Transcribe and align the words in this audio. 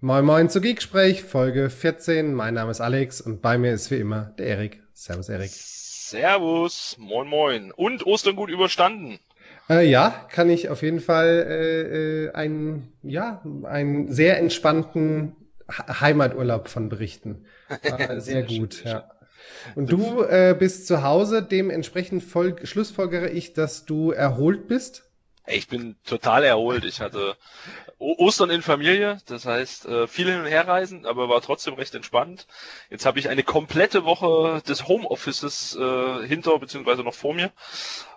Moin 0.00 0.24
Moin 0.24 0.48
zu 0.48 0.60
Geeksprech, 0.60 1.24
Folge 1.24 1.70
14. 1.70 2.32
Mein 2.32 2.54
Name 2.54 2.70
ist 2.70 2.80
Alex 2.80 3.20
und 3.20 3.42
bei 3.42 3.58
mir 3.58 3.72
ist 3.72 3.90
wie 3.90 3.96
immer 3.96 4.32
der 4.38 4.46
Erik. 4.46 4.80
Servus 4.92 5.28
Erik. 5.28 5.50
Servus, 5.50 6.94
moin 7.00 7.26
moin. 7.26 7.72
Und 7.72 8.06
Ostern 8.06 8.36
gut 8.36 8.48
überstanden? 8.48 9.18
Äh, 9.68 9.90
ja, 9.90 10.10
kann 10.30 10.50
ich 10.50 10.68
auf 10.68 10.82
jeden 10.82 11.00
Fall 11.00 11.44
äh, 11.48 12.26
äh, 12.26 12.32
einen, 12.32 12.92
ja, 13.02 13.42
einen 13.64 14.12
sehr 14.12 14.38
entspannten 14.38 15.34
Heimaturlaub 15.68 16.68
von 16.68 16.88
berichten. 16.88 17.46
War 17.68 18.20
sehr 18.20 18.44
gut, 18.44 18.84
ja. 18.84 19.10
Und 19.74 19.90
du 19.90 20.22
äh, 20.22 20.54
bist 20.56 20.86
zu 20.86 21.02
Hause, 21.02 21.42
dementsprechend 21.42 22.22
schlussfolgere 22.22 23.30
ich, 23.30 23.52
dass 23.52 23.84
du 23.84 24.12
erholt 24.12 24.68
bist. 24.68 25.07
Ich 25.50 25.68
bin 25.68 25.96
total 26.04 26.44
erholt. 26.44 26.84
Ich 26.84 27.00
hatte 27.00 27.36
Ostern 27.98 28.50
in 28.50 28.62
Familie, 28.62 29.18
das 29.26 29.46
heißt 29.46 29.86
äh, 29.86 30.06
viel 30.06 30.30
hin 30.30 30.40
und 30.40 30.46
her 30.46 30.68
reisen, 30.68 31.06
aber 31.06 31.28
war 31.28 31.40
trotzdem 31.40 31.74
recht 31.74 31.94
entspannt. 31.94 32.46
Jetzt 32.90 33.06
habe 33.06 33.18
ich 33.18 33.28
eine 33.28 33.42
komplette 33.42 34.04
Woche 34.04 34.62
des 34.68 34.86
Homeoffices 34.86 35.76
äh, 35.76 36.26
hinter 36.26 36.58
beziehungsweise 36.58 37.02
noch 37.02 37.14
vor 37.14 37.34
mir, 37.34 37.50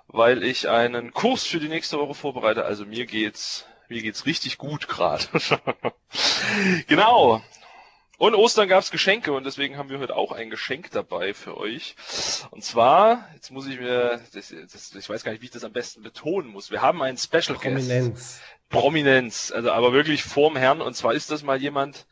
weil 0.08 0.44
ich 0.44 0.70
einen 0.70 1.14
Kurs 1.14 1.46
für 1.46 1.60
die 1.60 1.70
nächste 1.70 1.98
Woche 2.00 2.14
vorbereite. 2.14 2.66
Also 2.66 2.86
mir 2.86 3.06
geht's 3.06 3.66
mir 3.88 4.02
geht's 4.02 4.26
richtig 4.26 4.58
gut 4.58 4.88
gerade. 4.88 5.26
genau. 6.88 7.42
Und 8.22 8.36
Ostern 8.36 8.70
gab's 8.70 8.92
Geschenke 8.92 9.32
und 9.32 9.48
deswegen 9.48 9.78
haben 9.78 9.90
wir 9.90 9.98
heute 9.98 10.16
auch 10.16 10.32
ein 10.32 10.52
Geschenk 10.52 10.92
dabei 10.92 11.34
für 11.34 11.58
euch. 11.58 11.96
Und 12.52 12.64
zwar, 12.64 13.28
jetzt 13.34 13.50
muss 13.50 13.66
ich 13.66 13.80
mir, 13.80 14.22
das, 14.32 14.54
das, 14.72 14.94
ich 14.94 15.10
weiß 15.10 15.24
gar 15.24 15.32
nicht, 15.32 15.42
wie 15.42 15.48
ich 15.48 15.52
das 15.52 15.64
am 15.64 15.74
besten 15.74 16.04
betonen 16.04 16.52
muss. 16.52 16.70
Wir 16.70 16.84
haben 16.84 17.02
einen 17.02 17.18
Special 17.18 17.58
Prominenz. 17.58 18.14
Guest. 18.14 18.42
Prominenz. 18.70 19.52
Also 19.52 19.72
aber 19.72 19.92
wirklich 19.92 20.22
vorm 20.22 20.56
Herrn. 20.56 20.82
Und 20.82 20.96
zwar 20.96 21.16
ist 21.16 21.32
das 21.32 21.42
mal 21.42 21.60
jemand, 21.60 22.06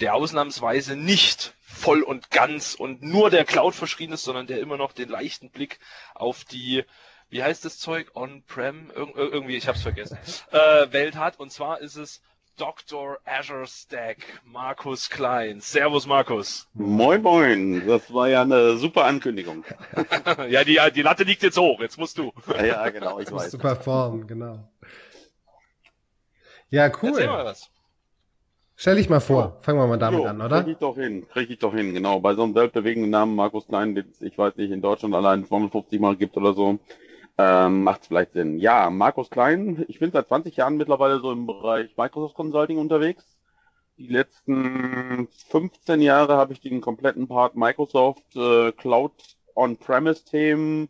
der 0.00 0.14
ausnahmsweise 0.14 0.96
nicht 0.96 1.52
voll 1.60 2.00
und 2.04 2.30
ganz 2.30 2.74
und 2.74 3.02
nur 3.02 3.28
der 3.28 3.44
Cloud 3.44 3.74
verschrien 3.74 4.12
ist, 4.12 4.24
sondern 4.24 4.46
der 4.46 4.60
immer 4.60 4.78
noch 4.78 4.92
den 4.92 5.10
leichten 5.10 5.50
Blick 5.50 5.78
auf 6.14 6.44
die 6.44 6.86
wie 7.28 7.42
heißt 7.42 7.66
das 7.66 7.78
Zeug? 7.78 8.12
On-Prem? 8.14 8.90
Ir 8.96 9.14
irgendwie, 9.14 9.56
ich 9.56 9.68
hab's 9.68 9.82
vergessen. 9.82 10.18
Äh, 10.52 10.90
Welt 10.90 11.16
hat. 11.16 11.38
Und 11.38 11.52
zwar 11.52 11.80
ist 11.80 11.96
es 11.96 12.22
Dr. 12.56 13.18
Azure 13.24 13.66
Stack, 13.66 14.18
Markus 14.44 15.08
Klein. 15.08 15.60
Servus, 15.60 16.06
Markus. 16.06 16.68
Moin, 16.74 17.22
moin. 17.22 17.86
Das 17.86 18.12
war 18.12 18.28
ja 18.28 18.42
eine 18.42 18.76
super 18.76 19.04
Ankündigung. 19.06 19.64
ja, 20.48 20.64
die, 20.64 20.78
die 20.94 21.02
Latte 21.02 21.24
liegt 21.24 21.42
jetzt 21.42 21.58
hoch. 21.58 21.80
Jetzt 21.80 21.98
musst 21.98 22.18
du. 22.18 22.32
ja, 22.62 22.88
genau, 22.90 23.18
ich 23.18 23.32
weiß. 23.32 23.52
Du 23.52 23.58
performen, 23.58 24.26
genau. 24.26 24.68
Ja, 26.70 26.88
cool. 27.02 27.10
Erzähl 27.10 27.26
mal 27.26 27.44
was. 27.44 27.70
Stell 28.76 28.96
dich 28.96 29.10
mal 29.10 29.20
vor. 29.20 29.42
Ja. 29.42 29.56
Fangen 29.60 29.78
wir 29.78 29.86
mal 29.86 29.98
damit 29.98 30.20
jo, 30.20 30.26
an, 30.26 30.40
oder? 30.40 30.62
Krieg 30.62 30.72
ich 30.72 30.78
doch 30.78 30.94
hin. 30.94 31.28
Krieg 31.28 31.50
ich 31.50 31.58
doch 31.58 31.74
hin, 31.74 31.92
genau. 31.92 32.20
Bei 32.20 32.34
so 32.34 32.44
einem 32.44 32.54
weltbewegenden 32.54 33.10
Namen 33.10 33.36
Markus 33.36 33.66
Klein, 33.66 33.94
den 33.94 34.10
ich 34.20 34.38
weiß 34.38 34.56
nicht, 34.56 34.70
in 34.70 34.80
Deutschland 34.80 35.14
allein 35.14 35.44
250 35.44 36.00
Mal 36.00 36.16
gibt 36.16 36.36
oder 36.38 36.54
so, 36.54 36.78
ähm, 37.38 37.82
macht 37.84 38.06
vielleicht 38.06 38.32
Sinn. 38.32 38.58
Ja, 38.58 38.90
Markus 38.90 39.30
Klein, 39.30 39.84
ich 39.88 39.98
bin 39.98 40.10
seit 40.12 40.28
20 40.28 40.56
Jahren 40.56 40.76
mittlerweile 40.76 41.20
so 41.20 41.32
im 41.32 41.46
Bereich 41.46 41.96
Microsoft 41.96 42.34
Consulting 42.34 42.78
unterwegs. 42.78 43.24
Die 43.96 44.08
letzten 44.08 45.28
15 45.48 46.00
Jahre 46.00 46.36
habe 46.36 46.52
ich 46.52 46.60
den 46.60 46.80
kompletten 46.80 47.28
Part 47.28 47.56
Microsoft 47.56 48.34
äh, 48.34 48.72
Cloud 48.72 49.12
On-Premise-Themen, 49.54 50.88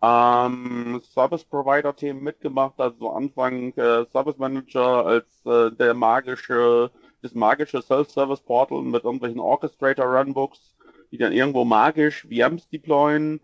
ähm, 0.00 1.00
Service 1.12 1.44
Provider-Themen 1.44 2.22
mitgemacht. 2.22 2.74
Also 2.78 3.10
Anfang 3.10 3.72
äh, 3.72 4.06
Service 4.12 4.38
Manager 4.38 5.04
als 5.06 5.26
äh, 5.44 5.70
der 5.72 5.94
magische, 5.94 6.90
das 7.22 7.34
magische 7.34 7.82
Self-Service 7.82 8.40
Portal 8.40 8.82
mit 8.82 9.04
irgendwelchen 9.04 9.40
Orchestrator 9.40 10.06
Runbooks, 10.06 10.76
die 11.10 11.18
dann 11.18 11.32
irgendwo 11.32 11.64
magisch 11.64 12.22
VMs 12.28 12.68
deployen 12.68 13.40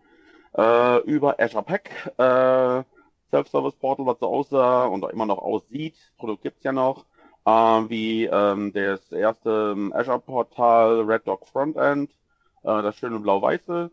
äh, 0.57 0.97
über 1.03 1.39
Azure 1.39 1.63
Pack, 1.63 1.89
äh, 2.17 2.83
Self-Service 3.31 3.75
Portal, 3.75 4.05
was 4.05 4.19
so 4.19 4.27
aussah 4.27 4.85
und 4.85 5.03
immer 5.11 5.25
noch 5.25 5.37
aussieht, 5.37 5.95
Produkt 6.17 6.43
gibt's 6.43 6.63
ja 6.63 6.71
noch, 6.71 7.05
äh, 7.45 7.51
wie 7.51 8.25
ähm, 8.25 8.73
das 8.73 9.11
erste 9.11 9.73
ähm, 9.75 9.93
Azure 9.93 10.19
Portal 10.19 11.01
Red 11.01 11.27
Dog 11.27 11.47
Frontend, 11.47 12.11
äh, 12.63 12.81
das 12.81 12.95
schöne 12.95 13.19
blau-weiße, 13.19 13.91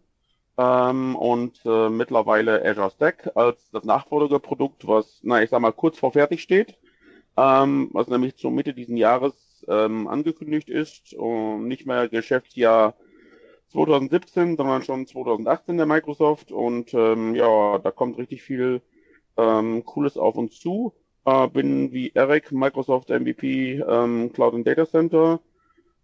ähm, 0.59 1.17
und 1.17 1.61
äh, 1.67 1.91
mittlerweile 1.91 2.65
Azure 2.65 2.91
Stack 2.91 3.31
als 3.35 3.71
das 3.73 3.85
Nachfolgeprodukt, 3.85 4.87
was, 4.87 5.21
na 5.23 5.43
ich 5.43 5.51
sag 5.51 5.61
mal, 5.61 5.73
kurz 5.73 5.99
vor 5.99 6.13
fertig 6.13 6.43
steht, 6.43 6.79
ähm, 7.37 7.91
was 7.93 8.09
nämlich 8.09 8.37
zur 8.37 8.51
Mitte 8.51 8.73
diesen 8.73 8.97
Jahres 8.97 9.35
ähm, 9.69 10.09
angekündigt 10.09 10.71
ist 10.71 11.13
und 11.15 11.69
nicht 11.69 11.87
mehr 11.87 12.09
Geschäftsjahr 12.09 12.95
2017, 13.69 14.57
sondern 14.57 14.83
schon 14.83 15.07
2018 15.07 15.77
der 15.77 15.87
Microsoft 15.87 16.53
und 16.53 16.95
ähm, 16.95 17.35
ja, 17.35 17.79
da 17.79 17.91
kommt 17.91 18.19
richtig 18.19 18.43
viel 18.43 18.83
ähm, 19.37 19.85
Cooles 19.85 20.17
auf 20.17 20.37
uns 20.37 20.59
zu. 20.59 20.95
Äh, 21.25 21.49
bin 21.49 21.93
wie 21.93 22.13
Eric 22.15 22.53
Microsoft 22.53 23.11
MVP 23.11 23.81
ähm, 23.81 24.33
Cloud 24.33 24.55
and 24.55 24.67
Data 24.67 24.87
Center. 24.87 25.41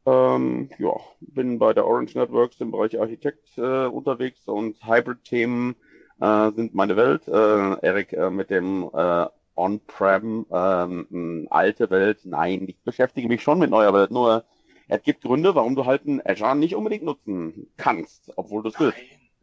Ähm, 0.04 0.68
ja, 0.78 0.94
bin 1.20 1.58
bei 1.58 1.72
der 1.72 1.86
Orange 1.86 2.16
Networks 2.16 2.60
im 2.60 2.72
Bereich 2.72 2.98
Architekt 3.00 3.56
äh, 3.56 3.86
unterwegs 3.86 4.48
und 4.48 4.76
Hybrid-Themen 4.84 5.76
äh, 6.20 6.50
sind 6.52 6.74
meine 6.74 6.96
Welt. 6.96 7.28
Äh, 7.28 7.86
Eric 7.86 8.12
äh, 8.12 8.30
mit 8.30 8.50
dem 8.50 8.90
äh, 8.92 9.26
On-Prem, 9.54 10.46
ähm, 10.50 11.46
alte 11.50 11.90
Welt. 11.90 12.20
Nein, 12.24 12.64
ich 12.68 12.80
beschäftige 12.82 13.28
mich 13.28 13.42
schon 13.42 13.58
mit 13.58 13.70
neuer 13.70 13.92
Welt, 13.94 14.10
nur 14.10 14.44
es 14.88 15.02
gibt 15.02 15.22
Gründe, 15.22 15.54
warum 15.54 15.74
du 15.74 15.86
halt 15.86 16.06
einen 16.06 16.20
Azure 16.24 16.56
nicht 16.56 16.74
unbedingt 16.74 17.04
nutzen 17.04 17.70
kannst, 17.76 18.32
obwohl 18.36 18.62
du 18.62 18.68
es 18.68 18.80
willst. 18.80 18.98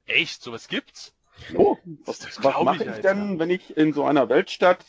Echt? 0.06 0.42
Sowas 0.42 0.68
gibt's? 0.68 1.14
So, 1.52 1.78
was, 2.06 2.44
was 2.44 2.64
mache 2.64 2.84
ich, 2.84 2.90
ich 2.90 3.00
denn, 3.00 3.40
wenn 3.40 3.50
ich 3.50 3.78
in 3.78 3.94
so 3.94 4.04
einer 4.04 4.28
Weltstadt 4.28 4.84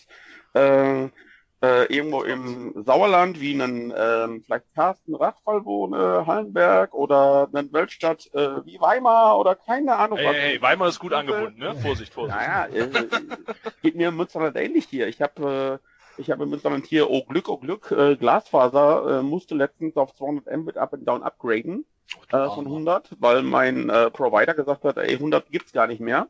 äh, 0.54 1.08
äh, 1.62 1.94
irgendwo 1.94 2.22
im 2.22 2.72
Sauerland 2.84 3.40
wie 3.40 3.52
einen 3.54 3.90
äh, 3.90 4.40
vielleicht 4.44 4.74
Carsten 4.74 5.14
Rachfall 5.14 5.64
wohne, 5.64 6.26
Hallenberg 6.26 6.94
oder 6.94 7.48
eine 7.52 7.72
Weltstadt 7.72 8.30
äh, 8.32 8.64
wie 8.64 8.80
Weimar 8.80 9.38
oder 9.38 9.54
keine 9.54 9.96
Ahnung 9.96 10.18
hey, 10.18 10.56
was. 10.56 10.62
Weimar 10.62 10.88
ist 10.88 10.98
gut 10.98 11.12
angebunden, 11.12 11.58
ne? 11.58 11.74
Vorsicht, 11.76 12.14
Vorsicht. 12.14 12.36
Naja, 12.36 12.66
äh, 12.66 12.88
geht 13.82 13.94
mir 13.94 14.08
im 14.08 14.16
Münsterland 14.16 14.56
ähnlich 14.56 14.86
hier. 14.88 15.06
Ich 15.08 15.20
habe 15.20 15.80
äh, 15.82 15.89
ich 16.20 16.30
habe 16.30 16.46
mittlerweile 16.46 16.82
hier, 16.82 17.10
oh 17.10 17.24
Glück, 17.24 17.48
oh 17.48 17.56
Glück, 17.56 17.90
äh, 17.90 18.16
Glasfaser 18.16 19.20
äh, 19.20 19.22
musste 19.22 19.54
letztens 19.54 19.96
auf 19.96 20.14
200 20.14 20.56
Mbit 20.56 20.76
Up 20.76 20.94
and 20.94 21.08
Down 21.08 21.22
upgraden 21.22 21.84
äh, 22.30 22.48
von 22.48 22.66
100, 22.66 23.16
weil 23.18 23.42
mein 23.42 23.88
äh, 23.88 24.10
Provider 24.10 24.54
gesagt 24.54 24.84
hat, 24.84 24.98
ey, 24.98 25.14
100 25.14 25.50
gibt's 25.50 25.72
gar 25.72 25.86
nicht 25.86 26.00
mehr. 26.00 26.28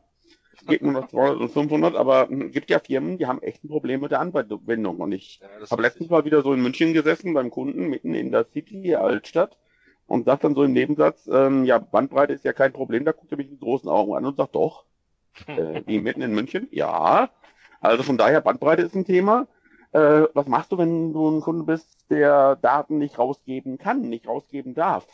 Geht 0.67 0.83
nur 0.83 0.91
noch 0.91 1.07
200 1.07 1.39
und 1.39 1.49
500, 1.49 1.95
aber 1.95 2.27
hm, 2.27 2.51
gibt 2.51 2.69
ja 2.69 2.79
Firmen, 2.79 3.17
die 3.17 3.25
haben 3.25 3.41
echt 3.41 3.63
ein 3.63 3.69
Problem 3.69 4.01
mit 4.01 4.11
der 4.11 4.19
Anbindung. 4.19 4.97
Und 4.97 5.11
ich 5.11 5.39
ja, 5.41 5.47
habe 5.71 5.81
letztens 5.81 6.09
mal 6.09 6.23
wieder 6.23 6.43
so 6.43 6.53
in 6.53 6.61
München 6.61 6.93
gesessen 6.93 7.33
beim 7.33 7.49
Kunden, 7.49 7.87
mitten 7.87 8.13
in 8.13 8.31
der 8.31 8.45
City, 8.45 8.95
Altstadt, 8.95 9.57
und 10.05 10.25
sagt 10.25 10.43
dann 10.43 10.53
so 10.53 10.63
im 10.63 10.73
Nebensatz, 10.73 11.27
ähm, 11.31 11.65
ja, 11.65 11.79
Bandbreite 11.79 12.33
ist 12.33 12.45
ja 12.45 12.53
kein 12.53 12.73
Problem, 12.73 13.05
da 13.05 13.11
guckt 13.11 13.31
er 13.31 13.37
mich 13.37 13.49
mit 13.49 13.59
großen 13.59 13.89
Augen 13.89 14.15
an 14.15 14.25
und 14.25 14.37
sagt, 14.37 14.53
doch, 14.53 14.85
äh, 15.47 15.81
wie 15.85 15.99
mitten 15.99 16.21
in 16.21 16.33
München? 16.33 16.67
Ja. 16.71 17.31
Also 17.79 18.03
von 18.03 18.19
daher, 18.19 18.41
Bandbreite 18.41 18.83
ist 18.83 18.93
ein 18.93 19.05
Thema 19.05 19.47
äh, 19.91 20.27
was 20.33 20.47
machst 20.47 20.71
du, 20.71 20.77
wenn 20.77 21.13
du 21.13 21.29
ein 21.29 21.41
Kunde 21.41 21.65
bist, 21.65 22.09
der 22.09 22.55
Daten 22.55 22.97
nicht 22.97 23.19
rausgeben 23.19 23.77
kann, 23.77 24.01
nicht 24.01 24.27
rausgeben 24.27 24.73
darf? 24.73 25.05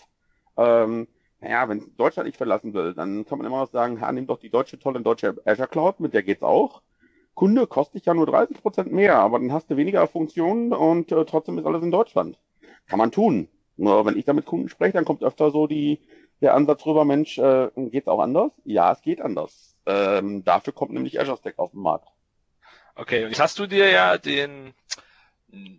Ähm, 0.57 1.07
naja, 1.39 1.69
wenn 1.69 1.95
Deutschland 1.97 2.27
nicht 2.27 2.37
verlassen 2.37 2.73
will, 2.73 2.93
dann 2.93 3.25
kann 3.25 3.37
man 3.37 3.47
immer 3.47 3.59
noch 3.59 3.71
sagen, 3.71 4.01
ha, 4.01 4.11
nimm 4.11 4.27
doch 4.27 4.39
die 4.39 4.49
deutsche 4.49 4.79
tolle 4.79 5.01
deutsche 5.01 5.35
Azure 5.45 5.67
Cloud, 5.67 5.99
mit 5.99 6.13
der 6.13 6.23
geht's 6.23 6.43
auch. 6.43 6.81
Kunde 7.35 7.67
kostet 7.67 7.95
dich 7.95 8.05
ja 8.05 8.15
nur 8.15 8.25
30 8.25 8.61
Prozent 8.61 8.91
mehr, 8.91 9.17
aber 9.19 9.37
dann 9.37 9.53
hast 9.53 9.69
du 9.69 9.77
weniger 9.77 10.07
Funktionen 10.07 10.73
und 10.73 11.11
äh, 11.11 11.25
trotzdem 11.25 11.59
ist 11.59 11.65
alles 11.65 11.83
in 11.83 11.91
Deutschland. 11.91 12.39
Kann 12.87 12.97
man 12.97 13.11
tun. 13.11 13.47
Nur 13.75 14.05
wenn 14.05 14.17
ich 14.17 14.25
da 14.25 14.33
mit 14.33 14.45
Kunden 14.45 14.69
spreche, 14.69 14.93
dann 14.93 15.05
kommt 15.05 15.23
öfter 15.23 15.51
so 15.51 15.67
die, 15.67 15.99
der 16.41 16.55
Ansatz 16.55 16.83
rüber, 16.87 17.05
Mensch, 17.05 17.37
äh, 17.37 17.69
geht's 17.75 18.07
auch 18.07 18.19
anders? 18.19 18.51
Ja, 18.65 18.91
es 18.91 19.01
geht 19.01 19.21
anders. 19.21 19.75
Ähm, 19.85 20.43
dafür 20.43 20.73
kommt 20.73 20.93
nämlich 20.93 21.19
Azure 21.19 21.37
Stack 21.37 21.59
auf 21.59 21.71
den 21.71 21.81
Markt. 21.81 22.09
Okay, 22.99 23.23
und 23.23 23.29
jetzt 23.29 23.39
hast 23.39 23.59
du 23.59 23.67
dir 23.67 23.91
ja 23.91 24.17
den, 24.17 24.73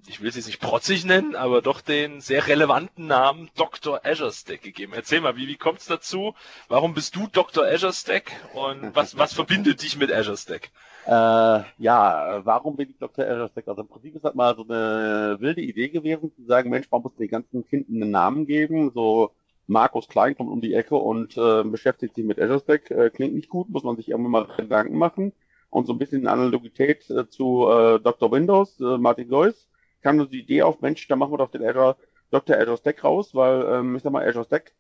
ich 0.07 0.21
will 0.21 0.29
es 0.29 0.37
jetzt 0.37 0.47
nicht 0.47 0.61
protzig 0.61 1.05
nennen, 1.05 1.35
aber 1.35 1.63
doch 1.63 1.81
den 1.81 2.21
sehr 2.21 2.47
relevanten 2.47 3.09
Namen 3.09 3.51
Dr. 3.57 4.01
Azure 4.05 4.31
Stack 4.31 4.63
gegeben. 4.63 4.93
Erzähl 4.95 5.21
mal, 5.21 5.37
wie, 5.37 5.49
wie 5.49 5.57
kommt 5.57 5.81
es 5.81 5.87
dazu? 5.87 6.35
Warum 6.69 6.95
bist 6.95 7.17
du 7.17 7.27
Dr. 7.27 7.65
Azure 7.65 7.93
Stack 7.93 8.31
und 8.55 8.95
was, 8.95 9.19
was 9.19 9.33
verbindet 9.33 9.83
dich 9.83 9.99
mit 9.99 10.13
Azure 10.13 10.37
Stack? 10.37 10.71
Äh, 11.07 11.11
ja, 11.11 12.41
warum 12.45 12.77
bin 12.77 12.91
ich 12.91 12.99
Dr. 12.99 13.25
Azure 13.25 13.49
Stack? 13.49 13.67
Also 13.67 13.83
im 13.83 13.89
Prinzip 13.89 14.15
ist 14.15 14.25
das 14.25 14.37
mal 14.37 14.55
so 14.55 14.63
eine 14.63 15.39
wilde 15.41 15.63
Idee 15.63 15.89
gewesen, 15.89 16.33
zu 16.37 16.45
sagen, 16.45 16.71
Mensch, 16.71 16.89
man 16.89 17.03
muss 17.03 17.17
den 17.17 17.29
ganzen 17.29 17.67
Kindern 17.67 18.01
einen 18.01 18.11
Namen 18.13 18.47
geben, 18.47 18.93
so 18.95 19.33
Markus 19.67 20.07
Klein 20.07 20.37
kommt 20.37 20.51
um 20.51 20.61
die 20.61 20.75
Ecke 20.75 20.95
und 20.95 21.37
äh, 21.37 21.65
beschäftigt 21.65 22.15
sich 22.15 22.25
mit 22.25 22.41
Azure 22.41 22.61
Stack, 22.61 22.93
äh, 22.93 23.11
klingt 23.11 23.35
nicht 23.35 23.49
gut, 23.49 23.71
muss 23.71 23.83
man 23.83 23.97
sich 23.97 24.09
irgendwann 24.09 24.31
mal 24.31 24.49
Gedanken 24.57 24.97
machen 24.97 25.33
und 25.71 25.87
so 25.87 25.93
ein 25.93 25.99
bisschen 25.99 26.27
Analogität 26.27 27.09
äh, 27.11 27.29
zu 27.29 27.69
äh, 27.69 28.01
Dr. 28.01 28.31
Windows, 28.33 28.81
äh, 28.81 28.99
Martin 28.99 29.29
Lois, 29.29 29.69
kam 30.03 30.17
nur 30.17 30.27
die 30.29 30.41
Idee 30.41 30.63
auf, 30.63 30.81
Mensch, 30.81 31.07
da 31.09 31.17
machen 31.17 31.33
wir 31.33 31.39
doch 31.39 31.51
den 31.51 31.65
Azure 31.65 31.97
Dr. 32.31 32.57
Azure 32.57 32.77
Stack 32.77 33.05
raus, 33.05 33.35
weil 33.35 33.65
ähm, 33.71 33.97
ich 33.97 34.03
sag 34.03 34.13
mal, 34.13 34.27
Azure 34.27 34.45
Stack, 34.45 34.73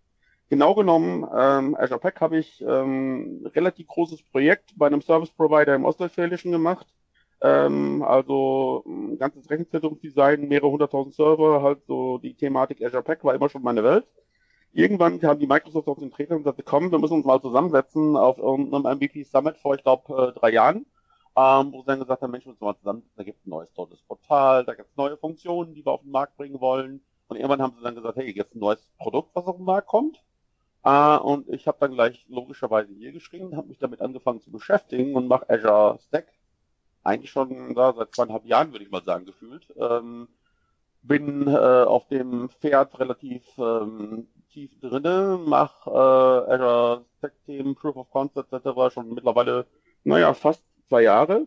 genau 0.49 0.75
genommen, 0.75 1.27
ähm, 1.35 1.77
Azure 1.79 2.01
Pack 2.01 2.21
habe 2.21 2.39
ich 2.39 2.63
ähm, 2.67 3.47
relativ 3.55 3.89
großes 3.89 4.23
Projekt 4.23 4.73
bei 4.77 4.87
einem 4.87 5.03
Service 5.03 5.31
Provider 5.31 5.75
im 5.75 5.85
Ostwestfälischen 5.85 6.53
gemacht. 6.53 6.87
Ähm, 7.41 8.03
also 8.03 8.85
ein 8.87 9.19
ganzes 9.19 9.49
Rechenzentrumsdesign, 9.49 10.49
mehrere 10.49 10.71
hunderttausend 10.71 11.15
Server, 11.15 11.63
halt 11.63 11.85
so 11.87 12.19
die 12.19 12.35
Thematik 12.35 12.83
Azure 12.83 13.03
Pack 13.03 13.25
war 13.25 13.35
immer 13.35 13.49
schon 13.49 13.63
meine 13.63 13.85
Welt. 13.85 14.07
Irgendwann 14.73 15.21
kam 15.21 15.39
die 15.39 15.47
Microsoft 15.47 15.89
auf 15.89 15.99
den 15.99 16.11
Trainer 16.11 16.37
und 16.37 16.45
sagte, 16.45 16.63
komm, 16.63 16.91
wir 16.91 16.99
müssen 16.99 17.15
uns 17.15 17.25
mal 17.25 17.41
zusammensetzen 17.41 18.17
auf 18.17 18.39
irgendeinem 18.39 18.99
MVP 18.99 19.25
Summit 19.25 19.57
vor, 19.57 19.75
ich 19.75 19.83
glaube, 19.83 20.33
äh, 20.35 20.39
drei 20.39 20.51
Jahren, 20.51 20.87
ähm, 21.37 21.73
wo 21.73 21.81
sie 21.81 21.87
dann 21.87 22.01
gesagt 22.01 22.23
haben, 22.23 22.31
Mensch, 22.31 22.45
wir 22.45 22.53
müssen 22.53 22.65
mal 22.65 22.77
zusammensetzen, 22.77 23.17
da 23.17 23.25
gibt 23.25 23.41
es 23.41 23.47
ein 23.47 23.51
neues 23.51 23.73
tolles 23.73 24.03
Portal, 24.03 24.65
da 24.65 24.75
gibt 24.75 24.91
es 24.91 24.97
neue 24.97 25.17
Funktionen, 25.17 25.75
die 25.75 25.85
wir 25.85 25.93
auf 25.93 26.03
den 26.03 26.11
Markt 26.11 26.37
bringen 26.37 26.61
wollen. 26.61 27.03
Und 27.29 27.37
irgendwann 27.37 27.63
haben 27.63 27.75
sie 27.77 27.83
dann 27.83 27.95
gesagt, 27.95 28.17
hey, 28.17 28.31
jetzt 28.31 28.55
ein 28.55 28.61
neues 28.61 28.91
Produkt, 28.99 29.31
was 29.35 29.47
auf 29.47 29.57
den 29.57 29.65
Markt 29.65 29.89
kommt. 29.89 30.23
Äh, 30.85 31.19
und 31.19 31.49
ich 31.49 31.67
habe 31.67 31.79
dann 31.81 31.93
gleich 31.93 32.25
logischerweise 32.29 32.93
hier 32.93 33.13
geschrieben, 33.13 33.57
habe 33.57 33.69
mich 33.69 33.79
damit 33.79 34.01
angefangen 34.01 34.41
zu 34.41 34.51
beschäftigen 34.51 35.15
und 35.15 35.29
mache 35.29 35.49
Azure 35.49 35.99
Stack 36.07 36.27
eigentlich 37.03 37.31
schon 37.31 37.75
da, 37.75 37.95
seit 37.95 38.15
zweieinhalb 38.15 38.45
Jahren, 38.45 38.73
würde 38.73 38.85
ich 38.85 38.91
mal 38.91 39.03
sagen, 39.03 39.25
gefühlt. 39.25 39.67
Ähm, 39.77 40.29
bin 41.03 41.47
äh, 41.47 41.57
auf 41.57 42.07
dem 42.09 42.51
Pferd 42.51 42.99
relativ 42.99 43.43
ähm, 43.59 44.29
tief 44.53 44.71
drinne, 44.81 45.39
mache 45.45 45.91
äh, 45.91 46.53
Azure 46.55 47.05
Stack 47.19 47.33
Themen, 47.47 47.75
Proof 47.75 47.97
of 47.97 48.11
Concept 48.11 48.53
etc. 48.53 48.93
schon 48.93 49.15
mittlerweile, 49.15 49.67
naja, 50.05 50.35
fast 50.35 50.63
zwei 50.89 51.03
Jahre 51.03 51.47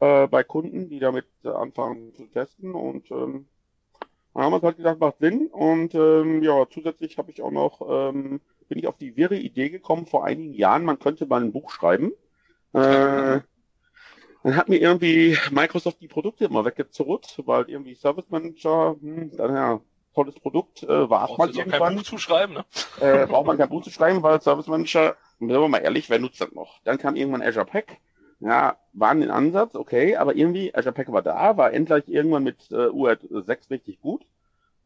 äh, 0.00 0.26
bei 0.26 0.42
Kunden, 0.44 0.88
die 0.88 0.98
damit 0.98 1.26
anfangen 1.44 2.14
zu 2.14 2.26
testen 2.26 2.74
und 2.74 3.10
ähm, 3.10 3.46
dann 4.34 4.44
haben 4.44 4.52
wir 4.52 4.62
halt 4.62 4.76
gedacht, 4.78 4.98
macht 4.98 5.18
Sinn 5.18 5.48
und 5.48 5.94
ähm, 5.94 6.42
ja, 6.42 6.66
zusätzlich 6.70 7.18
habe 7.18 7.30
ich 7.30 7.42
auch 7.42 7.50
noch, 7.50 7.82
ähm, 7.88 8.40
bin 8.68 8.78
ich 8.78 8.86
auf 8.86 8.96
die 8.96 9.16
wirre 9.16 9.36
Idee 9.36 9.68
gekommen 9.68 10.06
vor 10.06 10.24
einigen 10.24 10.54
Jahren, 10.54 10.84
man 10.84 10.98
könnte 10.98 11.26
mal 11.26 11.42
ein 11.42 11.52
Buch 11.52 11.70
schreiben. 11.70 12.12
Äh, 12.72 13.40
dann 14.42 14.56
hat 14.56 14.68
mir 14.68 14.78
irgendwie 14.80 15.36
Microsoft 15.50 16.00
die 16.00 16.08
Produkte 16.08 16.46
immer 16.46 16.64
weggezurrt, 16.64 17.40
weil 17.44 17.68
irgendwie 17.68 17.94
Service 17.94 18.30
Manager, 18.30 18.96
hm, 19.00 19.36
dann 19.36 19.54
ja, 19.54 19.80
tolles 20.12 20.34
Produkt, 20.34 20.82
äh, 20.82 21.10
war 21.10 21.30
es 21.30 21.38
mal 21.38 21.50
irgendwann. 21.50 21.80
Kein 21.80 21.96
Buch 21.96 22.02
zu 22.02 22.18
schreiben, 22.18 22.54
ne? 22.54 22.64
Äh, 23.00 23.26
braucht 23.26 23.46
man 23.46 23.58
kein 23.58 23.68
Buch 23.68 23.82
zu 23.82 23.90
schreiben, 23.90 24.22
weil 24.22 24.40
Service 24.40 24.66
Manager, 24.66 25.16
sind 25.38 25.48
wir 25.48 25.68
mal 25.68 25.78
ehrlich, 25.78 26.10
wer 26.10 26.18
nutzt 26.18 26.40
das 26.40 26.52
noch? 26.52 26.80
Dann 26.84 26.98
kam 26.98 27.16
irgendwann 27.16 27.42
Azure 27.42 27.66
Pack. 27.66 27.98
Ja, 28.40 28.76
war 28.92 29.10
ein 29.10 29.30
Ansatz, 29.30 29.76
okay, 29.76 30.16
aber 30.16 30.34
irgendwie, 30.34 30.74
Azure 30.74 30.92
Pack 30.92 31.12
war 31.12 31.22
da, 31.22 31.56
war 31.56 31.72
endlich 31.72 32.08
irgendwann 32.08 32.42
mit 32.42 32.70
äh, 32.70 32.88
UR6 32.88 33.70
richtig 33.70 34.00
gut. 34.00 34.24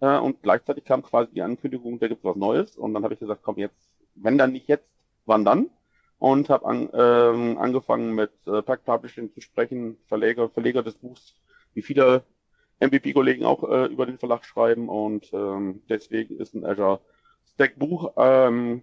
Äh, 0.01 0.19
und 0.19 0.43
gleichzeitig 0.43 0.85
kam 0.85 1.03
quasi 1.03 1.33
die 1.33 1.43
Ankündigung, 1.43 1.99
da 1.99 2.09
gibt's 2.09 2.25
was 2.25 2.37
Neues. 2.37 2.77
Und 2.77 2.95
dann 2.95 3.05
habe 3.05 3.15
ich 3.15 3.21
gesagt, 3.21 3.43
komm 3.43 3.57
jetzt, 3.57 3.89
wenn 4.15 4.37
dann 4.37 4.53
nicht 4.53 4.69
jetzt, 4.69 4.89
wann 5.25 5.45
dann? 5.45 5.71
und 6.19 6.49
habe 6.49 6.67
an, 6.67 6.89
ähm, 6.95 7.59
angefangen 7.59 8.15
mit 8.15 8.33
äh, 8.47 8.63
Pack 8.63 8.85
Publishing 8.85 9.33
zu 9.33 9.41
sprechen, 9.41 9.99
Verleger, 10.09 10.49
Verleger 10.49 10.83
des 10.83 10.95
Buchs, 10.95 11.35
wie 11.75 11.83
viele 11.83 12.25
MVP-Kollegen 12.81 13.45
auch 13.45 13.65
äh, 13.65 13.87
über 13.87 14.07
den 14.07 14.19
Verlag 14.19 14.45
schreiben 14.45 14.89
und 14.89 15.33
ähm, 15.33 15.83
deswegen 15.89 16.39
ist 16.39 16.55
ein 16.55 16.65
Azure 16.65 17.01
Stack 17.55 17.79
Buch 17.79 18.13
ähm, 18.17 18.83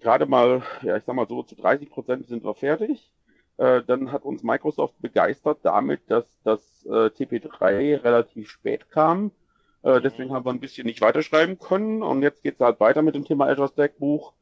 gerade 0.00 0.26
mal, 0.26 0.62
ja 0.82 0.96
ich 0.96 1.04
sag 1.04 1.14
mal 1.14 1.28
so, 1.28 1.42
zu 1.42 1.54
30 1.54 1.90
Prozent 1.90 2.26
sind 2.28 2.44
wir 2.44 2.54
fertig. 2.54 3.12
Äh, 3.58 3.82
dann 3.86 4.12
hat 4.12 4.24
uns 4.24 4.42
Microsoft 4.42 5.00
begeistert 5.00 5.60
damit, 5.62 6.02
dass 6.08 6.26
das 6.42 6.84
äh, 6.86 7.08
TP3 7.08 8.04
relativ 8.04 8.50
spät 8.50 8.90
kam. 8.90 9.30
Äh, 9.82 10.00
deswegen 10.00 10.32
haben 10.32 10.44
wir 10.44 10.52
ein 10.52 10.60
bisschen 10.60 10.86
nicht 10.86 11.00
weiterschreiben 11.00 11.58
können 11.58 12.02
und 12.02 12.22
jetzt 12.22 12.42
geht's 12.42 12.60
halt 12.60 12.80
weiter 12.80 13.02
mit 13.02 13.14
dem 13.14 13.24
Thema 13.24 13.46
Azure 13.46 13.68
Stack 13.68 13.98
Buch. 13.98 14.34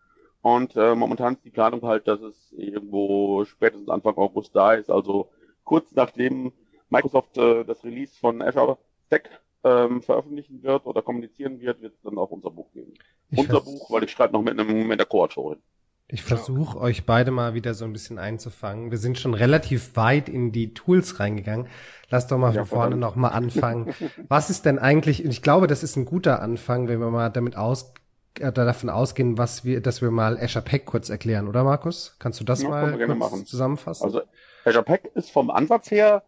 Und 0.43 0.77
äh, 0.77 0.95
momentan 0.95 1.35
ist 1.35 1.45
die 1.45 1.51
Planung 1.51 1.83
halt, 1.83 2.07
dass 2.07 2.21
es 2.21 2.53
irgendwo 2.53 3.45
spätestens 3.47 3.89
Anfang 3.89 4.17
August 4.17 4.55
da 4.55 4.75
ist. 4.75 4.91
Also 4.91 5.31
kurz 5.65 5.93
nachdem 5.93 6.53
Microsoft 6.95 7.37
äh, 7.39 7.65
das 7.65 7.85
Release 7.85 8.19
von 8.19 8.41
Azure 8.43 8.79
Stack 9.07 9.31
ähm, 9.65 10.03
veröffentlichen 10.03 10.63
wird 10.63 10.87
oder 10.87 11.03
kommunizieren 11.03 11.61
wird, 11.61 11.83
wird 11.83 11.95
es 11.95 12.03
dann 12.03 12.19
auch 12.19 12.31
unser 12.31 12.51
Buch 12.51 12.71
geben. 12.73 12.95
Ich 13.31 13.41
unser 13.41 13.61
Buch, 13.61 13.91
weil 13.91 14.05
ich 14.05 14.11
schreibe 14.11 14.33
noch 14.35 14.43
mit 14.43 14.59
einem 14.59 14.87
mit 14.87 14.99
der 14.99 15.07
Co-Autorin. 15.07 15.59
Ich 16.07 16.23
versuche 16.23 16.79
euch 16.79 17.07
beide 17.07 17.31
mal 17.31 17.55
wieder 17.55 17.73
so 17.73 17.87
ein 17.87 17.93
bisschen 17.93 18.19
einzufangen. 18.19 18.91
Wir 18.91 18.99
sind 18.99 19.19
schon 19.19 19.33
relativ 19.33 19.97
weit 19.97 20.29
in 20.29 20.53
die 20.53 20.75
Tools 20.75 21.19
reingegangen. 21.19 21.67
Lass 22.11 22.27
doch 22.27 22.37
mal 22.37 22.55
ja, 22.55 22.65
von 22.65 22.79
vorne 22.79 22.97
noch 22.97 23.17
mal 23.17 23.31
anfangen. 23.31 23.95
Was 24.29 24.51
ist 24.51 24.67
denn 24.67 24.79
eigentlich, 24.79 25.25
und 25.25 25.31
ich 25.31 25.41
glaube, 25.41 25.67
das 25.67 25.83
ist 25.83 25.97
ein 25.97 26.05
guter 26.05 26.43
Anfang, 26.43 26.89
wenn 26.89 27.01
wir 27.01 27.11
mal 27.11 27.31
damit 27.31 27.57
aus, 27.57 27.95
äh, 28.39 28.53
davon 28.53 28.91
ausgehen, 28.91 29.39
was 29.39 29.65
wir, 29.65 29.81
dass 29.81 30.03
wir 30.03 30.11
mal 30.11 30.39
Azure 30.39 30.65
Pack 30.65 30.85
kurz 30.85 31.09
erklären, 31.09 31.49
oder 31.49 31.65
Markus? 31.65 32.17
Kannst 32.19 32.39
du 32.39 32.45
das 32.45 32.63
ja, 32.63 32.69
mal 32.69 32.99
kurz 32.99 33.47
zusammenfassen? 33.47 34.05
Also 34.05 34.23
Azure 34.65 34.85
Pack 34.85 35.11
ist 35.15 35.31
vom 35.31 35.51
Ansatz 35.51 35.91
her 35.91 36.23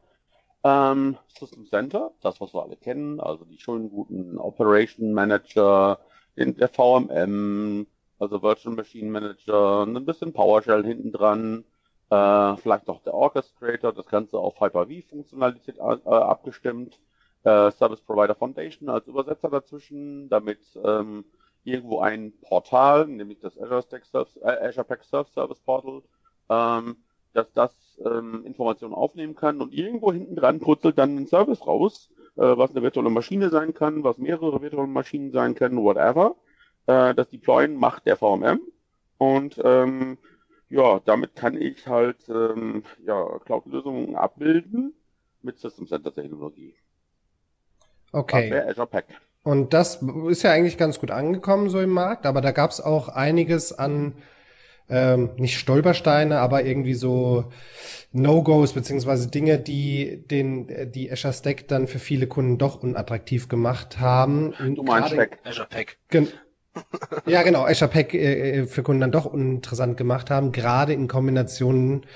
ähm, 0.65 1.17
System 1.39 1.67
Center, 1.67 2.13
das 2.23 2.41
was 2.41 2.55
wir 2.55 2.63
alle 2.63 2.77
kennen, 2.77 3.21
also 3.21 3.45
die 3.45 3.59
schönen 3.59 3.91
guten 3.91 4.39
Operation 4.39 5.13
Manager, 5.13 6.01
den, 6.37 6.57
der 6.57 6.69
VMM, 6.69 7.87
also 8.19 8.43
Virtual 8.43 8.75
Machine 8.75 9.11
Manager, 9.11 9.85
ein 9.85 10.05
bisschen 10.05 10.33
PowerShell 10.33 10.85
hinten 10.85 11.13
dran, 11.13 11.65
äh, 12.11 12.57
vielleicht 12.57 12.89
auch 12.89 13.03
der 13.03 13.15
Orchestrator, 13.15 13.93
das 13.93 14.07
Ganze 14.07 14.39
auf 14.39 14.61
Hyper-V-Funktionalität 14.61 15.79
äh, 15.79 15.81
abgestimmt, 15.81 16.99
äh, 17.45 17.71
Service 17.73 18.01
Provider 18.01 18.35
Foundation 18.35 18.89
als 18.89 19.07
Übersetzer 19.07 19.51
dazwischen, 19.51 20.29
damit 20.29 20.61
ähm, 20.83 21.25
irgendwo 21.65 22.01
ein 22.01 22.33
Portal, 22.43 23.07
nämlich 23.07 23.41
das 23.41 23.59
Azure, 23.59 23.83
Stack 23.83 24.05
Self, 24.07 24.37
äh, 24.43 24.69
Azure 24.69 24.85
Pack 24.85 25.05
Self 25.05 25.29
Service 25.29 25.61
Portal, 25.61 26.03
ähm, 26.49 26.97
dass 27.35 27.53
das 27.53 27.73
ähm, 28.05 28.45
Informationen 28.45 28.95
aufnehmen 28.95 29.35
kann 29.35 29.61
und 29.61 29.73
irgendwo 29.73 30.13
hinten 30.13 30.37
dran 30.37 30.61
putzelt 30.61 30.99
dann 30.99 31.17
ein 31.17 31.27
Service 31.27 31.67
raus, 31.67 32.11
äh, 32.37 32.43
was 32.43 32.71
eine 32.71 32.83
virtuelle 32.83 33.11
Maschine 33.11 33.51
sein 33.51 33.75
kann, 33.75 34.05
was 34.05 34.19
mehrere 34.19 34.61
virtuelle 34.61 34.87
Maschinen 34.87 35.33
sein 35.33 35.55
können, 35.55 35.79
whatever. 35.79 36.37
Äh, 36.87 37.15
das 37.15 37.29
Deployen 37.31 37.77
macht 37.77 38.07
der 38.07 38.17
VMM 38.17 38.61
und 39.19 39.61
ähm, 39.65 40.19
ja, 40.69 41.01
damit 41.05 41.37
kann 41.37 41.61
ich 41.61 41.87
halt 41.87 42.29
ähm, 42.29 42.83
ja, 43.05 43.39
Cloud-Lösungen 43.45 44.17
abbilden 44.17 44.95
mit 45.43 45.59
System 45.59 45.87
Center 45.87 46.13
Technologie. 46.13 46.75
Okay. 48.13 48.51
Das 48.51 48.69
Azure 48.69 48.87
Pack. 48.87 49.07
Und 49.43 49.75
das 49.75 50.03
ist 50.29 50.43
ja 50.43 50.51
eigentlich 50.51 50.77
ganz 50.77 50.99
gut 50.99 51.13
angekommen 51.13 51.71
so 51.71 51.81
im 51.81 51.91
Markt, 51.91 52.27
aber 52.27 52.41
da 52.41 52.51
gab 52.51 52.73
es 52.73 52.81
auch 52.81 53.09
einiges 53.09 53.73
an 53.73 54.15
ähm, 54.89 55.31
nicht 55.37 55.59
Stolpersteine, 55.59 56.39
aber 56.39 56.65
irgendwie 56.65 56.95
so 56.95 57.51
No-Gos 58.13 58.73
beziehungsweise 58.73 59.31
Dinge, 59.31 59.59
die 59.59 60.25
den 60.31 60.93
die 60.93 61.11
Azure 61.11 61.33
Stack 61.33 61.69
dann 61.69 61.87
für 61.87 61.99
viele 61.99 62.27
Kunden 62.27 62.59
doch 62.59 62.83
unattraktiv 62.83 63.49
gemacht 63.49 63.99
haben. 63.99 64.55
Du 64.75 64.83
meinst 64.83 65.15
Pack. 65.15 65.39
Azure 65.45 65.69
Pack. 65.69 65.99
ja, 67.27 67.43
genau, 67.43 67.65
Azure 67.65 67.91
Pack 67.91 68.15
äh, 68.15 68.61
äh, 68.61 68.67
für 68.67 68.83
Kunden 68.83 69.01
dann 69.01 69.13
doch 69.13 69.27
uninteressant 69.27 69.97
gemacht 69.97 70.31
haben, 70.31 70.53
gerade 70.53 70.93
in 70.93 71.09
Kombinationen, 71.09 72.07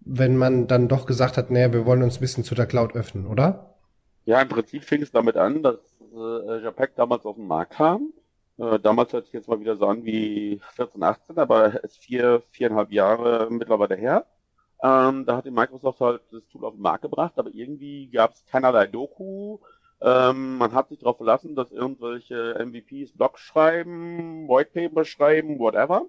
wenn 0.00 0.36
man 0.36 0.66
dann 0.66 0.88
doch 0.88 1.06
gesagt 1.06 1.36
hat, 1.36 1.50
naja, 1.50 1.72
wir 1.72 1.86
wollen 1.86 2.02
uns 2.02 2.18
ein 2.18 2.20
bisschen 2.20 2.44
zu 2.44 2.54
der 2.54 2.66
Cloud 2.66 2.94
öffnen, 2.94 3.26
oder? 3.26 3.76
Ja, 4.24 4.40
im 4.40 4.48
Prinzip 4.48 4.84
fing 4.84 5.02
es 5.02 5.10
damit 5.10 5.36
an, 5.36 5.62
dass 5.62 5.78
äh, 6.14 6.62
Japek 6.62 6.94
damals 6.96 7.24
auf 7.24 7.36
den 7.36 7.46
Markt 7.46 7.74
kam. 7.74 8.12
Äh, 8.60 8.78
damals 8.80 9.12
hört 9.12 9.24
sich 9.24 9.32
jetzt 9.34 9.48
mal 9.48 9.60
wieder 9.60 9.76
so 9.76 9.86
an 9.86 10.04
wie 10.04 10.60
14, 10.74 11.02
18, 11.02 11.38
aber 11.38 11.82
es 11.84 11.92
ist 11.94 11.98
vier, 11.98 12.42
viereinhalb 12.50 12.92
Jahre 12.92 13.48
mittlerweile 13.50 13.96
her. 13.96 14.26
Ähm, 14.82 15.24
da 15.26 15.36
hat 15.36 15.46
die 15.46 15.50
Microsoft 15.50 16.00
halt 16.00 16.22
das 16.32 16.46
Tool 16.48 16.64
auf 16.64 16.74
den 16.74 16.82
Markt 16.82 17.02
gebracht, 17.02 17.34
aber 17.36 17.50
irgendwie 17.54 18.08
gab 18.10 18.34
es 18.34 18.44
keinerlei 18.46 18.86
Doku. 18.86 19.58
Ähm, 20.02 20.58
man 20.58 20.72
hat 20.74 20.88
sich 20.90 20.98
darauf 20.98 21.16
verlassen, 21.18 21.54
dass 21.56 21.72
irgendwelche 21.72 22.54
MVPs 22.58 23.12
Blogs 23.16 23.40
schreiben, 23.40 24.48
Whitepaper 24.48 25.04
schreiben, 25.04 25.58
whatever. 25.58 26.06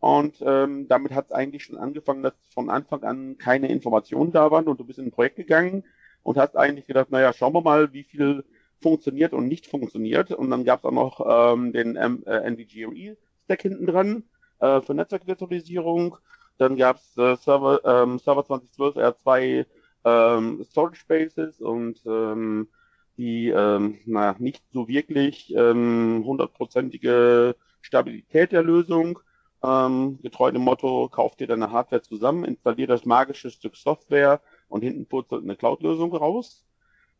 Und 0.00 0.36
ähm, 0.42 0.88
damit 0.88 1.12
hat 1.12 1.26
es 1.26 1.32
eigentlich 1.32 1.64
schon 1.64 1.78
angefangen, 1.78 2.22
dass 2.22 2.34
von 2.54 2.70
Anfang 2.70 3.02
an 3.04 3.36
keine 3.38 3.68
Informationen 3.68 4.32
da 4.32 4.50
waren 4.50 4.68
und 4.68 4.80
du 4.80 4.84
bist 4.84 4.98
in 4.98 5.06
ein 5.06 5.10
Projekt 5.12 5.36
gegangen 5.36 5.84
und 6.22 6.38
hast 6.38 6.56
eigentlich 6.56 6.86
gedacht, 6.86 7.10
naja, 7.10 7.32
schauen 7.34 7.54
wir 7.54 7.62
mal, 7.62 7.92
wie 7.92 8.04
viel 8.04 8.44
funktioniert 8.80 9.32
und 9.32 9.48
nicht 9.48 9.66
funktioniert. 9.66 10.30
Und 10.32 10.50
dann 10.50 10.64
gab 10.64 10.80
es 10.80 10.84
auch 10.84 10.92
noch 10.92 11.54
ähm, 11.54 11.72
den 11.72 11.96
ähm, 11.96 12.22
äh, 12.26 12.50
NVGRE-Stack 12.50 13.62
hinten 13.62 13.86
dran 13.86 14.24
äh, 14.60 14.80
für 14.80 14.94
Netzwerkvirtualisierung. 14.94 16.16
Dann 16.58 16.76
gab 16.76 16.96
es 16.96 17.16
äh, 17.16 17.36
Server, 17.36 17.80
ähm, 17.84 18.18
Server 18.18 18.44
2012 18.44 18.96
R2 18.96 19.66
ähm, 20.04 20.64
Storage 20.64 21.00
Spaces 21.00 21.60
und 21.60 22.00
ähm, 22.06 22.68
die 23.16 23.48
ähm, 23.48 23.98
na, 24.06 24.34
nicht 24.38 24.62
so 24.72 24.88
wirklich 24.88 25.54
ähm, 25.54 26.22
hundertprozentige 26.24 27.54
Stabilität 27.82 28.52
der 28.52 28.62
Lösung. 28.62 29.20
Ähm, 29.62 30.18
getreu 30.22 30.50
dem 30.52 30.62
Motto, 30.62 31.08
kauf 31.10 31.36
dir 31.36 31.46
deine 31.46 31.70
Hardware 31.70 32.00
zusammen, 32.00 32.44
installier 32.44 32.86
das 32.86 33.04
magische 33.04 33.50
Stück 33.50 33.76
Software 33.76 34.40
und 34.68 34.82
hinten 34.82 35.04
purzelt 35.04 35.42
eine 35.42 35.54
Cloud-Lösung 35.54 36.14
raus. 36.14 36.64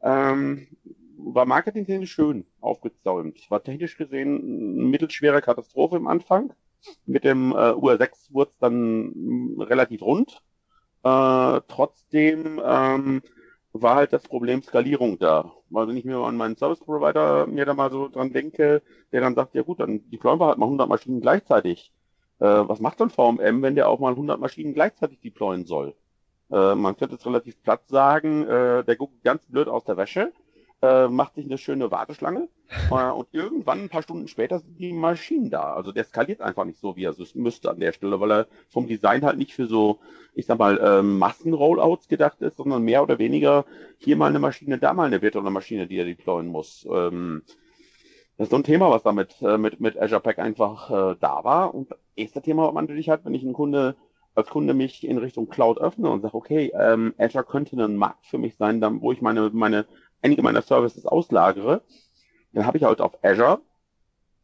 Ähm, 0.03 0.69
war 1.25 1.47
marketingtechnisch 1.47 2.13
schön 2.13 2.47
aufgezäumt. 2.61 3.51
War 3.51 3.63
technisch 3.63 3.97
gesehen 3.97 4.91
mittelschwere 4.91 5.43
Katastrophe 5.43 5.97
im 5.97 6.07
Anfang. 6.07 6.53
Mit 7.07 7.25
dem 7.25 7.53
äh, 7.53 7.73
UR6 7.73 8.33
wurde 8.33 8.51
es 8.53 8.59
dann 8.59 9.13
mh, 9.57 9.65
relativ 9.65 10.03
rund. 10.03 10.43
Äh, 11.05 11.61
trotzdem 11.69 12.61
ähm, 12.65 13.23
war 13.73 13.97
halt 13.97 14.13
das 14.13 14.23
Problem 14.25 14.63
Skalierung 14.63 15.19
da. 15.19 15.53
Weil 15.71 15.89
wenn 15.89 15.97
ich 15.97 16.05
mir 16.05 16.19
an 16.19 16.37
meinen 16.37 16.57
Service 16.57 16.81
Provider 16.81 17.47
mir 17.47 17.65
da 17.67 17.75
mal 17.75 17.91
so 17.91 18.09
dran 18.09 18.33
denke, 18.33 18.83
der 19.13 19.21
dann 19.21 19.35
sagt, 19.35 19.55
ja 19.55 19.63
gut, 19.63 19.81
dann 19.81 20.11
deployen 20.11 20.41
wir 20.41 20.47
halt 20.49 20.59
mal 20.59 20.67
100 20.67 20.89
Maschinen 20.89 21.21
gleichzeitig. 21.21 21.93
Äh, 22.41 22.47
was 22.47 22.81
macht 22.81 23.01
dann 23.01 23.11
VMM, 23.11 23.63
wenn 23.63 23.75
der 23.77 23.89
auch 23.89 24.01
mal 24.01 24.13
100 24.13 24.41
Maschinen 24.41 24.75
gleichzeitig 24.75 25.21
deployen 25.21 25.65
soll? 25.67 25.95
Äh, 26.51 26.75
man 26.75 26.97
könnte 26.97 27.17
es 27.17 27.27
relativ 27.27 27.63
platt 27.63 27.89
sagen, 27.89 28.45
äh, 28.47 28.85
der 28.85 28.97
guckt 28.97 29.23
ganz 29.23 29.47
blöd 29.47 29.69
aus 29.69 29.85
der 29.85 29.97
Wäsche, 29.97 30.33
äh, 30.83 31.09
macht 31.09 31.35
sich 31.35 31.45
eine 31.45 31.59
schöne 31.59 31.91
Warteschlange 31.91 32.49
äh, 32.91 33.11
und 33.11 33.29
irgendwann 33.33 33.81
ein 33.81 33.89
paar 33.89 34.03
Stunden 34.03 34.29
später 34.29 34.59
sind 34.61 34.79
die 34.79 34.93
Maschinen 34.93 35.51
da. 35.51 35.75
Also 35.75 35.93
der 35.93 36.05
skaliert 36.05 36.41
einfach 36.41 36.65
nicht 36.65 36.81
so, 36.81 36.97
wie 36.97 37.05
er 37.05 37.11
es 37.11 37.35
müsste 37.35 37.71
an 37.71 37.81
der 37.81 37.93
Stelle, 37.93 38.21
weil 38.21 38.33
er 38.33 38.47
vom 38.69 38.87
Design 38.87 39.25
halt 39.25 39.39
nicht 39.39 39.55
für 39.55 39.67
so, 39.67 40.01
ich 40.35 40.47
sag 40.47 40.59
mal, 40.59 40.79
äh, 40.79 41.03
Massenrollouts 41.03 42.09
gedacht 42.09 42.41
ist, 42.41 42.57
sondern 42.57 42.83
mehr 42.83 43.03
oder 43.03 43.19
weniger 43.19 43.65
hier 43.99 44.17
mal 44.17 44.29
eine 44.29 44.39
Maschine, 44.39 44.79
da 44.79 44.93
mal 44.95 45.07
eine 45.07 45.23
virtuelle 45.23 45.51
Maschine, 45.51 45.87
die 45.87 45.99
er 45.99 46.05
deployen 46.05 46.49
muss. 46.49 46.87
Ähm, 46.91 47.43
das 48.41 48.47
ist 48.47 48.53
so 48.53 48.57
ein 48.57 48.65
Thema, 48.65 48.91
was 48.91 49.03
damit 49.03 49.37
äh, 49.43 49.59
mit, 49.59 49.81
mit 49.81 50.01
Azure 50.01 50.23
Pack 50.23 50.39
einfach 50.39 50.91
äh, 50.91 51.17
da 51.21 51.45
war. 51.45 51.75
Und 51.75 51.91
das 51.91 51.99
erste 52.17 52.41
Thema, 52.41 52.67
was 52.67 52.73
man 52.73 52.87
natürlich 52.87 53.11
hat, 53.11 53.27
wenn 53.27 53.35
ich 53.35 53.43
einen 53.43 53.53
Kunde 53.53 53.97
als 54.35 54.49
Kunde 54.49 54.75
mich 54.75 55.07
in 55.07 55.19
Richtung 55.19 55.49
Cloud 55.49 55.79
öffne 55.79 56.09
und 56.09 56.23
sage, 56.23 56.35
okay, 56.35 56.73
ähm, 56.75 57.15
Azure 57.19 57.45
könnte 57.45 57.77
ein 57.77 57.97
Markt 57.97 58.25
für 58.27 58.39
mich 58.39 58.57
sein, 58.57 58.81
dann, 58.81 59.03
wo 59.03 59.13
ich 59.13 59.21
meine, 59.21 59.51
meine, 59.53 59.87
einige 60.23 60.43
meiner 60.43 60.63
Services 60.63 61.07
auslagere, 61.07 61.83
dann 62.53 62.67
habe 62.67 62.79
ich 62.79 62.85
halt 62.85 63.01
auf 63.01 63.19
Azure 63.23 63.61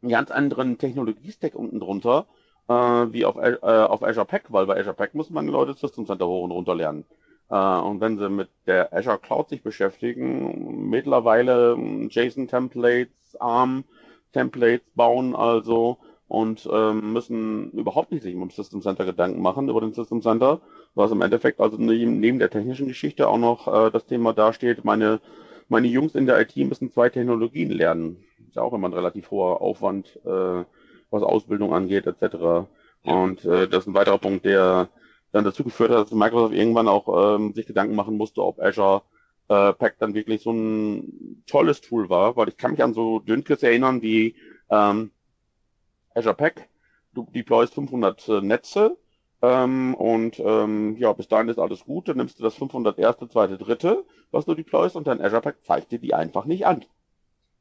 einen 0.02 0.12
ganz 0.12 0.30
anderen 0.30 0.78
Technologiestack 0.78 1.54
unten 1.54 1.80
drunter, 1.80 2.26
äh, 2.68 2.72
wie 2.74 3.24
auf, 3.24 3.36
äh, 3.36 3.58
auf 3.62 4.02
Azure 4.02 4.26
Pack, 4.26 4.52
weil 4.52 4.66
bei 4.66 4.78
Azure 4.78 4.94
Pack 4.94 5.14
muss 5.14 5.30
man 5.30 5.46
Leute 5.46 5.74
System 5.74 6.06
Center 6.06 6.26
hoch 6.26 6.44
und 6.44 6.52
runter 6.52 6.74
lernen. 6.74 7.04
Äh, 7.50 7.56
und 7.56 8.00
wenn 8.00 8.18
sie 8.18 8.28
mit 8.28 8.48
der 8.66 8.92
Azure 8.92 9.18
Cloud 9.18 9.48
sich 9.48 9.62
beschäftigen, 9.62 10.88
mittlerweile 10.88 11.76
JSON-Templates, 12.10 13.36
ARM-Templates 13.40 14.86
bauen, 14.94 15.34
also 15.34 15.98
und 16.28 16.68
ähm, 16.72 17.12
müssen 17.12 17.70
überhaupt 17.70 18.10
nicht 18.10 18.24
sich 18.24 18.34
um 18.34 18.50
System 18.50 18.82
Center 18.82 19.04
Gedanken 19.04 19.40
machen 19.40 19.68
über 19.68 19.80
den 19.80 19.92
System 19.92 20.22
Center, 20.22 20.60
was 20.94 21.12
im 21.12 21.22
Endeffekt 21.22 21.60
also 21.60 21.76
neben 21.78 22.38
der 22.38 22.50
technischen 22.50 22.88
Geschichte 22.88 23.28
auch 23.28 23.38
noch 23.38 23.68
äh, 23.68 23.90
das 23.92 24.06
Thema 24.06 24.32
dasteht, 24.32 24.84
meine, 24.84 25.20
meine 25.68 25.88
Jungs 25.88 26.14
in 26.14 26.26
der 26.26 26.40
IT 26.40 26.56
müssen 26.56 26.90
zwei 26.90 27.08
Technologien 27.08 27.70
lernen. 27.70 28.24
Ist 28.46 28.56
ja 28.56 28.62
auch 28.62 28.72
immer 28.72 28.88
ein 28.88 28.94
relativ 28.94 29.30
hoher 29.30 29.60
Aufwand, 29.60 30.18
äh, 30.24 30.64
was 31.10 31.22
Ausbildung 31.22 31.72
angeht, 31.72 32.06
etc. 32.06 32.68
Und 33.02 33.44
äh, 33.44 33.68
das 33.68 33.84
ist 33.84 33.86
ein 33.88 33.94
weiterer 33.94 34.18
Punkt, 34.18 34.44
der 34.44 34.88
dann 35.32 35.44
dazu 35.44 35.64
geführt 35.64 35.90
hat, 35.90 35.98
dass 35.98 36.12
Microsoft 36.12 36.54
irgendwann 36.54 36.88
auch 36.88 37.36
ähm, 37.36 37.52
sich 37.52 37.66
Gedanken 37.66 37.94
machen 37.94 38.16
musste, 38.16 38.42
ob 38.42 38.60
Azure 38.60 39.02
äh, 39.48 39.72
Pack 39.72 39.96
dann 39.98 40.14
wirklich 40.14 40.42
so 40.42 40.50
ein 40.52 41.42
tolles 41.46 41.80
Tool 41.80 42.08
war, 42.08 42.36
weil 42.36 42.48
ich 42.48 42.56
kann 42.56 42.72
mich 42.72 42.82
an 42.82 42.94
so 42.94 43.20
Dünnkes 43.20 43.62
erinnern, 43.62 44.02
wie 44.02 44.34
ähm, 44.70 45.10
Azure 46.14 46.34
Pack. 46.34 46.68
Du 47.14 47.28
deployst 47.34 47.74
500 47.74 48.28
äh, 48.28 48.40
Netze 48.40 48.96
ähm, 49.42 49.94
und 49.94 50.40
ähm, 50.40 50.96
ja, 50.96 51.12
bis 51.12 51.28
dahin 51.28 51.48
ist 51.48 51.58
alles 51.58 51.84
gut. 51.84 52.08
Dann 52.08 52.16
nimmst 52.16 52.38
du 52.38 52.42
das 52.42 52.54
500 52.54 52.98
erste, 52.98 53.28
zweite, 53.28 53.58
dritte, 53.58 54.04
was 54.30 54.44
du 54.44 54.54
deployst 54.54 54.96
und 54.96 55.06
dein 55.06 55.20
Azure 55.20 55.42
Pack 55.42 55.64
zeigt 55.64 55.92
dir 55.92 55.98
die 55.98 56.14
einfach 56.14 56.44
nicht 56.44 56.66
an. 56.66 56.84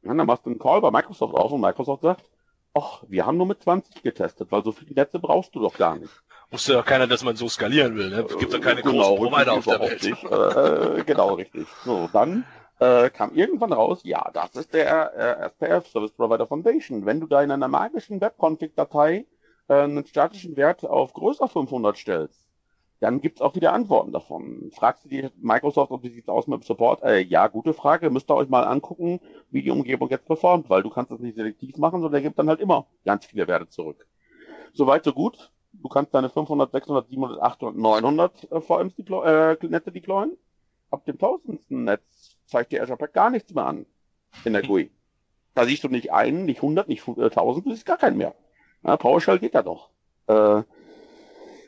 Und 0.04 0.18
dann 0.18 0.28
machst 0.28 0.46
du 0.46 0.52
einen 0.52 0.60
Call 0.60 0.82
bei 0.82 0.92
Microsoft 0.92 1.34
auf 1.34 1.52
und 1.52 1.62
Microsoft 1.62 2.04
sagt, 2.04 2.30
ach, 2.74 3.04
wir 3.08 3.26
haben 3.26 3.38
nur 3.38 3.48
mit 3.48 3.62
20 3.62 4.04
getestet, 4.04 4.52
weil 4.52 4.64
so 4.64 4.72
viele 4.72 4.94
Netze 4.94 5.20
brauchst 5.20 5.56
du 5.56 5.60
doch 5.62 5.78
gar 5.78 5.98
nicht. 5.98 6.12
Wusste 6.52 6.74
ja 6.74 6.84
keiner, 6.84 7.08
dass 7.08 7.24
man 7.24 7.36
so 7.36 7.50
skalieren 7.50 7.96
will. 7.96 8.10
Ne? 8.10 8.26
Es 8.30 8.38
gibt 8.38 8.54
ja 8.54 8.60
keine 8.60 8.82
genau, 8.82 9.16
großen 9.16 9.32
Provider 9.32 9.54
auf 9.54 9.66
der 9.66 9.80
Welt. 9.80 10.04
Nicht. 10.04 10.24
Äh, 10.24 11.04
genau, 11.04 11.34
richtig. 11.34 11.68
So, 11.84 12.08
dann 12.14 12.46
äh, 12.80 13.10
kam 13.10 13.34
irgendwann 13.34 13.74
raus, 13.74 14.02
ja, 14.04 14.30
das 14.34 14.56
ist 14.56 14.74
der 14.74 15.14
äh, 15.16 15.46
SPF, 15.48 15.88
Service 15.88 16.12
Provider 16.12 16.46
Foundation. 16.46 17.06
Wenn 17.06 17.20
du 17.20 17.28
da 17.28 17.42
in 17.42 17.52
einer 17.52 17.68
magischen 17.68 18.22
Webconfig-Datei 18.22 19.16
äh, 19.16 19.26
einen 19.68 20.06
statischen 20.06 20.56
Wert 20.58 20.86
auf 20.86 21.14
größer 21.14 21.48
500 21.48 21.98
stellst, 21.98 22.46
dann 23.00 23.22
gibt's 23.22 23.42
auch 23.42 23.56
wieder 23.56 23.74
Antworten 23.74 24.12
davon. 24.12 24.72
Fragst 24.74 25.06
du 25.06 25.10
die 25.10 25.30
Microsoft, 25.38 25.92
ob 25.92 26.04
wie 26.04 26.10
sieht's 26.10 26.30
aus 26.30 26.48
mit 26.48 26.62
dem 26.62 26.66
Support? 26.66 27.04
Äh, 27.04 27.22
ja, 27.22 27.48
gute 27.48 27.74
Frage. 27.74 28.10
Müsst 28.10 28.30
ihr 28.32 28.36
euch 28.36 28.50
mal 28.50 28.64
angucken, 28.64 29.20
wie 29.52 29.62
die 29.62 29.70
Umgebung 29.70 30.10
jetzt 30.10 30.26
performt, 30.26 30.70
weil 30.70 30.82
du 30.82 30.90
kannst 30.90 31.12
das 31.12 31.20
nicht 31.20 31.36
selektiv 31.36 31.78
machen, 31.78 32.02
sondern 32.02 32.14
der 32.14 32.22
gibt 32.22 32.40
dann 32.40 32.50
halt 32.50 32.62
immer 32.62 32.88
ganz 33.04 33.26
viele 33.26 33.48
Werte 33.48 33.68
zurück. 33.68 34.08
Soweit, 34.74 35.04
so 35.04 35.14
gut. 35.14 35.52
Du 35.74 35.90
kannst 35.90 36.14
deine 36.14 36.30
500, 36.30 36.72
600, 36.72 37.10
700, 37.10 37.42
800, 37.42 37.76
900 37.76 38.52
äh, 38.52 38.62
VMs 38.62 38.96
deploy 38.96 39.28
äh, 39.28 39.68
Netze 39.68 39.92
deployen. 39.92 40.38
Ab 40.90 41.04
dem 41.06 41.18
tausendsten 41.18 41.84
Netz 41.84 42.38
zeigt 42.46 42.72
dir 42.72 42.82
Azure 42.82 42.98
Pack 42.98 43.14
gar 43.14 43.30
nichts 43.30 43.54
mehr 43.54 43.66
an 43.66 43.86
in 44.46 44.54
der 44.54 44.62
GUI. 44.68 44.90
Da 45.54 45.66
siehst 45.66 45.84
du 45.84 45.90
nicht 45.90 46.14
einen, 46.14 46.46
nicht 46.46 46.58
100, 46.58 46.88
nicht 46.88 47.08
1000, 47.08 47.66
du 47.66 47.72
siehst 47.72 47.86
gar 47.86 47.98
keinen 47.98 48.18
mehr. 48.18 48.36
Ja, 48.86 48.96
PowerShell 48.98 49.40
geht 49.40 49.54
da 49.56 49.62
doch. 49.64 49.90
Äh, 50.28 50.64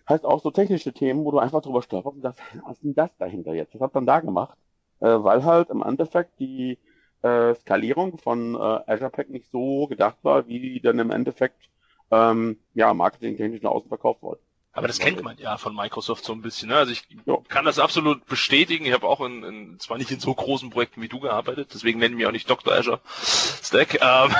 heißt 0.09 0.25
auch 0.25 0.41
so 0.41 0.51
technische 0.51 0.93
Themen, 0.93 1.25
wo 1.25 1.31
du 1.31 1.39
einfach 1.39 1.61
drüber 1.61 1.81
stolperst 1.81 2.15
und 2.15 2.21
sagst, 2.21 2.41
was 2.63 2.77
ist 2.77 2.83
denn 2.83 2.95
das 2.95 3.15
dahinter 3.17 3.53
jetzt? 3.53 3.73
Was 3.75 3.81
hat 3.81 3.93
man 3.93 4.05
da 4.05 4.19
gemacht? 4.19 4.57
Äh, 4.99 5.07
weil 5.07 5.43
halt 5.43 5.69
im 5.69 5.81
Endeffekt 5.83 6.39
die 6.39 6.79
äh, 7.21 7.53
Skalierung 7.55 8.17
von 8.17 8.55
äh, 8.55 8.57
Azure 8.57 9.09
Pack 9.11 9.29
nicht 9.29 9.49
so 9.51 9.87
gedacht 9.87 10.17
war, 10.23 10.47
wie 10.47 10.79
dann 10.81 10.99
im 10.99 11.11
Endeffekt 11.11 11.69
ähm, 12.11 12.59
ja, 12.73 12.93
marketingtechnisch 12.93 13.61
nach 13.61 13.71
außen 13.71 13.89
verkauft 13.89 14.21
wurde. 14.21 14.39
Aber 14.77 14.87
das 14.87 14.99
kennt 14.99 15.23
man 15.23 15.39
ja 15.39 15.57
von 15.57 15.75
Microsoft 15.75 16.23
so 16.23 16.33
ein 16.33 16.43
bisschen. 16.43 16.69
Ne? 16.69 16.75
Also 16.75 16.91
ich 16.91 17.01
ja. 17.25 17.37
kann 17.47 17.65
das 17.65 17.79
absolut 17.79 18.27
bestätigen. 18.27 18.85
Ich 18.85 18.93
habe 18.93 19.07
auch 19.07 19.21
in, 19.21 19.43
in, 19.43 19.79
zwar 19.79 19.97
nicht 19.97 20.11
in 20.11 20.19
so 20.19 20.31
großen 20.31 20.69
Projekten 20.69 21.01
wie 21.01 21.07
du 21.07 21.19
gearbeitet, 21.19 21.71
deswegen 21.73 21.97
nennen 21.97 22.19
wir 22.19 22.27
auch 22.27 22.31
nicht 22.31 22.47
Dr. 22.47 22.73
Azure 22.73 23.01
Stack, 23.23 23.95
ähm, 24.01 24.35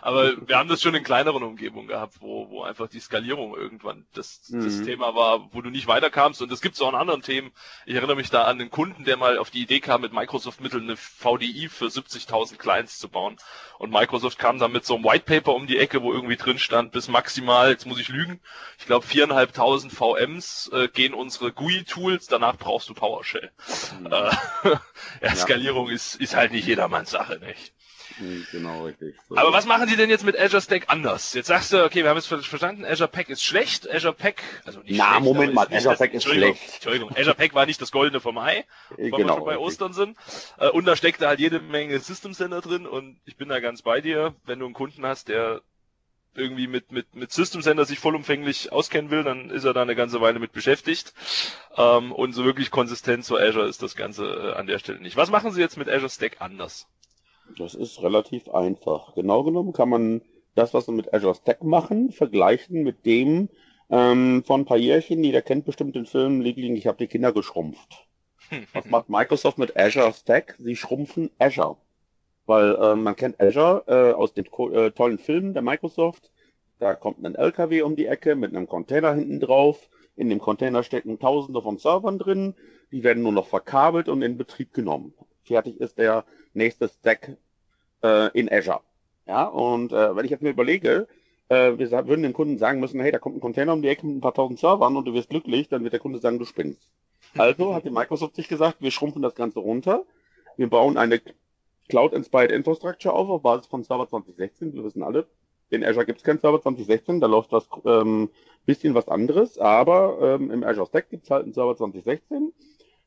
aber 0.00 0.34
wir 0.46 0.58
haben 0.58 0.68
das 0.68 0.80
schon 0.80 0.94
in 0.94 1.02
kleineren 1.02 1.42
Umgebungen 1.42 1.88
gehabt, 1.88 2.18
wo, 2.20 2.48
wo 2.50 2.62
einfach 2.62 2.88
die 2.88 3.00
Skalierung 3.00 3.56
irgendwann 3.56 4.06
das, 4.14 4.48
mhm. 4.48 4.62
das 4.62 4.82
Thema 4.82 5.16
war, 5.16 5.52
wo 5.52 5.60
du 5.60 5.70
nicht 5.70 5.88
weiterkamst. 5.88 6.40
Und 6.40 6.52
das 6.52 6.60
gibt 6.60 6.76
es 6.76 6.80
auch 6.80 6.90
in 6.90 6.94
anderen 6.94 7.22
Themen. 7.22 7.50
Ich 7.84 7.96
erinnere 7.96 8.14
mich 8.14 8.30
da 8.30 8.44
an 8.44 8.60
einen 8.60 8.70
Kunden, 8.70 9.04
der 9.04 9.16
mal 9.16 9.38
auf 9.38 9.50
die 9.50 9.62
Idee 9.62 9.80
kam, 9.80 10.02
mit 10.02 10.12
Microsoft-Mitteln 10.12 10.84
eine 10.84 10.96
VDI 10.96 11.68
für 11.68 11.86
70.000 11.86 12.58
Clients 12.58 13.00
zu 13.00 13.08
bauen. 13.08 13.38
Und 13.80 13.90
Microsoft 13.90 14.38
kam 14.38 14.60
dann 14.60 14.70
mit 14.70 14.86
so 14.86 14.94
einem 14.94 15.04
White 15.04 15.24
Paper 15.24 15.52
um 15.52 15.66
die 15.66 15.78
Ecke, 15.78 16.00
wo 16.00 16.12
irgendwie 16.12 16.36
drin 16.36 16.60
stand, 16.60 16.92
bis 16.92 17.08
maximal, 17.08 17.70
jetzt 17.70 17.86
muss 17.86 17.98
ich 17.98 18.08
lügen, 18.08 18.40
ich 18.78 18.86
glaube 18.86 19.04
viereinhalbtausend 19.04 19.63
1000 19.64 19.92
VMs 19.92 20.70
äh, 20.72 20.88
gehen 20.88 21.14
unsere 21.14 21.52
GUI-Tools, 21.52 22.26
danach 22.26 22.56
brauchst 22.56 22.88
du 22.88 22.94
PowerShell. 22.94 23.50
Mhm. 24.00 24.06
Äh, 24.06 24.30
ja, 25.22 25.34
Skalierung 25.34 25.88
ist, 25.88 26.16
ist 26.16 26.36
halt 26.36 26.52
nicht 26.52 26.66
jedermanns 26.66 27.10
Sache, 27.10 27.38
nicht? 27.38 27.72
Mhm, 28.18 28.46
genau, 28.52 28.84
richtig. 28.84 29.16
So. 29.28 29.36
Aber 29.36 29.52
was 29.52 29.64
machen 29.64 29.88
die 29.88 29.96
denn 29.96 30.10
jetzt 30.10 30.24
mit 30.24 30.38
Azure 30.38 30.60
Stack 30.60 30.84
anders? 30.88 31.32
Jetzt 31.34 31.46
sagst 31.46 31.72
du, 31.72 31.82
okay, 31.84 32.02
wir 32.02 32.10
haben 32.10 32.18
es 32.18 32.26
verstanden, 32.26 32.84
Azure 32.84 33.08
Pack 33.08 33.28
ist 33.30 33.42
schlecht, 33.42 33.90
Azure 33.90 34.12
Pack, 34.12 34.42
also 34.64 34.80
nicht 34.80 34.98
Na, 34.98 35.12
schlecht, 35.12 35.24
Moment 35.24 35.54
mal, 35.54 35.66
Azure 35.70 35.96
Pack 35.96 36.12
ist 36.12 36.24
Entschuldigung, 36.24 36.56
schlecht. 36.56 36.74
Entschuldigung, 36.74 37.16
Azure 37.16 37.34
Pack 37.34 37.54
war 37.54 37.66
nicht 37.66 37.80
das 37.80 37.90
Goldene 37.90 38.20
vom 38.20 38.38
Ei, 38.38 38.64
weil 38.90 39.10
genau, 39.10 39.18
wir 39.18 39.28
schon 39.28 39.44
bei 39.44 39.52
richtig. 39.52 39.66
Ostern 39.66 39.92
sind. 39.94 40.16
Äh, 40.58 40.68
und 40.68 40.84
da 40.84 40.96
steckt 40.96 41.22
da 41.22 41.28
halt 41.28 41.40
jede 41.40 41.60
Menge 41.60 41.98
System 41.98 42.34
Center 42.34 42.60
drin 42.60 42.86
und 42.86 43.18
ich 43.24 43.36
bin 43.36 43.48
da 43.48 43.60
ganz 43.60 43.82
bei 43.82 44.00
dir, 44.00 44.34
wenn 44.44 44.58
du 44.58 44.66
einen 44.66 44.74
Kunden 44.74 45.04
hast, 45.06 45.28
der 45.28 45.62
irgendwie 46.36 46.66
mit, 46.66 46.92
mit, 46.92 47.14
mit 47.14 47.32
System 47.32 47.62
Center 47.62 47.84
sich 47.84 47.98
vollumfänglich 47.98 48.72
auskennen 48.72 49.10
will, 49.10 49.22
dann 49.22 49.50
ist 49.50 49.64
er 49.64 49.74
da 49.74 49.82
eine 49.82 49.94
ganze 49.94 50.20
Weile 50.20 50.38
mit 50.38 50.52
beschäftigt. 50.52 51.14
Ähm, 51.76 52.12
und 52.12 52.32
so 52.32 52.44
wirklich 52.44 52.70
konsistent 52.70 53.24
zu 53.24 53.38
Azure 53.38 53.66
ist 53.66 53.82
das 53.82 53.94
Ganze 53.96 54.26
äh, 54.26 54.52
an 54.52 54.66
der 54.66 54.78
Stelle 54.78 55.00
nicht. 55.00 55.16
Was 55.16 55.30
machen 55.30 55.52
Sie 55.52 55.60
jetzt 55.60 55.76
mit 55.76 55.88
Azure 55.88 56.10
Stack 56.10 56.40
anders? 56.40 56.86
Das 57.58 57.74
ist 57.74 58.02
relativ 58.02 58.48
einfach. 58.48 59.14
Genau 59.14 59.44
genommen 59.44 59.72
kann 59.72 59.88
man 59.88 60.22
das, 60.54 60.74
was 60.74 60.88
wir 60.88 60.94
mit 60.94 61.12
Azure 61.12 61.34
Stack 61.34 61.62
machen, 61.62 62.10
vergleichen 62.10 62.82
mit 62.82 63.04
dem 63.06 63.48
ähm, 63.90 64.42
von 64.44 64.62
ein 64.62 64.64
paar 64.64 64.76
Jährchen. 64.76 65.22
Jeder 65.22 65.42
kennt 65.42 65.64
bestimmt 65.64 65.94
den 65.94 66.06
Film 66.06 66.40
Liebling, 66.40 66.76
ich 66.76 66.86
habe 66.86 66.98
die 66.98 67.06
Kinder 67.06 67.32
geschrumpft. 67.32 68.06
Was 68.72 68.86
macht 68.86 69.08
Microsoft 69.08 69.58
mit 69.58 69.76
Azure 69.76 70.12
Stack? 70.12 70.56
Sie 70.58 70.76
schrumpfen 70.76 71.30
Azure. 71.38 71.76
Weil 72.46 72.74
äh, 72.76 72.94
man 72.94 73.16
kennt 73.16 73.40
Azure 73.40 73.84
äh, 73.86 74.12
aus 74.12 74.34
den 74.34 74.46
äh, 74.46 74.90
tollen 74.90 75.18
Filmen 75.18 75.54
der 75.54 75.62
Microsoft. 75.62 76.30
Da 76.78 76.94
kommt 76.94 77.24
ein 77.24 77.34
LKW 77.34 77.82
um 77.82 77.96
die 77.96 78.06
Ecke 78.06 78.34
mit 78.34 78.54
einem 78.54 78.66
Container 78.66 79.14
hinten 79.14 79.40
drauf. 79.40 79.88
In 80.16 80.28
dem 80.28 80.38
Container 80.38 80.82
stecken 80.82 81.18
Tausende 81.18 81.62
von 81.62 81.78
Servern 81.78 82.18
drin. 82.18 82.54
Die 82.92 83.02
werden 83.02 83.22
nur 83.22 83.32
noch 83.32 83.46
verkabelt 83.46 84.08
und 84.08 84.22
in 84.22 84.36
Betrieb 84.36 84.72
genommen. 84.72 85.14
Fertig 85.44 85.80
ist 85.80 85.98
der 85.98 86.24
nächste 86.52 86.88
Stack 86.88 87.36
äh, 88.02 88.30
in 88.38 88.52
Azure. 88.52 88.80
Ja, 89.26 89.46
und 89.46 89.92
äh, 89.92 90.14
wenn 90.14 90.24
ich 90.24 90.30
jetzt 90.30 90.42
mir 90.42 90.50
überlege, 90.50 91.08
äh, 91.48 91.72
wir 91.78 91.90
würden 92.06 92.22
dem 92.22 92.32
Kunden 92.32 92.58
sagen 92.58 92.80
müssen, 92.80 93.00
hey, 93.00 93.10
da 93.10 93.18
kommt 93.18 93.36
ein 93.36 93.40
Container 93.40 93.72
um 93.72 93.82
die 93.82 93.88
Ecke 93.88 94.06
mit 94.06 94.16
ein 94.16 94.20
paar 94.20 94.34
tausend 94.34 94.58
Servern 94.58 94.96
und 94.96 95.06
du 95.06 95.14
wirst 95.14 95.30
glücklich, 95.30 95.68
dann 95.68 95.82
wird 95.82 95.92
der 95.92 96.00
Kunde 96.00 96.18
sagen, 96.18 96.38
du 96.38 96.44
spinnst. 96.44 96.88
Also 97.36 97.74
hat 97.74 97.84
die 97.84 97.90
Microsoft 97.90 98.36
sich 98.36 98.48
gesagt, 98.48 98.76
wir 98.80 98.90
schrumpfen 98.90 99.22
das 99.22 99.34
Ganze 99.34 99.60
runter. 99.60 100.04
Wir 100.56 100.68
bauen 100.68 100.96
eine 100.96 101.20
Cloud-Inspired 101.88 102.52
Infrastructure 102.52 103.14
auf, 103.14 103.28
auf 103.28 103.42
Basis 103.42 103.66
von 103.66 103.82
Server 103.82 104.08
2016. 104.08 104.74
Wir 104.74 104.84
wissen 104.84 105.02
alle, 105.02 105.26
in 105.70 105.84
Azure 105.84 106.06
gibt 106.06 106.18
es 106.18 106.24
kein 106.24 106.38
Server 106.38 106.60
2016, 106.60 107.20
da 107.20 107.26
läuft 107.26 107.52
was 107.52 107.68
ähm, 107.84 108.30
bisschen 108.66 108.94
was 108.94 109.08
anderes, 109.08 109.58
aber 109.58 110.18
ähm, 110.40 110.50
im 110.50 110.64
Azure 110.64 110.86
Stack 110.86 111.10
gibt 111.10 111.24
es 111.24 111.30
halt 111.30 111.44
einen 111.44 111.52
Server 111.52 111.76
2016 111.76 112.52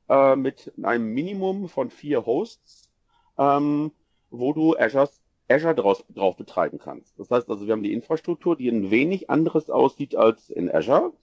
äh, 0.10 0.36
mit 0.36 0.72
einem 0.82 1.14
Minimum 1.14 1.70
von 1.70 1.90
vier 1.90 2.26
Hosts, 2.26 2.90
ähm, 3.38 3.92
wo 4.30 4.54
du 4.54 4.76
Azure, 4.78 5.10
Azure 5.50 5.76
draus, 5.76 6.04
drauf 6.14 6.36
betreiben 6.36 6.78
kannst. 6.78 7.18
Das 7.20 7.32
heißt 7.32 7.50
also, 7.50 7.66
wir 7.66 7.74
haben 7.74 7.84
die 7.84 7.94
Infrastruktur, 7.94 8.56
die 8.56 8.70
ein 8.70 8.92
wenig 8.92 9.30
anderes 9.30 9.70
aussieht 9.70 10.16
als 10.16 10.50
in 10.50 10.70
Azure, 10.74 11.14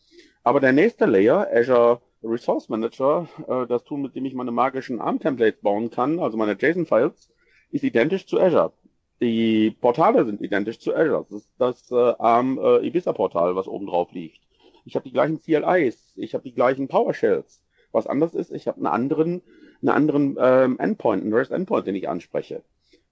aber 0.42 0.60
der 0.60 0.72
nächste 0.72 1.06
Layer, 1.06 1.48
Azure 1.52 2.00
Resource 2.22 2.68
Manager, 2.68 3.28
äh, 3.46 3.66
das 3.66 3.84
Tool, 3.84 3.98
mit 3.98 4.16
dem 4.16 4.24
ich 4.24 4.34
meine 4.34 4.50
magischen 4.50 5.00
ARM-Templates 5.00 5.60
bauen 5.60 5.90
kann, 5.90 6.18
also 6.18 6.36
meine 6.36 6.56
JSON-Files, 6.58 7.30
ist 7.74 7.82
identisch 7.82 8.26
zu 8.26 8.40
Azure. 8.40 8.72
Die 9.20 9.72
Portale 9.72 10.24
sind 10.24 10.40
identisch 10.40 10.78
zu 10.78 10.94
Azure. 10.94 11.26
Das 11.28 11.40
ist 11.40 11.50
das 11.58 11.90
äh, 11.90 12.14
ARM 12.18 12.58
äh, 12.58 12.86
Ibiza-Portal, 12.86 13.56
was 13.56 13.66
oben 13.66 13.86
drauf 13.86 14.12
liegt. 14.12 14.38
Ich 14.84 14.94
habe 14.94 15.04
die 15.04 15.12
gleichen 15.12 15.40
CLIs, 15.40 16.12
ich 16.16 16.34
habe 16.34 16.44
die 16.44 16.54
gleichen 16.54 16.88
PowerShells. 16.88 17.62
Was 17.90 18.06
anders 18.06 18.34
ist, 18.34 18.52
ich 18.52 18.68
habe 18.68 18.78
einen 18.78 18.86
anderen, 18.86 19.42
einen 19.80 19.88
anderen 19.88 20.36
ähm, 20.38 20.78
Endpoint, 20.78 21.22
einen 21.22 21.32
REST 21.32 21.52
Endpoint, 21.52 21.86
den 21.86 21.96
ich 21.96 22.08
anspreche. 22.08 22.62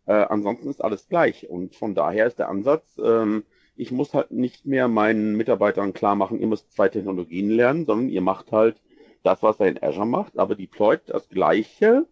Äh, 0.07 0.13
ansonsten 0.13 0.69
ist 0.69 0.83
alles 0.83 1.09
gleich. 1.09 1.49
Und 1.49 1.75
von 1.75 1.95
daher 1.95 2.27
ist 2.27 2.39
der 2.39 2.49
Ansatz, 2.49 3.01
ähm, 3.03 3.45
ich 3.75 3.91
muss 3.91 4.15
halt 4.15 4.31
nicht 4.31 4.65
mehr 4.65 4.87
meinen 4.87 5.37
Mitarbeitern 5.37 5.93
klar 5.93 6.15
machen, 6.15 6.39
ihr 6.39 6.47
müsst 6.47 6.73
zwei 6.73 6.89
Technologien 6.89 7.51
lernen, 7.51 7.85
sondern 7.85 8.11
ihr 8.11 8.21
macht 8.21 8.53
halt 8.53 8.81
das, 9.25 9.43
was 9.43 9.59
er 9.59 9.69
in 9.69 9.83
Azure 9.83 10.07
macht, 10.07 10.39
aber 10.39 10.55
deployt 10.55 11.03
das 11.07 11.29
Gleiche 11.29 12.07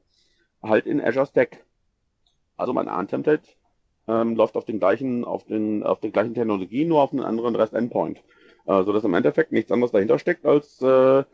halt 0.63 0.87
in 0.87 1.01
Azure 1.01 1.27
Stack. 1.27 1.65
Also 2.61 2.73
mein 2.73 2.89
ARM-Template 2.89 3.49
ähm, 4.07 4.37
läuft 4.37 4.57
auf 4.57 4.65
den 4.65 4.79
gleichen, 4.79 5.25
auf 5.25 5.45
den, 5.45 5.83
auf 5.83 6.01
den 6.01 6.13
gleichen 6.13 6.35
Technologien, 6.35 6.89
nur 6.89 7.03
auf 7.03 7.13
einen 7.13 7.25
anderen 7.25 7.57
REST-Endpoint. 7.57 8.19
Äh, 8.67 8.85
so 8.85 8.93
dass 8.93 9.05
im 9.05 9.15
Endeffekt 9.15 9.53
nichts 9.53 9.73
anderes 9.73 9.93
dahinter 9.93 10.19
steckt 10.19 10.45
als 10.45 10.81
äh, 10.83 11.25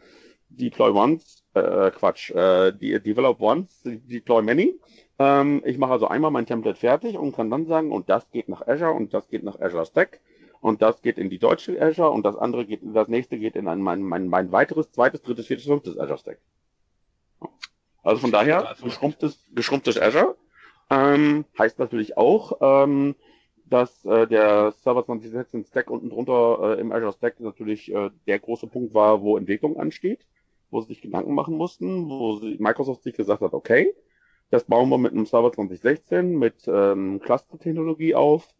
Deploy 0.48 0.90
Once, 0.90 1.42
äh, 1.54 1.90
Quatsch, 1.90 2.30
äh, 2.30 2.72
die 2.72 3.00
Develop 3.00 3.40
Once, 3.40 3.82
Deploy 3.84 4.42
Many. 4.42 4.78
Ähm, 5.18 5.62
ich 5.64 5.78
mache 5.78 5.92
also 5.92 6.06
einmal 6.08 6.30
mein 6.30 6.46
Template 6.46 6.78
fertig 6.78 7.18
und 7.18 7.34
kann 7.34 7.50
dann 7.50 7.66
sagen, 7.66 7.90
und 7.90 8.08
das 8.08 8.30
geht 8.30 8.48
nach 8.48 8.66
Azure 8.66 8.92
und 8.92 9.12
das 9.12 9.28
geht 9.28 9.42
nach 9.42 9.60
Azure 9.60 9.86
Stack 9.86 10.20
und 10.60 10.82
das 10.82 11.02
geht 11.02 11.18
in 11.18 11.30
die 11.30 11.38
deutsche 11.38 11.80
Azure 11.80 12.10
und 12.10 12.24
das 12.24 12.36
andere 12.36 12.66
geht, 12.66 12.80
das 12.82 13.08
nächste 13.08 13.38
geht 13.38 13.56
in 13.56 13.66
ein, 13.66 13.80
mein, 13.80 14.02
mein, 14.02 14.28
mein 14.28 14.52
weiteres, 14.52 14.92
zweites, 14.92 15.22
drittes, 15.22 15.46
viertes, 15.46 15.66
fünftes 15.66 15.98
Azure 15.98 16.18
Stack. 16.18 16.38
Also 18.02 18.20
von 18.20 18.30
daher, 18.30 18.76
geschrumpftes, 18.80 19.44
geschrumpftes 19.52 20.00
Azure 20.00 20.36
ähm, 20.90 21.44
heißt 21.58 21.78
natürlich 21.78 22.16
auch, 22.16 22.58
ähm, 22.60 23.14
dass 23.68 24.04
äh, 24.04 24.26
der 24.26 24.72
Server 24.72 25.04
2016 25.04 25.64
Stack 25.64 25.90
unten 25.90 26.10
drunter 26.10 26.76
äh, 26.76 26.80
im 26.80 26.92
Azure 26.92 27.12
Stack 27.12 27.40
natürlich 27.40 27.92
äh, 27.92 28.10
der 28.26 28.38
große 28.38 28.68
Punkt 28.68 28.94
war, 28.94 29.22
wo 29.22 29.36
Entwicklung 29.36 29.76
ansteht, 29.78 30.26
wo 30.70 30.80
sie 30.80 30.88
sich 30.88 31.02
Gedanken 31.02 31.34
machen 31.34 31.56
mussten, 31.56 32.08
wo 32.08 32.36
sie, 32.36 32.56
Microsoft 32.58 33.02
sich 33.02 33.16
gesagt 33.16 33.42
hat, 33.42 33.52
okay, 33.52 33.92
das 34.50 34.64
bauen 34.64 34.88
wir 34.88 34.98
mit 34.98 35.12
einem 35.12 35.26
Server 35.26 35.52
2016 35.52 36.38
mit 36.38 36.68
ähm, 36.68 37.20
Cluster-Technologie 37.20 38.14
auf 38.14 38.54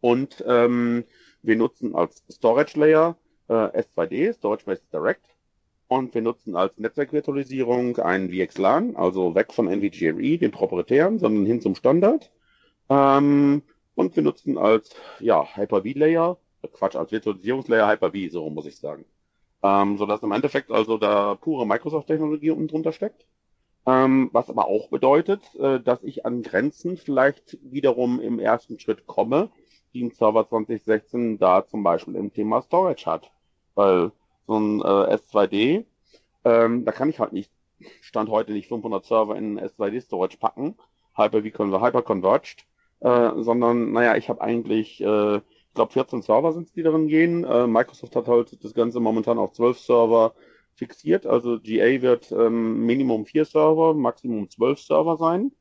und 0.00 0.44
ähm, 0.46 1.04
wir 1.42 1.56
nutzen 1.56 1.94
als 1.94 2.24
Storage 2.30 2.78
Layer 2.78 3.16
äh, 3.48 3.52
S2D, 3.52 4.32
Storage 4.32 4.64
Based 4.64 4.92
Direct, 4.92 5.24
und 5.88 6.14
wir 6.14 6.22
nutzen 6.22 6.54
als 6.54 6.78
Netzwerkvirtualisierung 6.78 7.96
ein 7.98 8.30
VXLAN, 8.30 8.96
also 8.96 9.34
weg 9.34 9.52
von 9.52 9.66
NVGRE, 9.66 10.38
den 10.38 10.50
proprietären, 10.50 11.18
sondern 11.18 11.46
hin 11.46 11.60
zum 11.60 11.74
Standard. 11.74 12.30
Ähm, 12.90 13.62
und 13.94 14.14
wir 14.14 14.22
nutzen 14.22 14.58
als 14.58 14.94
ja, 15.18 15.44
Hyper-V-Layer, 15.56 16.38
Quatsch, 16.72 16.96
als 16.96 17.10
Virtualisierungslayer 17.10 17.88
Hyper-V, 17.88 18.30
so 18.30 18.50
muss 18.50 18.66
ich 18.66 18.76
sagen. 18.78 19.06
Ähm, 19.62 19.96
sodass 19.98 20.22
im 20.22 20.32
Endeffekt 20.32 20.70
also 20.70 20.98
da 20.98 21.34
pure 21.34 21.66
Microsoft-Technologie 21.66 22.50
unten 22.50 22.68
drunter 22.68 22.92
steckt. 22.92 23.26
Ähm, 23.86 24.28
was 24.32 24.50
aber 24.50 24.66
auch 24.66 24.90
bedeutet, 24.90 25.42
äh, 25.56 25.80
dass 25.80 26.02
ich 26.04 26.26
an 26.26 26.42
Grenzen 26.42 26.98
vielleicht 26.98 27.58
wiederum 27.62 28.20
im 28.20 28.38
ersten 28.38 28.78
Schritt 28.78 29.06
komme, 29.06 29.50
die 29.94 30.04
ein 30.04 30.10
Server 30.10 30.46
2016 30.46 31.38
da 31.38 31.66
zum 31.66 31.82
Beispiel 31.82 32.14
im 32.16 32.32
Thema 32.32 32.60
Storage 32.60 33.06
hat. 33.06 33.32
Weil 33.74 34.12
so 34.48 34.58
ein 34.58 34.80
äh, 34.80 35.14
S2D, 35.14 35.84
ähm, 36.44 36.84
da 36.84 36.92
kann 36.92 37.10
ich 37.10 37.20
halt 37.20 37.32
nicht, 37.32 37.52
Stand 38.00 38.28
heute 38.28 38.52
nicht 38.52 38.66
500 38.68 39.04
Server 39.04 39.36
in 39.36 39.60
S2D 39.60 40.00
Storage 40.00 40.38
packen, 40.38 40.76
Hyper-V 41.16 41.80
Hyper 41.80 42.02
Converged, 42.02 42.66
äh, 43.00 43.30
sondern 43.36 43.92
naja, 43.92 44.16
ich 44.16 44.28
habe 44.28 44.40
eigentlich, 44.40 45.00
äh, 45.00 45.36
ich 45.36 45.74
glaube 45.74 45.92
14 45.92 46.22
Server 46.22 46.52
sind 46.52 46.66
es, 46.66 46.72
die 46.72 46.82
darin 46.82 47.06
gehen. 47.06 47.44
Äh, 47.44 47.66
Microsoft 47.68 48.16
hat 48.16 48.26
halt 48.26 48.64
das 48.64 48.74
Ganze 48.74 48.98
momentan 48.98 49.38
auf 49.38 49.52
12 49.52 49.78
Server 49.78 50.34
fixiert, 50.74 51.26
also 51.26 51.58
GA 51.60 52.02
wird 52.02 52.32
ähm, 52.32 52.86
Minimum 52.86 53.26
4 53.26 53.44
Server, 53.44 53.94
Maximum 53.94 54.48
12 54.48 54.80
Server 54.80 55.16
sein. 55.16 55.52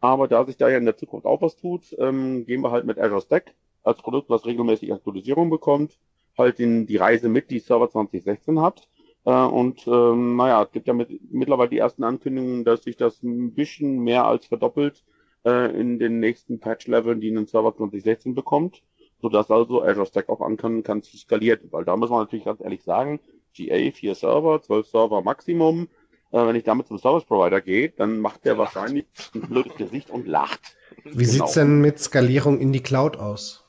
Aber 0.00 0.28
da 0.28 0.44
sich 0.46 0.56
da 0.56 0.68
ja 0.70 0.78
in 0.78 0.86
der 0.86 0.96
Zukunft 0.96 1.26
auch 1.26 1.42
was 1.42 1.56
tut, 1.56 1.94
ähm, 1.98 2.46
gehen 2.46 2.62
wir 2.62 2.70
halt 2.70 2.86
mit 2.86 2.98
Azure 2.98 3.20
Stack 3.20 3.54
als 3.82 3.98
Produkt, 3.98 4.30
was 4.30 4.46
regelmäßig 4.46 4.92
Aktualisierung 4.92 5.50
bekommt, 5.50 5.98
halt 6.36 6.60
in 6.60 6.86
die 6.86 6.96
Reise 6.96 7.28
mit, 7.28 7.50
die 7.50 7.58
Server 7.58 7.90
2016 7.90 8.60
hat. 8.60 8.88
Äh, 9.24 9.30
und 9.30 9.86
ähm, 9.86 10.36
naja, 10.36 10.62
es 10.62 10.72
gibt 10.72 10.86
ja 10.86 10.94
mit, 10.94 11.32
mittlerweile 11.32 11.70
die 11.70 11.78
ersten 11.78 12.04
Ankündigungen, 12.04 12.64
dass 12.64 12.84
sich 12.84 12.96
das 12.96 13.22
ein 13.22 13.54
bisschen 13.54 14.00
mehr 14.00 14.26
als 14.26 14.46
verdoppelt 14.46 15.04
äh, 15.44 15.78
in 15.78 15.98
den 15.98 16.20
nächsten 16.20 16.60
Patch-Leveln, 16.60 17.20
die 17.20 17.30
einen 17.30 17.46
Server 17.46 17.74
2016 17.74 18.34
bekommt, 18.34 18.82
sodass 19.20 19.50
also 19.50 19.82
Azure 19.82 20.06
Stack 20.06 20.28
auch 20.28 20.40
ankommen 20.40 20.82
kann 20.82 21.02
zu 21.02 21.16
skalieren. 21.16 21.68
Weil 21.70 21.84
da 21.84 21.96
muss 21.96 22.10
man 22.10 22.20
natürlich 22.20 22.44
ganz 22.44 22.60
ehrlich 22.60 22.82
sagen, 22.82 23.20
GA, 23.56 23.90
4 23.90 24.14
Server, 24.14 24.62
12 24.62 24.86
Server 24.86 25.22
Maximum. 25.22 25.88
Äh, 26.32 26.46
wenn 26.46 26.56
ich 26.56 26.64
damit 26.64 26.86
zum 26.86 26.98
Service 26.98 27.24
Provider 27.24 27.60
gehe, 27.60 27.90
dann 27.90 28.20
macht 28.20 28.44
der 28.44 28.56
wahrscheinlich 28.56 29.06
ein 29.34 29.42
blödes 29.42 29.74
Gesicht 29.76 30.10
und 30.10 30.26
lacht. 30.26 30.76
Wie 31.04 31.10
genau. 31.10 31.28
sieht's 31.28 31.54
denn 31.54 31.80
mit 31.80 31.98
Skalierung 31.98 32.58
in 32.60 32.72
die 32.72 32.82
Cloud 32.82 33.16
aus? 33.16 33.64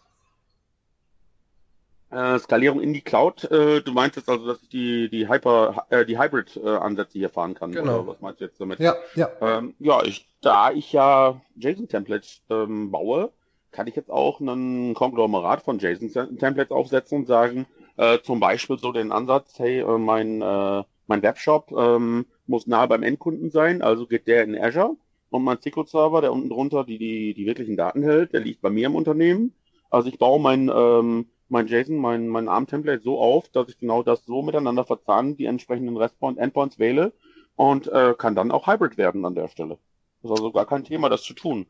Äh, 2.12 2.40
Skalierung 2.40 2.82
in 2.82 2.94
die 2.94 3.02
Cloud. 3.02 3.46
Äh, 3.46 3.82
du 3.82 3.94
meinst 3.94 4.18
jetzt 4.18 4.28
also, 4.28 4.46
dass 4.46 4.62
ich 4.62 4.70
die, 4.70 5.10
die 5.10 5.30
Hyper, 5.30 5.86
äh, 5.90 6.06
die 6.06 6.20
Hybrid-Ansätze 6.20 7.18
hier 7.18 7.30
fahren 7.30 7.54
kann. 7.54 7.72
Genau. 7.72 8.00
Oder 8.00 8.08
was 8.08 8.22
meinst 8.22 8.42
du 8.42 8.46
jetzt 8.46 8.60
damit? 8.60 8.80
Ja, 8.80 8.96
ja. 9.16 9.30
Ähm, 9.40 9.76
ja, 9.80 10.04
ich, 10.04 10.28
da 10.42 10.72
ich 10.72 10.92
ja 10.92 11.40
JSON-Templates 11.56 12.42
ähm, 12.50 12.92
baue, 12.92 13.32
kann 13.72 13.88
ich 13.88 13.96
jetzt 13.96 14.12
auch 14.12 14.42
einen 14.42 14.94
Konglomerat 14.94 15.62
von 15.62 15.80
JSON-Templates 15.80 16.72
aufsetzen 16.72 17.20
und 17.20 17.28
sagen, 17.28 17.66
äh, 17.96 18.20
zum 18.20 18.42
Beispiel 18.42 18.78
so 18.78 18.92
den 18.92 19.14
Ansatz, 19.14 19.58
hey, 19.58 19.80
äh, 19.80 19.98
mein, 19.98 20.42
äh, 20.42 20.84
mein 21.08 21.22
Webshop 21.22 21.72
ähm, 21.72 22.26
muss 22.46 22.68
nahe 22.68 22.90
beim 22.90 23.04
Endkunden 23.04 23.52
sein, 23.52 23.82
also 23.82 24.06
geht 24.06 24.28
der 24.28 24.44
in 24.44 24.62
Azure 24.62 24.98
und 25.30 25.44
mein 25.46 25.60
SQL-Server, 25.62 26.20
der 26.20 26.34
unten 26.34 26.50
drunter 26.50 26.84
die, 26.84 26.98
die, 26.98 27.34
die 27.34 27.46
wirklichen 27.46 27.78
Daten 27.78 28.04
hält, 28.04 28.34
der 28.34 28.42
liegt 28.42 28.62
bei 28.62 28.70
mir 28.70 28.88
im 28.88 28.96
Unternehmen. 28.96 29.54
Also 29.90 30.10
ich 30.10 30.20
baue 30.20 30.42
mein 30.42 30.70
ähm, 30.74 31.28
mein 31.52 31.68
JSON, 31.68 31.98
mein, 31.98 32.30
mein 32.30 32.48
ARM-Template 32.48 33.04
so 33.04 33.20
auf, 33.20 33.50
dass 33.50 33.68
ich 33.68 33.78
genau 33.78 34.04
das 34.04 34.26
so 34.26 34.42
miteinander 34.42 34.86
verzahnen, 34.86 35.36
die 35.36 35.46
entsprechenden 35.46 35.98
Restpoint 35.98 36.38
Endpoints 36.38 36.80
wähle 36.80 37.12
und 37.58 37.88
äh, 37.88 38.16
kann 38.18 38.36
dann 38.36 38.52
auch 38.52 38.68
Hybrid 38.68 38.98
werden 38.98 39.26
an 39.26 39.36
der 39.36 39.50
Stelle. 39.50 39.78
Das 40.22 40.32
ist 40.32 40.38
also 40.38 40.52
gar 40.54 40.66
kein 40.66 40.86
Thema, 40.86 41.10
das 41.10 41.24
zu 41.24 41.34
tun. 41.34 41.66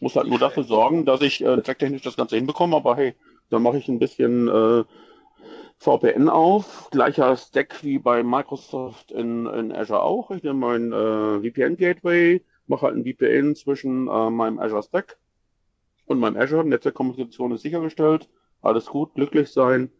Muss 0.00 0.16
halt 0.16 0.26
nur 0.26 0.40
dafür 0.40 0.64
sorgen, 0.64 1.04
dass 1.04 1.22
ich 1.22 1.44
äh, 1.44 1.62
zwecktechnisch 1.62 2.02
das 2.02 2.16
Ganze 2.16 2.36
hinbekomme, 2.36 2.74
aber 2.74 2.96
hey, 2.96 3.14
dann 3.50 3.62
mache 3.62 3.78
ich 3.78 3.86
ein 3.86 4.00
bisschen 4.00 4.48
äh, 4.48 4.84
VPN 5.78 6.28
auf, 6.28 6.88
gleicher 6.90 7.36
Stack 7.36 7.84
wie 7.84 8.00
bei 8.00 8.24
Microsoft 8.24 9.12
in, 9.12 9.46
in 9.46 9.72
Azure 9.72 10.02
auch. 10.02 10.32
Ich 10.32 10.42
nehme 10.42 10.58
mein 10.58 10.92
äh, 10.92 11.50
VPN-Gateway, 11.50 12.42
mache 12.66 12.86
halt 12.86 12.96
ein 12.96 13.04
VPN 13.04 13.54
zwischen 13.54 14.08
äh, 14.08 14.30
meinem 14.30 14.58
Azure 14.58 14.82
Stack 14.82 15.18
und 16.06 16.18
meinem 16.18 16.36
Azure. 16.36 16.64
Netzwerkkommunikation 16.64 17.52
ist 17.52 17.62
sichergestellt 17.62 18.28
alles 18.62 18.86
gut, 18.86 19.14
glücklich 19.14 19.50
sein. 19.50 19.90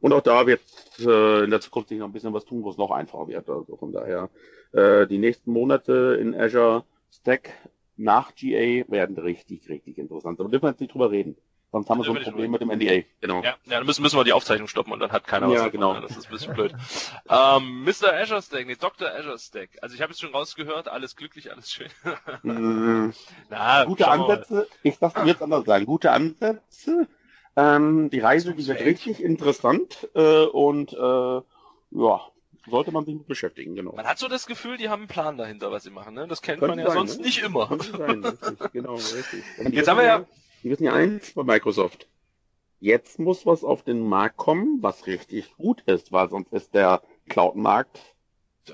Und 0.00 0.12
auch 0.12 0.20
da 0.20 0.46
wird 0.46 0.60
äh, 0.98 1.44
in 1.44 1.50
der 1.50 1.60
Zukunft 1.60 1.88
sich 1.88 1.98
noch 1.98 2.06
ein 2.06 2.12
bisschen 2.12 2.34
was 2.34 2.44
tun, 2.44 2.64
wo 2.64 2.70
es 2.70 2.76
noch 2.76 2.90
einfacher 2.90 3.28
wird. 3.28 3.48
Also 3.48 3.76
von 3.76 3.92
daher, 3.92 4.30
äh, 4.72 5.06
die 5.06 5.18
nächsten 5.18 5.52
Monate 5.52 6.18
in 6.20 6.34
Azure 6.34 6.84
Stack 7.12 7.50
nach 7.96 8.34
GA 8.34 8.84
werden 8.90 9.16
richtig, 9.16 9.68
richtig 9.68 9.98
interessant. 9.98 10.40
Aber 10.40 10.48
dürfen 10.48 10.64
wir 10.64 10.70
jetzt 10.70 10.80
nicht 10.80 10.92
drüber 10.92 11.12
reden. 11.12 11.36
Sonst 11.70 11.88
haben 11.88 11.98
wir 11.98 12.04
so 12.04 12.12
ein 12.12 12.22
Problem 12.22 12.50
mit 12.50 12.60
dem 12.60 12.68
NDA. 12.68 13.06
Genau. 13.20 13.42
Ja, 13.42 13.54
ja 13.64 13.78
dann 13.78 13.86
müssen, 13.86 14.02
müssen 14.02 14.18
wir 14.18 14.24
die 14.24 14.34
Aufzeichnung 14.34 14.68
stoppen 14.68 14.92
und 14.92 15.00
dann 15.00 15.12
hat 15.12 15.26
keiner 15.26 15.48
was. 15.48 15.54
Ja, 15.54 15.68
genau. 15.68 15.98
Das 16.00 16.16
ist 16.16 16.26
ein 16.26 16.32
bisschen 16.32 16.52
blöd. 16.52 16.74
ähm, 17.30 17.84
Mr. 17.84 18.12
Azure 18.12 18.42
Stack, 18.42 18.66
nee, 18.66 18.74
Dr. 18.74 19.08
Azure 19.08 19.38
Stack. 19.38 19.70
Also 19.80 19.94
ich 19.94 20.02
habe 20.02 20.12
jetzt 20.12 20.20
schon 20.20 20.32
rausgehört, 20.32 20.88
alles 20.88 21.16
glücklich, 21.16 21.50
alles 21.50 21.70
schön. 21.70 21.88
mm, 22.42 23.12
Na, 23.50 23.84
gute 23.84 24.08
Ansätze. 24.08 24.68
Ich 24.82 24.98
darf 24.98 25.24
jetzt 25.24 25.42
anders 25.42 25.64
sagen. 25.64 25.86
Gute 25.86 26.10
Ansätze 26.10 27.08
ähm, 27.56 28.10
die 28.10 28.20
Reise, 28.20 28.54
die 28.54 28.66
wird 28.66 28.80
richtig 28.80 29.22
interessant 29.22 30.08
äh, 30.14 30.44
und 30.44 30.92
äh, 30.92 30.96
ja, 30.96 32.20
sollte 32.68 32.92
man 32.92 33.04
sich 33.04 33.14
mit 33.14 33.26
beschäftigen, 33.26 33.74
genau. 33.74 33.92
Man 33.94 34.06
hat 34.06 34.18
so 34.18 34.28
das 34.28 34.46
Gefühl, 34.46 34.76
die 34.76 34.88
haben 34.88 35.02
einen 35.02 35.08
Plan 35.08 35.36
dahinter, 35.36 35.70
was 35.70 35.82
sie 35.82 35.90
machen. 35.90 36.14
Ne? 36.14 36.26
Das 36.28 36.42
kennt 36.42 36.60
Könnte 36.60 36.76
man 36.76 36.84
ja 36.84 36.90
sein, 36.90 36.98
sonst 36.98 37.18
ne? 37.18 37.26
nicht 37.26 37.42
immer. 37.42 37.68
Könnte 37.68 37.96
sein, 37.96 38.24
richtig, 38.24 38.72
genau, 38.72 38.94
richtig. 38.94 39.44
Jetzt 39.72 39.88
haben 39.88 39.98
wir 39.98 40.04
ja... 40.04 40.24
Wir 40.62 40.70
wissen 40.70 40.84
ja 40.84 40.92
eins 40.92 41.32
bei 41.34 41.42
Microsoft. 41.42 42.06
Jetzt 42.78 43.18
muss 43.18 43.46
was 43.46 43.64
auf 43.64 43.82
den 43.82 44.00
Markt 44.08 44.36
kommen, 44.36 44.78
was 44.80 45.06
richtig 45.06 45.56
gut 45.56 45.82
ist, 45.82 46.12
weil 46.12 46.30
sonst 46.30 46.52
ist 46.52 46.74
der 46.74 47.02
Cloud-Markt 47.28 47.98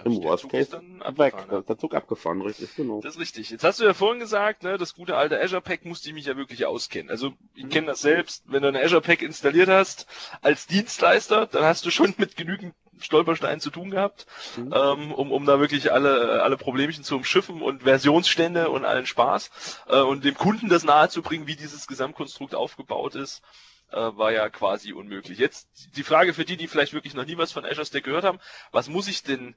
im 0.04 0.22
Worst 0.22 0.48
Case 0.48 0.80
weg. 1.16 1.34
Da 1.48 1.58
ist 1.58 1.68
der 1.68 1.78
Zug 1.78 1.94
abgefahren, 1.94 2.42
richtig, 2.42 2.74
genau. 2.76 3.00
Das 3.00 3.14
ist 3.14 3.20
richtig. 3.20 3.50
Jetzt 3.50 3.64
hast 3.64 3.80
du 3.80 3.84
ja 3.84 3.94
vorhin 3.94 4.20
gesagt, 4.20 4.62
ne, 4.62 4.78
das 4.78 4.94
gute 4.94 5.16
alte 5.16 5.40
Azure 5.40 5.62
Pack 5.62 5.84
musste 5.84 6.08
ich 6.08 6.14
mich 6.14 6.26
ja 6.26 6.36
wirklich 6.36 6.66
auskennen. 6.66 7.10
Also 7.10 7.32
ich 7.54 7.64
mhm. 7.64 7.68
kenne 7.70 7.86
das 7.88 8.00
selbst, 8.00 8.44
wenn 8.46 8.62
du 8.62 8.68
eine 8.68 8.82
Azure 8.82 9.00
Pack 9.00 9.22
installiert 9.22 9.68
hast 9.68 10.06
als 10.42 10.66
Dienstleister, 10.66 11.46
dann 11.46 11.64
hast 11.64 11.86
du 11.86 11.90
schon 11.90 12.14
mit 12.18 12.36
genügend 12.36 12.74
Stolpersteinen 13.00 13.60
zu 13.60 13.70
tun 13.70 13.90
gehabt, 13.90 14.26
mhm. 14.56 14.72
ähm, 14.74 15.12
um, 15.12 15.32
um 15.32 15.46
da 15.46 15.60
wirklich 15.60 15.92
alle, 15.92 16.42
alle 16.42 16.56
Problemchen 16.56 17.04
zu 17.04 17.16
umschiffen 17.16 17.62
und 17.62 17.84
Versionsstände 17.84 18.70
und 18.70 18.84
allen 18.84 19.06
Spaß 19.06 19.50
äh, 19.88 20.00
und 20.00 20.24
dem 20.24 20.34
Kunden 20.34 20.68
das 20.68 20.84
nahezubringen, 20.84 21.46
wie 21.46 21.56
dieses 21.56 21.86
Gesamtkonstrukt 21.86 22.54
aufgebaut 22.54 23.14
ist 23.14 23.42
äh, 23.90 23.96
war 23.96 24.32
ja 24.32 24.48
quasi 24.48 24.92
unmöglich. 24.92 25.38
Jetzt 25.38 25.96
die 25.96 26.02
Frage 26.02 26.34
für 26.34 26.44
die, 26.44 26.56
die 26.56 26.68
vielleicht 26.68 26.92
wirklich 26.92 27.14
noch 27.14 27.24
nie 27.24 27.38
was 27.38 27.52
von 27.52 27.64
Azure 27.64 27.86
Stack 27.86 28.04
gehört 28.04 28.24
haben, 28.24 28.38
was 28.70 28.88
muss 28.88 29.08
ich 29.08 29.22
denn 29.22 29.54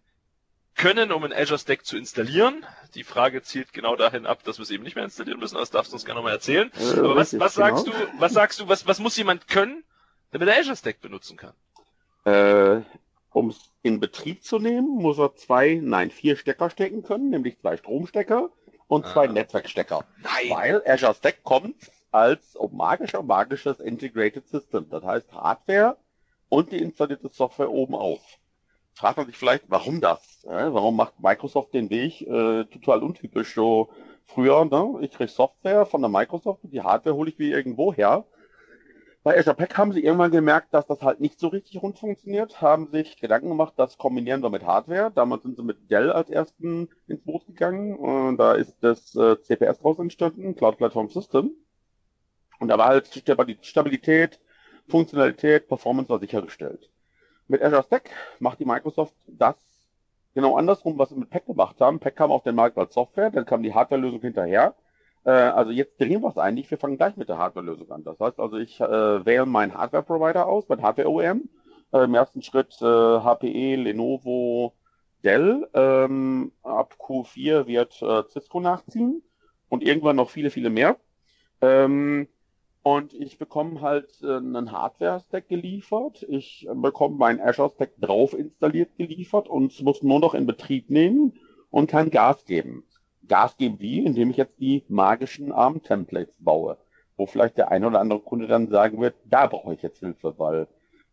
können, 0.75 1.11
um 1.11 1.23
ein 1.23 1.33
Azure 1.33 1.59
Stack 1.59 1.85
zu 1.85 1.97
installieren. 1.97 2.65
Die 2.95 3.03
Frage 3.03 3.41
zielt 3.41 3.73
genau 3.73 3.95
dahin 3.95 4.25
ab, 4.25 4.43
dass 4.43 4.57
wir 4.57 4.63
es 4.63 4.71
eben 4.71 4.83
nicht 4.83 4.95
mehr 4.95 5.05
installieren 5.05 5.39
müssen. 5.39 5.55
Das 5.55 5.69
darfst 5.69 5.91
du 5.91 5.95
uns 5.95 6.05
gerne 6.05 6.19
nochmal 6.19 6.33
erzählen. 6.33 6.71
Äh, 6.79 6.99
Aber 6.99 7.15
was, 7.15 7.37
was 7.39 7.53
sagst 7.55 7.85
genau. 7.85 7.97
du, 7.97 8.19
was 8.19 8.33
sagst 8.33 8.59
du, 8.59 8.67
was, 8.67 8.87
was 8.87 8.99
muss 8.99 9.17
jemand 9.17 9.47
können, 9.47 9.83
damit 10.31 10.47
er 10.47 10.59
Azure 10.59 10.75
Stack 10.75 11.01
benutzen 11.01 11.37
kann? 11.37 11.53
Äh, 12.25 12.81
um 13.31 13.49
es 13.49 13.71
in 13.81 13.99
Betrieb 13.99 14.43
zu 14.43 14.59
nehmen, 14.59 14.87
muss 14.87 15.17
er 15.17 15.35
zwei, 15.35 15.79
nein, 15.81 16.11
vier 16.11 16.35
Stecker 16.35 16.69
stecken 16.69 17.03
können, 17.03 17.29
nämlich 17.29 17.59
zwei 17.59 17.77
Stromstecker 17.77 18.49
und 18.87 19.07
zwei 19.07 19.27
ah. 19.27 19.31
Netzwerkstecker. 19.31 20.05
Nein. 20.21 20.49
Weil 20.49 20.83
Azure 20.85 21.15
Stack 21.15 21.43
kommt 21.43 21.75
als 22.11 22.55
oh, 22.55 22.67
magischer, 22.67 23.23
magisches 23.23 23.79
Integrated 23.79 24.47
System. 24.47 24.89
Das 24.89 25.03
heißt 25.03 25.31
Hardware 25.31 25.97
und 26.49 26.71
die 26.71 26.79
installierte 26.81 27.29
Software 27.29 27.71
oben 27.71 27.95
auf 27.95 28.19
fragt 28.93 29.17
man 29.17 29.25
sich 29.27 29.37
vielleicht, 29.37 29.65
warum 29.67 30.01
das? 30.01 30.43
Ja, 30.43 30.73
warum 30.73 30.95
macht 30.95 31.19
Microsoft 31.19 31.73
den 31.73 31.89
Weg 31.89 32.21
äh, 32.21 32.65
total 32.65 33.03
untypisch 33.03 33.53
so 33.53 33.89
früher? 34.25 34.65
Ne? 34.65 34.99
Ich 35.01 35.11
kriege 35.11 35.29
Software 35.29 35.85
von 35.85 36.01
der 36.01 36.09
Microsoft 36.09 36.63
und 36.63 36.71
die 36.71 36.81
Hardware 36.81 37.15
hole 37.15 37.29
ich 37.29 37.39
wie 37.39 37.51
irgendwo 37.51 37.93
her. 37.93 38.25
Bei 39.23 39.37
Azure 39.37 39.55
Pack 39.55 39.77
haben 39.77 39.91
sie 39.91 40.03
irgendwann 40.03 40.31
gemerkt, 40.31 40.73
dass 40.73 40.87
das 40.87 41.03
halt 41.03 41.19
nicht 41.19 41.39
so 41.39 41.49
richtig 41.49 41.79
rund 41.83 41.99
funktioniert, 41.99 42.59
haben 42.59 42.87
sich 42.87 43.17
Gedanken 43.17 43.49
gemacht, 43.49 43.73
das 43.77 43.99
kombinieren 43.99 44.41
wir 44.41 44.49
mit 44.49 44.65
Hardware. 44.65 45.11
Damals 45.13 45.43
sind 45.43 45.57
sie 45.57 45.63
mit 45.63 45.91
Dell 45.91 46.11
als 46.11 46.31
ersten 46.31 46.89
ins 47.07 47.21
Boot 47.21 47.45
gegangen 47.45 47.95
und 47.95 48.37
da 48.37 48.53
ist 48.53 48.75
das 48.81 49.15
äh, 49.15 49.39
CPS 49.39 49.79
draus 49.79 49.99
entstanden, 49.99 50.55
Cloud 50.55 50.77
Platform 50.77 51.09
System. 51.09 51.51
Und 52.59 52.69
da 52.69 52.79
war 52.79 52.87
halt 52.87 53.07
Stabilität, 53.61 54.39
Funktionalität, 54.87 55.67
Performance 55.67 56.09
war 56.09 56.19
sichergestellt. 56.19 56.89
Mit 57.51 57.61
Azure 57.61 57.83
Stack 57.83 58.09
macht 58.39 58.61
die 58.61 58.65
Microsoft 58.65 59.13
das 59.27 59.55
genau 60.33 60.55
andersrum, 60.55 60.97
was 60.97 61.09
sie 61.09 61.15
mit 61.15 61.29
Pack 61.29 61.45
gemacht 61.45 61.81
haben. 61.81 61.99
Pack 61.99 62.15
kam 62.15 62.31
auf 62.31 62.43
den 62.43 62.55
Markt 62.55 62.77
als 62.77 62.93
Software, 62.93 63.29
dann 63.29 63.45
kam 63.45 63.61
die 63.61 63.73
Hardware-Lösung 63.73 64.21
hinterher. 64.21 64.73
Äh, 65.25 65.31
also 65.31 65.71
jetzt 65.71 65.99
drehen 65.99 66.21
wir 66.21 66.29
es 66.29 66.37
eigentlich. 66.37 66.71
Wir 66.71 66.77
fangen 66.77 66.95
gleich 66.95 67.17
mit 67.17 67.27
der 67.27 67.37
Hardware-Lösung 67.37 67.91
an. 67.91 68.05
Das 68.05 68.21
heißt 68.21 68.39
also, 68.39 68.55
ich 68.57 68.79
äh, 68.79 69.25
wähle 69.25 69.45
meinen 69.45 69.73
Hardware-Provider 69.73 70.47
aus, 70.47 70.69
mein 70.69 70.81
Hardware-OEM. 70.81 71.49
Äh, 71.91 72.05
Im 72.05 72.15
ersten 72.15 72.41
Schritt 72.41 72.81
äh, 72.81 72.85
HPE, 72.85 73.75
Lenovo, 73.75 74.73
Dell. 75.25 75.67
Ähm, 75.73 76.53
ab 76.63 76.95
Q4 76.99 77.67
wird 77.67 78.01
äh, 78.01 78.23
Cisco 78.29 78.61
nachziehen 78.61 79.21
und 79.67 79.83
irgendwann 79.83 80.15
noch 80.15 80.29
viele, 80.29 80.51
viele 80.51 80.69
mehr. 80.69 80.95
Ähm, 81.59 82.29
und 82.83 83.13
ich 83.13 83.37
bekomme 83.37 83.81
halt 83.81 84.09
äh, 84.23 84.37
einen 84.37 84.71
Hardware-Stack 84.71 85.47
geliefert. 85.47 86.25
Ich 86.27 86.67
bekomme 86.73 87.15
meinen 87.15 87.39
Azure-Stack 87.39 87.91
drauf 87.99 88.33
installiert 88.33 88.95
geliefert 88.97 89.47
und 89.47 89.79
muss 89.81 90.01
nur 90.01 90.19
noch 90.19 90.33
in 90.33 90.47
Betrieb 90.47 90.89
nehmen 90.89 91.33
und 91.69 91.89
kann 91.89 92.09
Gas 92.09 92.45
geben. 92.45 92.83
Gas 93.27 93.55
geben 93.57 93.79
wie? 93.79 94.03
Indem 94.03 94.31
ich 94.31 94.37
jetzt 94.37 94.59
die 94.59 94.83
magischen 94.87 95.51
ARM-Templates 95.51 96.37
baue. 96.39 96.77
Wo 97.17 97.27
vielleicht 97.27 97.57
der 97.57 97.69
ein 97.69 97.85
oder 97.85 97.99
andere 97.99 98.19
Kunde 98.19 98.47
dann 98.47 98.69
sagen 98.69 98.99
wird, 98.99 99.15
da 99.25 99.45
brauche 99.45 99.73
ich 99.73 99.81
jetzt 99.83 99.99
Hilfe, 99.99 100.33
weil 100.37 100.67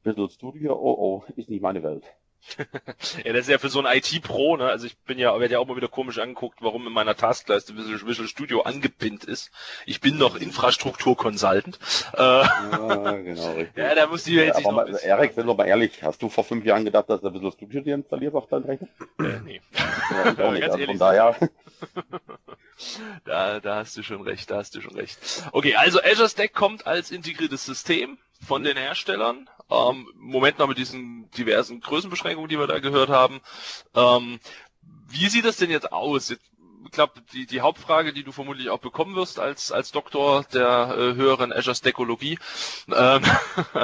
Visual 0.04 0.30
Studio, 0.30 0.74
oh 0.74 0.96
oh, 0.98 1.24
ist 1.36 1.50
nicht 1.50 1.60
meine 1.60 1.82
Welt. 1.82 2.04
ja, 3.24 3.32
das 3.32 3.42
ist 3.42 3.48
ja 3.48 3.58
für 3.58 3.68
so 3.68 3.82
ein 3.82 3.96
IT-Pro, 3.96 4.56
ne? 4.56 4.66
Also 4.66 4.86
ich 4.86 4.96
bin 4.98 5.18
ja, 5.18 5.38
werde 5.38 5.54
ja 5.54 5.58
auch 5.58 5.66
mal 5.66 5.76
wieder 5.76 5.88
komisch 5.88 6.18
angeguckt, 6.18 6.58
warum 6.60 6.86
in 6.86 6.92
meiner 6.92 7.16
Taskleiste 7.16 7.76
Visual, 7.76 8.28
Studio 8.28 8.62
angepinnt 8.62 9.24
ist. 9.24 9.50
Ich 9.86 10.00
bin 10.00 10.18
noch 10.18 10.36
Infrastruktur-Consultant. 10.36 11.78
Äh, 12.14 12.20
ja, 12.22 13.12
genau, 13.22 13.52
richtig. 13.52 13.76
Ja, 13.76 13.94
da 13.94 14.06
muss 14.06 14.24
die 14.24 14.36
Welt 14.36 14.48
ja, 14.48 14.54
sich 14.54 14.64
mal, 14.66 14.88
Erik, 14.88 15.34
sind 15.34 15.46
wir 15.46 15.54
mal 15.54 15.66
ehrlich, 15.66 16.02
hast 16.02 16.22
du 16.22 16.28
vor 16.28 16.44
fünf 16.44 16.64
Jahren 16.64 16.84
gedacht, 16.84 17.10
dass 17.10 17.20
der 17.20 17.32
Visual 17.34 17.52
Studio 17.52 17.80
dir 17.80 17.94
installiert 17.94 18.34
auf 18.34 18.48
deinem 18.48 18.64
Rechner? 18.64 18.88
Äh, 19.18 19.40
nee. 19.44 19.60
Ja, 20.10 20.32
ich 20.32 20.38
auch 20.42 20.52
nicht, 20.52 20.64
also 20.64 20.84
von 20.84 20.98
daher. 20.98 21.36
da, 23.24 23.60
da 23.60 23.76
hast 23.76 23.96
du 23.96 24.02
schon 24.02 24.22
recht, 24.22 24.50
da 24.50 24.56
hast 24.56 24.74
du 24.74 24.80
schon 24.80 24.94
recht. 24.94 25.18
Okay, 25.52 25.74
also 25.74 26.00
Azure 26.02 26.28
Stack 26.28 26.54
kommt 26.54 26.86
als 26.86 27.10
integriertes 27.10 27.64
System 27.64 28.18
von 28.46 28.64
den 28.64 28.76
Herstellern. 28.76 29.48
Ähm, 29.70 30.08
Moment 30.16 30.58
noch 30.58 30.68
mit 30.68 30.78
diesen 30.78 31.30
diversen 31.32 31.80
Größenbeschränkungen, 31.80 32.48
die 32.48 32.58
wir 32.58 32.66
da 32.66 32.78
gehört 32.78 33.10
haben. 33.10 33.40
Ähm, 33.94 34.40
wie 35.08 35.28
sieht 35.28 35.44
das 35.44 35.56
denn 35.56 35.70
jetzt 35.70 35.92
aus? 35.92 36.28
Jetzt 36.30 36.50
ich 36.84 36.90
glaube, 36.92 37.14
die, 37.32 37.46
die 37.46 37.60
Hauptfrage, 37.60 38.12
die 38.12 38.24
du 38.24 38.32
vermutlich 38.32 38.70
auch 38.70 38.78
bekommen 38.78 39.14
wirst 39.14 39.38
als, 39.38 39.72
als 39.72 39.92
Doktor 39.92 40.44
der 40.52 40.94
äh, 40.96 41.14
höheren 41.14 41.52
Azure 41.52 41.74
Stackologie, 41.74 42.38
ähm, 42.94 43.22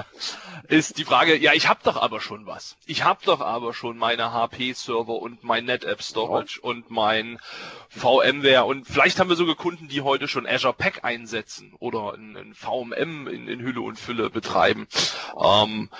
ist 0.68 0.98
die 0.98 1.04
Frage, 1.04 1.36
ja, 1.36 1.52
ich 1.52 1.68
habe 1.68 1.80
doch 1.84 1.96
aber 1.96 2.20
schon 2.20 2.46
was. 2.46 2.76
Ich 2.86 3.04
habe 3.04 3.20
doch 3.24 3.40
aber 3.40 3.74
schon 3.74 3.96
meine 3.98 4.32
HP-Server 4.32 5.14
und 5.14 5.44
mein 5.44 5.64
NetApp 5.64 6.02
Storage 6.02 6.60
ja. 6.62 6.68
und 6.68 6.90
mein 6.90 7.38
VMware 7.88 8.64
und 8.64 8.86
vielleicht 8.86 9.20
haben 9.20 9.28
wir 9.28 9.36
sogar 9.36 9.54
Kunden, 9.54 9.88
die 9.88 10.02
heute 10.02 10.28
schon 10.28 10.46
Azure 10.46 10.74
Pack 10.74 11.04
einsetzen 11.04 11.74
oder 11.78 12.14
ein, 12.14 12.36
ein 12.36 12.54
VMM 12.54 13.28
in, 13.28 13.48
in 13.48 13.60
Hülle 13.60 13.80
und 13.80 13.98
Fülle 13.98 14.30
betreiben. 14.30 14.86
Ähm, 15.40 15.90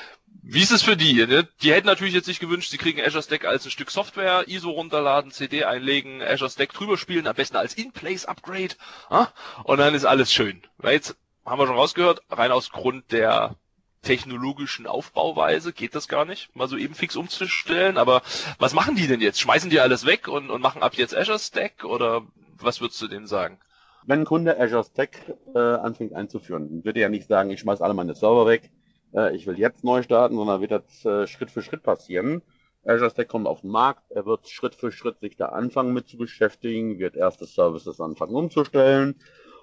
wie 0.43 0.63
ist 0.63 0.73
es 0.73 0.83
für 0.83 0.97
die? 0.97 1.27
Ne? 1.27 1.49
Die 1.63 1.73
hätten 1.73 1.87
natürlich 1.87 2.15
jetzt 2.15 2.29
nicht 2.29 2.41
gewünscht, 2.41 2.71
sie 2.71 2.79
kriegen 2.79 3.01
Azure 3.01 3.23
Stack 3.23 3.45
als 3.45 3.65
ein 3.65 3.71
Stück 3.71 3.91
Software, 3.91 4.45
ISO 4.47 4.71
runterladen, 4.71 5.31
CD 5.31 5.65
einlegen, 5.65 6.23
Azure 6.23 6.51
Stack 6.51 6.73
drüber 6.73 6.99
spielen, 6.99 7.27
am 7.27 7.35
besten 7.35 7.57
als 7.57 7.75
In-Place-Upgrade. 7.75 8.75
Ja? 9.11 9.33
Und 9.65 9.79
dann 9.79 9.95
ist 9.95 10.05
alles 10.05 10.33
schön. 10.33 10.63
Weil 10.79 10.95
jetzt 10.95 11.17
haben 11.45 11.59
wir 11.59 11.67
schon 11.67 11.77
rausgehört, 11.77 12.23
rein 12.31 12.53
aus 12.53 12.71
Grund 12.71 13.13
der 13.13 13.57
technologischen 14.03 14.87
Aufbauweise 14.87 15.73
geht 15.73 15.95
das 15.95 16.09
gar 16.09 16.25
nicht, 16.25 16.55
mal 16.55 16.69
so 16.69 16.77
eben 16.77 16.95
fix 16.95 17.17
umzustellen. 17.17 17.97
Aber 17.97 18.23
was 18.59 18.75
machen 18.75 18.97
die 18.97 19.07
denn 19.07 19.21
jetzt? 19.21 19.41
Schmeißen 19.41 19.71
die 19.71 19.81
alles 19.81 20.07
weg 20.07 20.29
und, 20.29 20.51
und 20.51 20.61
machen 20.61 20.83
ab 20.83 20.95
jetzt 20.95 21.17
Azure 21.17 21.39
Stack 21.39 21.85
oder 21.85 22.23
was 22.59 22.81
würdest 22.81 23.01
du 23.01 23.09
denen 23.09 23.27
sagen? 23.27 23.59
Wenn 24.07 24.21
ein 24.21 24.27
Kunde 24.27 24.61
Azure 24.61 24.85
Stack 24.85 25.19
äh, 25.55 25.59
anfängt 25.59 26.13
einzuführen, 26.13 26.85
würde 26.85 27.01
er 27.01 27.05
ja 27.05 27.09
nicht 27.09 27.29
sagen, 27.29 27.51
ich 27.51 27.61
schmeiß 27.61 27.81
alle 27.81 27.95
meine 27.95 28.15
Server 28.15 28.47
weg, 28.47 28.71
äh, 29.15 29.35
ich 29.35 29.47
will 29.47 29.59
jetzt 29.59 29.85
neu 29.85 30.03
starten, 30.03 30.37
sondern 30.37 30.61
wird 30.61 30.73
das 30.73 31.05
äh, 31.05 31.27
Schritt 31.27 31.51
für 31.51 31.63
Schritt 31.63 31.83
passieren. 31.83 32.43
Azure 32.85 33.11
Stack 33.11 33.29
kommt 33.29 33.47
auf 33.47 33.63
den 33.63 33.71
Markt, 33.71 34.03
er 34.11 34.27
wird 34.27 34.49
Schritt 34.49 34.75
für 34.75 34.93
Schritt 34.93 35.21
sich 35.21 35.37
da 35.37 35.47
anfangen 35.47 35.95
mit 35.95 36.07
zu 36.07 36.19
beschäftigen, 36.19 36.99
wird 36.99 37.17
erste 37.17 37.47
Services 37.47 38.01
anfangen 38.01 38.35
umzustellen 38.35 39.15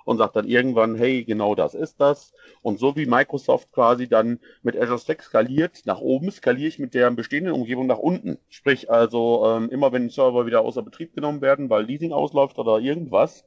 und 0.06 0.18
sagt 0.18 0.36
dann 0.36 0.48
irgendwann, 0.48 0.96
hey, 0.96 1.24
genau 1.24 1.54
das 1.54 1.76
ist 1.76 2.02
das. 2.02 2.34
Und 2.64 2.80
so 2.80 2.96
wie 2.96 3.06
Microsoft 3.06 3.72
quasi 3.72 4.08
dann 4.08 4.40
mit 4.64 4.76
Azure 4.76 4.98
Stack 4.98 5.22
skaliert, 5.22 5.86
nach 5.86 6.00
oben 6.00 6.32
skaliere 6.32 6.68
ich 6.68 6.80
mit 6.80 6.96
der 6.96 7.12
bestehenden 7.12 7.54
Umgebung 7.54 7.86
nach 7.86 8.00
unten. 8.00 8.40
Sprich 8.50 8.90
also, 8.90 9.46
ähm, 9.46 9.70
immer 9.70 9.92
wenn 9.92 10.10
Server 10.10 10.48
wieder 10.48 10.62
außer 10.62 10.82
Betrieb 10.82 11.14
genommen 11.14 11.42
werden, 11.42 11.70
weil 11.70 11.86
Leasing 11.86 12.14
ausläuft 12.14 12.58
oder 12.58 12.80
irgendwas, 12.80 13.46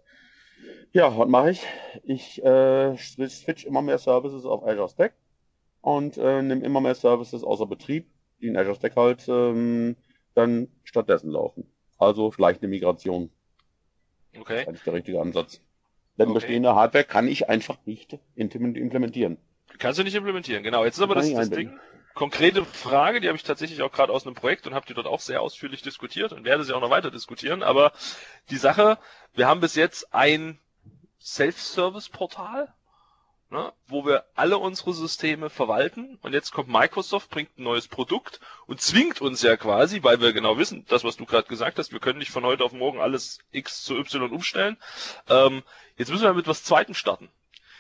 ja, 0.93 1.19
was 1.19 1.29
mache 1.29 1.51
ich? 1.51 1.67
Ich 2.05 2.45
äh, 2.45 2.97
switch 2.97 3.65
immer 3.65 3.83
mehr 3.83 3.99
Services 3.99 4.45
auf 4.45 4.65
Azure 4.65 4.89
Stack 4.89 5.15
und 5.85 6.17
äh, 6.17 6.41
nimm 6.41 6.63
immer 6.63 6.81
mehr 6.81 6.95
Services 6.95 7.45
außer 7.45 7.67
Betrieb, 7.67 8.07
die 8.41 8.47
in 8.47 8.57
Azure 8.57 8.75
Stack 8.75 8.97
halt 8.97 9.29
ähm, 9.29 9.97
dann 10.35 10.69
stattdessen 10.83 11.31
laufen. 11.31 11.71
Also 11.99 12.33
schleichende 12.33 12.69
Migration. 12.69 13.31
Okay. 14.39 14.55
Das 14.55 14.63
ist 14.63 14.69
eigentlich 14.69 14.83
der 14.85 14.93
richtige 14.95 15.21
Ansatz. 15.21 15.61
Denn 16.19 16.29
okay. 16.29 16.35
bestehende 16.35 16.75
Hardware 16.75 17.05
kann 17.05 17.29
ich 17.29 17.51
einfach 17.51 17.77
nicht 17.85 18.19
implementieren. 18.35 19.37
Kannst 19.79 19.99
du 19.99 20.05
nicht 20.05 20.15
implementieren, 20.15 20.63
genau. 20.63 20.85
Jetzt 20.85 20.97
ist 20.97 21.03
aber 21.03 21.17
das, 21.17 21.31
das 21.31 21.51
Ding. 21.51 21.79
Konkrete 22.15 22.65
Frage, 22.65 23.21
die 23.21 23.29
habe 23.29 23.37
ich 23.37 23.43
tatsächlich 23.43 23.83
auch 23.83 23.93
gerade 23.93 24.13
aus 24.13 24.25
einem 24.25 24.37
Projekt 24.37 24.67
und 24.67 24.75
habe 24.75 24.87
die 24.87 24.95
dort 24.95 25.07
auch 25.07 25.21
sehr 25.21 25.43
ausführlich 25.43 25.83
diskutiert 25.83 26.33
und 26.33 26.45
werde 26.45 26.65
sie 26.65 26.73
auch 26.73 26.81
noch 26.81 26.91
weiter 26.91 27.11
diskutieren. 27.11 27.63
Aber 27.63 27.93
die 28.51 28.57
Sache, 28.57 28.99
wir 29.35 29.49
haben 29.49 29.61
bis 29.61 29.75
jetzt 29.75 30.15
ein 30.15 30.59
Self-Service-Portal 31.21 32.73
ne, 33.51 33.73
wo 33.87 34.05
wir 34.05 34.25
alle 34.35 34.59
unsere 34.59 34.93
Systeme 34.95 35.51
verwalten 35.51 36.19
und 36.23 36.33
jetzt 36.33 36.53
kommt 36.53 36.69
Microsoft, 36.69 37.31
bringt 37.31 37.59
ein 37.59 37.65
neues 37.65 37.89
Produkt 37.89 38.41
und 38.67 38.81
zwingt 38.81 39.21
uns 39.21 39.43
ja 39.43 39.57
quasi, 39.57 40.03
weil 40.03 40.21
wir 40.21 40.33
genau 40.33 40.59
wissen, 40.59 40.85
das 40.89 41.05
was 41.05 41.17
du 41.17 41.25
gerade 41.27 41.49
gesagt 41.49 41.79
hast, 41.79 41.93
wir 41.93 42.01
können 42.01 42.19
nicht 42.19 42.31
von 42.31 42.45
heute 42.45 42.65
auf 42.65 42.73
morgen 42.73 43.01
alles 43.01 43.39
X 43.53 43.83
zu 43.85 43.97
Y 43.97 44.31
umstellen. 44.33 44.77
Ähm, 45.29 45.63
jetzt 45.97 46.11
müssen 46.11 46.25
wir 46.25 46.35
mit 46.35 46.49
was 46.49 46.65
Zweitem 46.65 46.95
starten. 46.95 47.29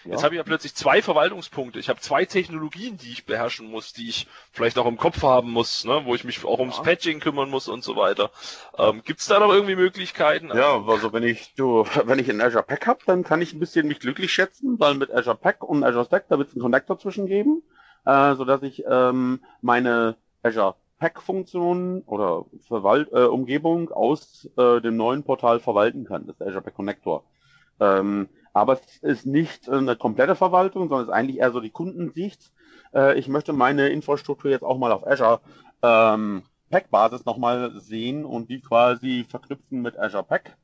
Ja. 0.04 0.12
Jetzt 0.12 0.24
habe 0.24 0.34
ich 0.34 0.38
ja 0.38 0.44
plötzlich 0.44 0.74
zwei 0.74 1.00
Verwaltungspunkte. 1.00 1.78
Ich 1.78 1.88
habe 1.88 2.00
zwei 2.00 2.24
Technologien, 2.24 2.98
die 2.98 3.12
ich 3.12 3.24
beherrschen 3.24 3.70
muss, 3.70 3.92
die 3.92 4.08
ich 4.08 4.26
vielleicht 4.52 4.78
auch 4.78 4.86
im 4.86 4.98
Kopf 4.98 5.22
haben 5.22 5.50
muss, 5.50 5.84
ne, 5.84 6.02
wo 6.04 6.14
ich 6.14 6.24
mich 6.24 6.44
auch 6.44 6.58
ums 6.58 6.82
Patching 6.82 7.20
kümmern 7.20 7.48
muss 7.48 7.68
und 7.68 7.82
so 7.82 7.96
weiter. 7.96 8.30
Ähm, 8.78 9.02
Gibt 9.04 9.20
es 9.20 9.26
da 9.26 9.38
noch 9.38 9.52
irgendwie 9.52 9.76
Möglichkeiten? 9.76 10.48
Ja, 10.54 10.82
also 10.86 11.12
wenn 11.12 11.22
ich 11.22 11.54
du, 11.54 11.84
wenn 12.04 12.18
ich 12.18 12.30
ein 12.30 12.40
Azure 12.40 12.64
Pack 12.64 12.86
habe, 12.86 13.00
dann 13.06 13.24
kann 13.24 13.40
ich 13.40 13.52
ein 13.52 13.60
bisschen 13.60 13.88
mich 13.88 14.00
glücklich 14.00 14.32
schätzen, 14.32 14.78
weil 14.78 14.94
mit 14.94 15.12
Azure 15.12 15.36
Pack 15.36 15.64
und 15.64 15.84
Azure 15.84 16.04
Stack, 16.04 16.28
da 16.28 16.38
wird 16.38 16.48
es 16.48 16.54
einen 16.54 16.62
Connector 16.62 16.98
zwischengeben, 16.98 17.62
äh, 18.04 18.34
sodass 18.34 18.62
ich 18.62 18.84
ähm, 18.88 19.40
meine 19.62 20.16
Azure 20.42 20.74
Pack-Funktionen 20.98 22.02
oder 22.02 22.44
Verwalt 22.68 23.10
äh, 23.12 23.24
Umgebung 23.24 23.90
aus 23.90 24.48
äh, 24.56 24.80
dem 24.80 24.96
neuen 24.96 25.22
Portal 25.22 25.60
verwalten 25.60 26.04
kann, 26.04 26.26
das 26.26 26.40
Azure 26.40 26.62
Pack 26.62 26.74
Connector. 26.74 27.24
Ähm, 27.80 28.28
aber 28.54 28.74
es 28.74 28.96
ist 28.98 29.26
nicht 29.26 29.68
eine 29.68 29.96
komplette 29.96 30.36
Verwaltung, 30.36 30.88
sondern 30.88 31.02
es 31.02 31.08
ist 31.08 31.14
eigentlich 31.14 31.38
eher 31.40 31.52
so 31.52 31.60
die 31.60 31.70
Kundensicht. 31.70 32.52
Äh, 32.94 33.18
ich 33.18 33.28
möchte 33.28 33.52
meine 33.52 33.88
Infrastruktur 33.88 34.50
jetzt 34.50 34.62
auch 34.62 34.78
mal 34.78 34.92
auf 34.92 35.06
Azure 35.06 35.40
ähm, 35.82 36.44
Pack-Basis 36.70 37.26
nochmal 37.26 37.78
sehen 37.80 38.24
und 38.24 38.48
die 38.48 38.60
quasi 38.60 39.26
verknüpfen 39.28 39.82
mit 39.82 39.98
Azure 39.98 40.22
Pack. 40.22 40.56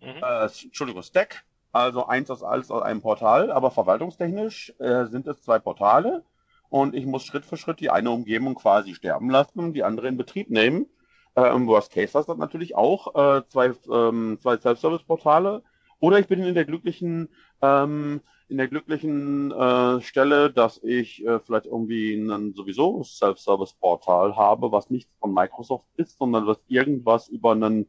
Mhm. 0.00 0.22
Äh, 0.22 0.44
Entschuldigung, 0.64 1.02
Stack. 1.02 1.44
Also 1.72 2.06
eins 2.06 2.30
aus 2.30 2.42
alles 2.42 2.70
aus 2.70 2.82
einem 2.82 3.02
Portal, 3.02 3.50
aber 3.50 3.70
verwaltungstechnisch 3.70 4.74
äh, 4.78 5.04
sind 5.06 5.26
es 5.26 5.42
zwei 5.42 5.58
Portale 5.58 6.24
und 6.70 6.94
ich 6.94 7.06
muss 7.06 7.24
Schritt 7.24 7.44
für 7.44 7.56
Schritt 7.56 7.80
die 7.80 7.90
eine 7.90 8.10
Umgebung 8.10 8.54
quasi 8.54 8.94
sterben 8.94 9.30
lassen 9.30 9.60
und 9.60 9.74
die 9.74 9.84
andere 9.84 10.08
in 10.08 10.16
Betrieb 10.16 10.50
nehmen. 10.50 10.86
Äh, 11.34 11.54
Im 11.54 11.66
Worst 11.66 11.92
Case 11.92 12.18
hast 12.18 12.28
du 12.28 12.34
natürlich 12.34 12.74
auch 12.74 13.14
äh, 13.14 13.42
zwei, 13.48 13.72
ähm, 13.92 14.38
zwei 14.40 14.56
Self-Service-Portale, 14.56 15.62
oder 16.00 16.18
ich 16.18 16.26
bin 16.26 16.42
in 16.42 16.54
der 16.54 16.64
glücklichen, 16.64 17.28
ähm, 17.62 18.20
in 18.48 18.56
der 18.56 18.68
glücklichen 18.68 19.52
äh, 19.52 20.00
Stelle, 20.00 20.50
dass 20.50 20.82
ich 20.82 21.24
äh, 21.26 21.40
vielleicht 21.40 21.66
irgendwie 21.66 22.14
ein 22.14 22.54
sowieso 22.54 23.02
Self-Service-Portal 23.02 24.36
habe, 24.36 24.72
was 24.72 24.90
nicht 24.90 25.08
von 25.20 25.34
Microsoft 25.34 25.86
ist, 25.96 26.18
sondern 26.18 26.46
was 26.46 26.60
irgendwas 26.68 27.28
über 27.28 27.52
einen 27.52 27.86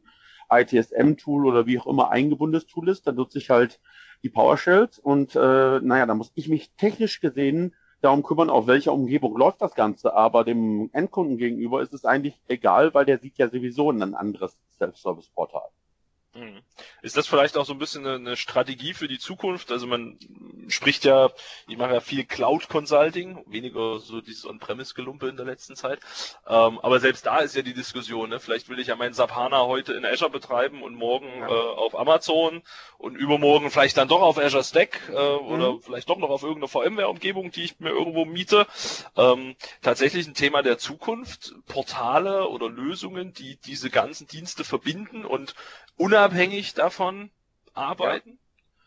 ITSM-Tool 0.50 1.46
oder 1.46 1.66
wie 1.66 1.78
auch 1.78 1.86
immer 1.86 2.10
eingebundenes 2.10 2.66
Tool 2.66 2.88
ist. 2.88 3.06
Da 3.06 3.12
nutze 3.12 3.38
ich 3.38 3.50
halt 3.50 3.80
die 4.22 4.28
PowerShells 4.28 4.98
und 4.98 5.34
äh, 5.34 5.80
naja, 5.80 6.06
da 6.06 6.14
muss 6.14 6.32
ich 6.34 6.48
mich 6.48 6.72
technisch 6.76 7.20
gesehen 7.20 7.74
darum 8.00 8.22
kümmern, 8.22 8.50
auf 8.50 8.66
welcher 8.66 8.92
Umgebung 8.92 9.36
läuft 9.36 9.62
das 9.62 9.74
Ganze. 9.74 10.14
Aber 10.14 10.44
dem 10.44 10.90
Endkunden 10.92 11.38
gegenüber 11.38 11.82
ist 11.82 11.94
es 11.94 12.04
eigentlich 12.04 12.40
egal, 12.48 12.94
weil 12.94 13.04
der 13.04 13.18
sieht 13.18 13.38
ja 13.38 13.48
sowieso 13.48 13.90
ein 13.90 14.14
anderes 14.14 14.58
Self-Service-Portal. 14.78 15.68
Mhm. 16.32 16.62
Ist 17.02 17.16
das 17.16 17.26
vielleicht 17.26 17.56
auch 17.56 17.66
so 17.66 17.72
ein 17.72 17.80
bisschen 17.80 18.06
eine, 18.06 18.36
Strategie 18.36 18.94
für 18.94 19.08
die 19.08 19.18
Zukunft? 19.18 19.72
Also 19.72 19.88
man 19.88 20.16
spricht 20.68 21.04
ja, 21.04 21.30
ich 21.66 21.76
mache 21.76 21.92
ja 21.94 22.00
viel 22.00 22.24
Cloud 22.24 22.68
Consulting, 22.68 23.42
weniger 23.48 23.98
so 23.98 24.20
dieses 24.20 24.46
On-Premise-Gelumpe 24.46 25.28
in 25.28 25.36
der 25.36 25.46
letzten 25.46 25.74
Zeit. 25.74 25.98
Ähm, 26.46 26.78
aber 26.80 27.00
selbst 27.00 27.26
da 27.26 27.38
ist 27.38 27.56
ja 27.56 27.62
die 27.62 27.74
Diskussion, 27.74 28.30
ne? 28.30 28.38
vielleicht 28.38 28.68
will 28.68 28.78
ich 28.78 28.86
ja 28.86 28.96
meinen 28.96 29.12
SAP 29.12 29.34
HANA 29.34 29.62
heute 29.62 29.94
in 29.94 30.04
Azure 30.04 30.30
betreiben 30.30 30.84
und 30.84 30.94
morgen 30.94 31.26
ja. 31.40 31.48
äh, 31.48 31.50
auf 31.50 31.98
Amazon 31.98 32.62
und 32.98 33.16
übermorgen 33.16 33.70
vielleicht 33.72 33.96
dann 33.96 34.08
doch 34.08 34.22
auf 34.22 34.38
Azure 34.38 34.62
Stack 34.62 35.00
äh, 35.08 35.12
mhm. 35.12 35.48
oder 35.48 35.78
vielleicht 35.80 36.08
doch 36.08 36.18
noch 36.18 36.30
auf 36.30 36.44
irgendeine 36.44 36.68
VMware-Umgebung, 36.68 37.50
die 37.50 37.64
ich 37.64 37.80
mir 37.80 37.90
irgendwo 37.90 38.24
miete. 38.24 38.68
Ähm, 39.16 39.56
tatsächlich 39.82 40.28
ein 40.28 40.34
Thema 40.34 40.62
der 40.62 40.78
Zukunft, 40.78 41.54
Portale 41.66 42.48
oder 42.48 42.68
Lösungen, 42.68 43.32
die 43.32 43.56
diese 43.56 43.90
ganzen 43.90 44.28
Dienste 44.28 44.62
verbinden 44.62 45.24
und 45.24 45.54
unabhängig 46.00 46.74
davon 46.74 47.30
arbeiten? 47.74 48.38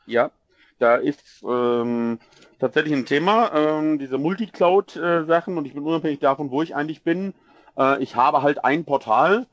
Ja, 0.05 0.25
ja 0.25 0.31
da 0.79 0.95
ist 0.95 1.43
ähm, 1.47 2.19
tatsächlich 2.59 2.93
ein 2.93 3.05
Thema, 3.05 3.53
ähm, 3.53 3.99
diese 3.99 4.17
Multicloud-Sachen 4.17 5.57
und 5.57 5.65
ich 5.65 5.73
bin 5.73 5.83
unabhängig 5.83 6.19
davon, 6.19 6.51
wo 6.51 6.61
ich 6.61 6.75
eigentlich 6.75 7.03
bin. 7.03 7.33
Äh, 7.77 8.03
ich 8.03 8.15
habe 8.15 8.41
halt 8.41 8.65
ein 8.65 8.83
Portal. 8.83 9.45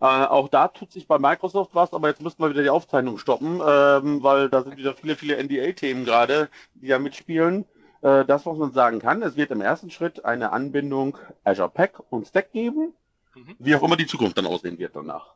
Äh, 0.00 0.04
auch 0.06 0.48
da 0.48 0.68
tut 0.68 0.90
sich 0.90 1.06
bei 1.06 1.18
Microsoft 1.18 1.74
was, 1.74 1.92
aber 1.92 2.08
jetzt 2.08 2.22
müssen 2.22 2.40
wir 2.40 2.50
wieder 2.50 2.62
die 2.62 2.70
Aufzeichnung 2.70 3.18
stoppen, 3.18 3.60
ähm, 3.66 4.22
weil 4.22 4.48
da 4.48 4.62
sind 4.62 4.76
wieder 4.76 4.94
viele, 4.94 5.16
viele 5.16 5.36
NDA-Themen 5.36 6.04
gerade, 6.04 6.48
die 6.74 6.88
da 6.88 6.98
mitspielen. 6.98 7.66
Äh, 8.00 8.24
das, 8.24 8.46
was 8.46 8.56
man 8.56 8.72
sagen 8.72 9.00
kann, 9.00 9.22
es 9.22 9.36
wird 9.36 9.50
im 9.50 9.60
ersten 9.60 9.90
Schritt 9.90 10.24
eine 10.24 10.52
Anbindung 10.52 11.18
Azure 11.44 11.68
Pack 11.68 12.00
und 12.10 12.28
Stack 12.28 12.52
geben, 12.52 12.94
mhm. 13.34 13.56
wie 13.58 13.74
auch 13.74 13.82
immer 13.82 13.96
die 13.96 14.06
Zukunft 14.06 14.38
dann 14.38 14.46
aussehen 14.46 14.78
wird 14.78 14.96
danach. 14.96 15.34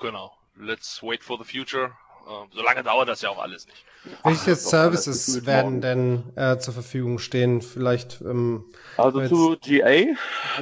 Genau 0.00 0.32
let's 0.56 1.02
wait 1.02 1.22
for 1.22 1.38
the 1.38 1.44
future. 1.44 1.92
Uh, 2.26 2.46
solange 2.52 2.82
dauert 2.82 3.08
das 3.08 3.20
ja 3.20 3.28
auch 3.28 3.38
alles 3.38 3.66
nicht. 3.66 3.84
Welche 4.22 4.52
Ach, 4.52 4.56
Services 4.56 5.44
werden 5.44 5.82
denn 5.82 6.22
äh, 6.36 6.56
zur 6.58 6.72
Verfügung 6.72 7.18
stehen? 7.18 7.60
Vielleicht. 7.60 8.22
Ähm, 8.22 8.64
also 8.96 9.26
zu 9.26 9.56
GA 9.60 10.14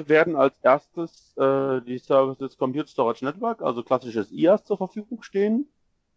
werden 0.05 0.35
als 0.35 0.55
erstes 0.63 1.37
äh, 1.37 1.81
die 1.83 1.99
Services 1.99 2.59
Compute 2.59 2.89
Storage 2.89 3.25
Network, 3.25 3.63
also 3.63 3.85
klassisches 3.85 4.33
IaaS, 4.33 4.65
zur 4.65 4.79
Verfügung 4.79 5.23
stehen. 5.23 5.69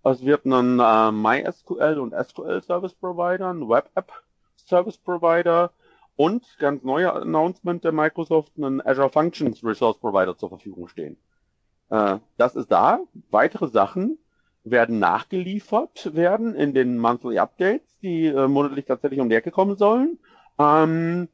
Es 0.04 0.24
wird 0.26 0.46
einen 0.46 0.80
äh, 0.80 1.12
MySQL 1.12 2.00
und 2.00 2.14
SQL 2.14 2.64
Service 2.64 2.94
Provider, 2.94 3.52
ein 3.52 3.70
Web 3.70 3.90
App 3.96 4.12
Service 4.56 4.98
Provider 4.98 5.72
und 6.16 6.44
ganz 6.60 6.84
neuer 6.84 7.16
Announcement 7.16 7.84
der 7.84 7.92
Microsoft 7.92 8.54
einen 8.58 8.82
Azure 8.86 9.10
Functions 9.10 9.64
Resource 9.64 10.00
Provider 10.00 10.38
zur 10.38 10.50
Verfügung 10.50 10.88
stehen. 10.88 11.18
Äh, 11.90 12.18
das 12.38 12.56
ist 12.56 12.72
da. 12.72 13.00
Weitere 13.30 13.68
Sachen 13.68 14.18
werden 14.64 15.00
nachgeliefert 15.00 16.16
werden 16.16 16.56
in 16.56 16.74
den 16.74 16.98
Monthly 16.98 17.40
Updates, 17.40 18.00
die 18.02 18.26
äh, 18.26 18.48
monatlich 18.48 18.86
tatsächlich 18.86 19.20
um 19.20 19.30
die 19.30 19.36
Ecke 19.36 19.52
kommen 19.52 19.76
sollen. 19.76 20.20
Ähm, 20.60 21.30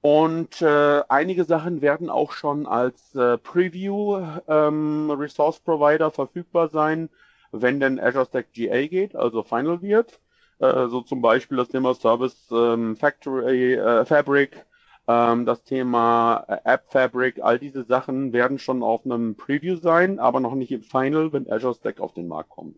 und 0.00 0.62
äh, 0.62 1.02
einige 1.08 1.44
Sachen 1.44 1.80
werden 1.82 2.10
auch 2.10 2.32
schon 2.32 2.66
als 2.66 3.14
äh, 3.14 3.38
Preview 3.38 4.20
ähm, 4.46 5.10
Resource 5.10 5.60
Provider 5.60 6.10
verfügbar 6.10 6.68
sein, 6.68 7.08
wenn 7.52 7.80
denn 7.80 7.98
Azure 7.98 8.26
Stack 8.26 8.52
GA 8.52 8.86
geht, 8.86 9.16
also 9.16 9.42
Final 9.42 9.82
wird. 9.82 10.20
Äh, 10.58 10.86
so 10.88 11.00
zum 11.00 11.22
Beispiel 11.22 11.56
das 11.58 11.68
Thema 11.68 11.94
Service 11.94 12.48
ähm, 12.50 12.96
Factory 12.96 13.74
äh, 13.74 14.04
Fabric, 14.04 14.64
ähm, 15.08 15.46
das 15.46 15.62
Thema 15.62 16.44
äh, 16.48 16.58
App 16.64 16.90
Fabric, 16.90 17.40
all 17.42 17.58
diese 17.58 17.84
Sachen 17.84 18.32
werden 18.32 18.58
schon 18.58 18.82
auf 18.82 19.04
einem 19.04 19.36
Preview 19.36 19.76
sein, 19.76 20.18
aber 20.18 20.40
noch 20.40 20.54
nicht 20.54 20.72
im 20.72 20.82
Final, 20.82 21.32
wenn 21.32 21.50
Azure 21.50 21.74
Stack 21.74 22.00
auf 22.00 22.14
den 22.14 22.28
Markt 22.28 22.50
kommt. 22.50 22.76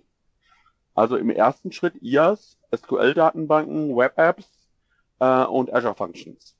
Also 0.95 1.17
im 1.17 1.31
ersten 1.31 1.73
Schritt 1.73 1.95
IaaS, 2.03 2.59
SQL-Datenbanken, 2.75 3.97
Web-Apps 3.97 4.49
äh, 5.21 5.45
und 5.45 5.73
Azure 5.73 5.95
Functions. 5.95 6.57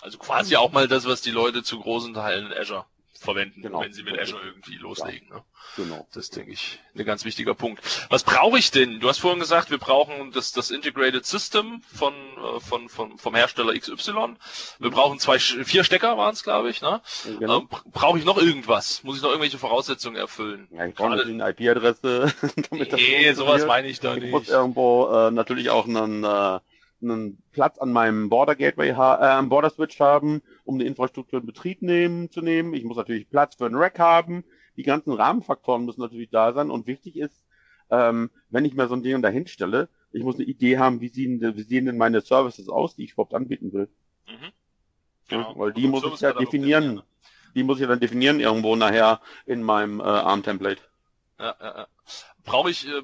Also 0.00 0.18
quasi 0.18 0.56
auch 0.56 0.72
mal 0.72 0.88
das, 0.88 1.06
was 1.06 1.20
die 1.20 1.30
Leute 1.30 1.62
zu 1.62 1.78
großen 1.78 2.14
Teilen 2.14 2.46
in 2.46 2.52
Azure 2.52 2.84
verwenden, 3.22 3.62
genau. 3.62 3.80
wenn 3.80 3.92
sie 3.92 4.02
mit 4.02 4.18
Azure 4.18 4.42
irgendwie 4.44 4.76
loslegen. 4.76 5.28
Ja. 5.30 5.36
Ne? 5.36 5.44
Genau. 5.76 6.06
Das 6.12 6.24
ist, 6.24 6.36
denke 6.36 6.52
ich, 6.52 6.80
ein 6.94 7.04
ganz 7.04 7.24
wichtiger 7.24 7.54
Punkt. 7.54 7.82
Was 8.10 8.24
brauche 8.24 8.58
ich 8.58 8.70
denn? 8.70 9.00
Du 9.00 9.08
hast 9.08 9.18
vorhin 9.18 9.40
gesagt, 9.40 9.70
wir 9.70 9.78
brauchen 9.78 10.32
das, 10.32 10.52
das 10.52 10.70
Integrated 10.70 11.24
System 11.24 11.82
von, 11.82 12.12
äh, 12.12 12.60
von, 12.60 12.88
von, 12.88 13.18
vom 13.18 13.34
Hersteller 13.34 13.72
XY. 13.78 14.34
Wir 14.78 14.90
brauchen 14.90 15.18
zwei, 15.18 15.38
vier 15.38 15.84
Stecker 15.84 16.18
waren 16.18 16.34
es, 16.34 16.42
glaube 16.42 16.68
ich. 16.68 16.82
Ne? 16.82 17.00
Genau. 17.38 17.60
Ähm, 17.60 17.68
brauche 17.92 18.18
ich 18.18 18.24
noch 18.24 18.38
irgendwas? 18.38 19.02
Muss 19.02 19.16
ich 19.16 19.22
noch 19.22 19.30
irgendwelche 19.30 19.58
Voraussetzungen 19.58 20.16
erfüllen? 20.16 20.68
Ja, 20.72 20.86
ich 20.86 20.94
brauche 20.94 21.12
eine 21.12 21.50
IP-Adresse. 21.50 22.32
nee, 22.70 23.32
sowas 23.32 23.64
meine 23.66 23.88
ich 23.88 24.00
da 24.00 24.14
nicht. 24.14 24.24
Ich 24.24 24.30
muss 24.30 24.48
irgendwo 24.48 25.08
äh, 25.08 25.30
natürlich 25.30 25.70
auch 25.70 25.86
einen 25.86 26.24
äh, 26.24 26.60
einen 27.02 27.42
Platz 27.52 27.78
an 27.78 27.92
meinem 27.92 28.28
Border 28.28 28.54
Gateway, 28.54 28.90
äh, 28.90 29.42
Border 29.46 29.70
Switch 29.70 29.98
haben, 30.00 30.42
um 30.64 30.78
die 30.78 30.86
Infrastruktur 30.86 31.40
in 31.40 31.46
Betrieb 31.46 31.82
nehmen, 31.82 32.30
zu 32.30 32.40
nehmen. 32.40 32.74
Ich 32.74 32.84
muss 32.84 32.96
natürlich 32.96 33.28
Platz 33.28 33.56
für 33.56 33.66
einen 33.66 33.76
Rack 33.76 33.98
haben. 33.98 34.44
Die 34.76 34.82
ganzen 34.82 35.12
Rahmenfaktoren 35.12 35.84
müssen 35.84 36.00
natürlich 36.00 36.30
da 36.30 36.52
sein. 36.52 36.70
Und 36.70 36.86
wichtig 36.86 37.16
ist, 37.16 37.44
ähm, 37.90 38.30
wenn 38.50 38.64
ich 38.64 38.74
mir 38.74 38.88
so 38.88 38.94
ein 38.94 39.02
Ding 39.02 39.20
dahin 39.20 39.46
stelle, 39.46 39.88
ich 40.12 40.22
muss 40.22 40.36
eine 40.36 40.44
Idee 40.44 40.78
haben, 40.78 41.00
wie 41.00 41.08
sehen, 41.08 41.40
wie 41.40 41.62
sehen 41.62 41.86
denn 41.86 41.96
meine 41.96 42.20
Services 42.20 42.68
aus, 42.68 42.96
die 42.96 43.04
ich 43.04 43.12
überhaupt 43.12 43.34
anbieten 43.34 43.72
will. 43.72 43.88
Mhm. 44.28 44.52
Genau. 45.28 45.52
Ja, 45.52 45.58
weil 45.58 45.72
die 45.72 45.88
muss 45.88 46.04
ich 46.04 46.20
ja 46.20 46.32
definieren. 46.32 47.02
Die 47.54 47.64
muss 47.64 47.80
ich 47.80 47.86
dann 47.86 48.00
definieren 48.00 48.40
irgendwo 48.40 48.76
nachher 48.76 49.20
in 49.44 49.62
meinem 49.62 50.00
äh, 50.00 50.04
ARM-Template. 50.04 50.80
Ja, 51.38 51.54
ja, 51.60 51.78
ja. 51.78 51.86
Brauche 52.44 52.70
ich 52.70 52.86
äh, 52.86 53.02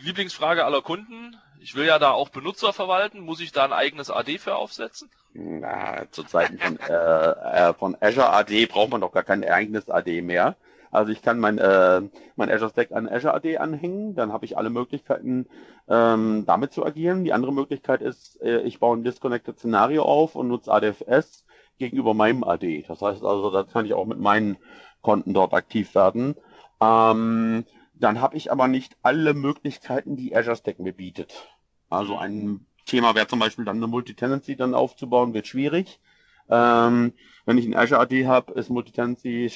Lieblingsfrage 0.00 0.64
aller 0.64 0.82
Kunden? 0.82 1.36
Ich 1.64 1.74
will 1.74 1.86
ja 1.86 1.98
da 1.98 2.10
auch 2.10 2.28
Benutzer 2.28 2.74
verwalten. 2.74 3.20
Muss 3.20 3.40
ich 3.40 3.50
da 3.50 3.64
ein 3.64 3.72
eigenes 3.72 4.10
AD 4.10 4.36
für 4.36 4.56
aufsetzen? 4.56 5.08
Na, 5.32 6.04
zu 6.10 6.22
Zeiten 6.22 6.58
von, 6.58 6.78
äh, 6.78 6.90
äh, 6.92 7.72
von 7.72 7.96
Azure 7.98 8.34
AD 8.34 8.66
braucht 8.66 8.90
man 8.90 9.00
doch 9.00 9.12
gar 9.12 9.22
kein 9.22 9.42
eigenes 9.42 9.88
AD 9.88 10.20
mehr. 10.20 10.56
Also 10.90 11.10
ich 11.10 11.22
kann 11.22 11.38
mein, 11.38 11.56
äh, 11.56 12.02
mein 12.36 12.50
Azure 12.50 12.68
Stack 12.68 12.92
an 12.92 13.08
Azure 13.08 13.32
AD 13.32 13.56
anhängen, 13.56 14.14
dann 14.14 14.30
habe 14.30 14.44
ich 14.44 14.58
alle 14.58 14.68
Möglichkeiten, 14.68 15.46
ähm, 15.88 16.44
damit 16.46 16.74
zu 16.74 16.84
agieren. 16.84 17.24
Die 17.24 17.32
andere 17.32 17.54
Möglichkeit 17.54 18.02
ist, 18.02 18.42
äh, 18.42 18.60
ich 18.60 18.78
baue 18.78 18.98
ein 18.98 19.02
Disconnected 19.02 19.58
Szenario 19.58 20.02
auf 20.02 20.34
und 20.34 20.48
nutze 20.48 20.70
ADFS 20.70 21.46
gegenüber 21.78 22.12
meinem 22.12 22.44
AD. 22.44 22.84
Das 22.86 23.00
heißt 23.00 23.24
also, 23.24 23.50
da 23.50 23.62
kann 23.62 23.86
ich 23.86 23.94
auch 23.94 24.04
mit 24.04 24.20
meinen 24.20 24.58
Konten 25.00 25.32
dort 25.32 25.54
aktiv 25.54 25.94
werden. 25.94 26.36
Ähm, 26.82 27.64
dann 27.94 28.20
habe 28.20 28.36
ich 28.36 28.52
aber 28.52 28.68
nicht 28.68 28.96
alle 29.02 29.32
Möglichkeiten, 29.32 30.16
die 30.16 30.36
Azure 30.36 30.56
Stack 30.56 30.78
mir 30.78 30.92
bietet. 30.92 31.48
Also 31.94 32.16
ein 32.16 32.66
Thema 32.86 33.14
wäre 33.14 33.26
zum 33.26 33.38
Beispiel 33.38 33.64
dann 33.64 33.76
eine 33.76 33.86
Multitenancy 33.86 34.56
dann 34.56 34.74
aufzubauen, 34.74 35.34
wird 35.34 35.46
schwierig. 35.46 36.00
Ähm, 36.48 37.14
wenn 37.46 37.58
ich 37.58 37.66
ein 37.66 37.74
Azure 37.74 38.00
AD 38.00 38.26
habe, 38.26 38.52
ist 38.52 38.70
Multitenancy 38.70 39.50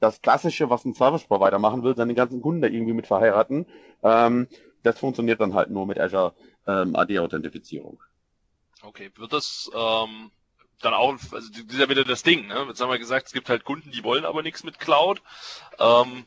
das 0.00 0.20
Klassische, 0.20 0.70
was 0.70 0.84
ein 0.84 0.94
Service 0.94 1.24
Provider 1.24 1.58
machen 1.58 1.82
will, 1.82 1.94
seine 1.94 2.14
ganzen 2.14 2.42
Kunden 2.42 2.62
da 2.62 2.68
irgendwie 2.68 2.94
mit 2.94 3.06
verheiraten. 3.06 3.66
Ähm, 4.02 4.48
das 4.82 4.98
funktioniert 4.98 5.40
dann 5.40 5.54
halt 5.54 5.70
nur 5.70 5.86
mit 5.86 6.00
Azure 6.00 6.34
ähm, 6.66 6.96
AD-Authentifizierung. 6.96 8.00
Okay, 8.82 9.10
wird 9.16 9.32
das 9.32 9.70
ähm, 9.74 10.30
dann 10.84 10.94
auch, 10.94 11.12
also 11.12 11.30
das 11.30 11.74
ist 11.74 11.78
ja 11.78 11.88
wieder 11.88 12.04
das 12.04 12.22
Ding, 12.22 12.46
ne? 12.46 12.64
Jetzt 12.68 12.80
haben 12.80 12.90
wir 12.90 12.98
gesagt, 12.98 13.28
es 13.28 13.32
gibt 13.32 13.48
halt 13.48 13.64
Kunden, 13.64 13.90
die 13.90 14.04
wollen 14.04 14.24
aber 14.24 14.42
nichts 14.42 14.64
mit 14.64 14.78
Cloud. 14.78 15.22
Ähm, 15.78 16.24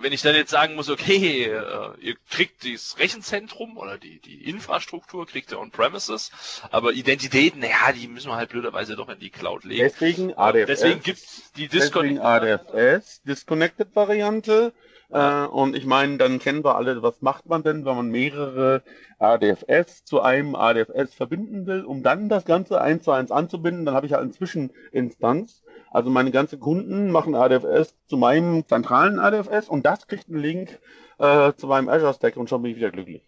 wenn 0.00 0.12
ich 0.12 0.22
dann 0.22 0.34
jetzt 0.34 0.50
sagen 0.50 0.74
muss, 0.74 0.88
okay, 0.88 1.44
äh, 1.44 1.90
ihr 2.00 2.16
kriegt 2.30 2.64
das 2.64 2.98
Rechenzentrum 2.98 3.76
oder 3.76 3.98
die, 3.98 4.20
die 4.20 4.48
Infrastruktur, 4.48 5.26
kriegt 5.26 5.52
ihr 5.52 5.60
on-premises, 5.60 6.30
aber 6.70 6.92
Identitäten, 6.92 7.60
naja, 7.60 7.92
die 7.92 8.08
müssen 8.08 8.28
wir 8.30 8.36
halt 8.36 8.50
blöderweise 8.50 8.96
doch 8.96 9.08
in 9.08 9.18
die 9.18 9.30
Cloud 9.30 9.64
legen. 9.64 9.82
Deswegen 9.82 10.34
ADFS. 10.36 10.66
Deswegen 10.66 11.02
gibt's 11.02 11.52
die 11.56 11.68
Disconnect 11.68 12.18
deswegen 12.18 12.74
ADFS, 12.74 13.22
Disconnected 13.22 13.94
Variante. 13.96 14.72
Äh, 15.12 15.44
und 15.46 15.76
ich 15.76 15.84
meine, 15.84 16.16
dann 16.16 16.38
kennen 16.38 16.64
wir 16.64 16.76
alle, 16.76 17.02
was 17.02 17.20
macht 17.20 17.46
man 17.46 17.62
denn, 17.62 17.84
wenn 17.84 17.96
man 17.96 18.08
mehrere 18.08 18.82
ADFS 19.18 20.04
zu 20.04 20.22
einem 20.22 20.54
ADFS 20.54 21.14
verbinden 21.14 21.66
will, 21.66 21.84
um 21.84 22.02
dann 22.02 22.28
das 22.28 22.44
Ganze 22.44 22.80
eins 22.80 23.04
zu 23.04 23.12
eins 23.12 23.30
anzubinden, 23.30 23.84
dann 23.84 23.94
habe 23.94 24.06
ich 24.06 24.12
halt 24.12 24.22
eine 24.22 24.32
Zwischeninstanz. 24.32 25.62
Also 25.90 26.08
meine 26.08 26.30
ganzen 26.30 26.58
Kunden 26.60 27.10
machen 27.10 27.34
ADFS 27.34 27.94
zu 28.06 28.16
meinem 28.16 28.66
zentralen 28.66 29.18
ADFS 29.18 29.68
und 29.68 29.84
das 29.84 30.06
kriegt 30.06 30.28
einen 30.28 30.38
Link 30.38 30.80
äh, 31.18 31.52
zu 31.54 31.66
meinem 31.66 31.90
Azure 31.90 32.14
Stack 32.14 32.38
und 32.38 32.48
schon 32.48 32.62
bin 32.62 32.70
ich 32.70 32.78
wieder 32.78 32.90
glücklich. 32.90 33.22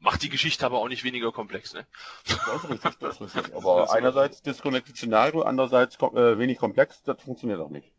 Macht 0.00 0.22
die 0.22 0.28
Geschichte 0.28 0.66
aber 0.66 0.78
auch 0.78 0.88
nicht 0.88 1.04
weniger 1.04 1.32
komplex, 1.32 1.74
ne? 1.74 1.86
Das 2.24 2.64
ist 2.64 2.70
richtig, 2.70 2.98
das 3.00 3.20
ist 3.20 3.36
richtig. 3.36 3.56
Aber 3.56 3.92
einerseits 3.92 4.42
Disconnected 4.42 4.96
Szenario, 4.96 5.42
andererseits 5.42 5.96
äh, 5.96 6.38
wenig 6.38 6.58
komplex, 6.58 7.02
das 7.02 7.20
funktioniert 7.22 7.60
auch 7.60 7.70
nicht. 7.70 7.92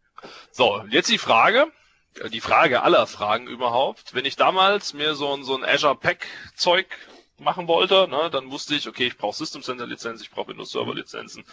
So, 0.52 0.84
jetzt 0.90 1.10
die 1.10 1.18
Frage, 1.18 1.68
die 2.32 2.42
Frage 2.42 2.84
aller 2.84 3.08
Fragen 3.08 3.48
überhaupt. 3.48 4.14
Wenn 4.14 4.26
ich 4.26 4.36
damals 4.36 4.94
mir 4.94 5.16
so 5.16 5.34
ein, 5.34 5.44
so 5.44 5.56
ein 5.56 5.64
Azure 5.64 5.96
Pack 5.96 6.28
Zeug 6.56 6.88
machen 7.38 7.68
wollte, 7.68 8.08
ne, 8.10 8.30
dann 8.30 8.52
wusste 8.52 8.76
ich, 8.76 8.88
okay, 8.88 9.08
ich 9.08 9.18
brauche 9.18 9.36
System 9.36 9.62
Center 9.62 9.88
Lizenzen, 9.88 10.24
ich 10.24 10.32
brauche 10.32 10.50
Windows 10.50 10.72
Server 10.72 10.94
Lizenzen 10.94 11.46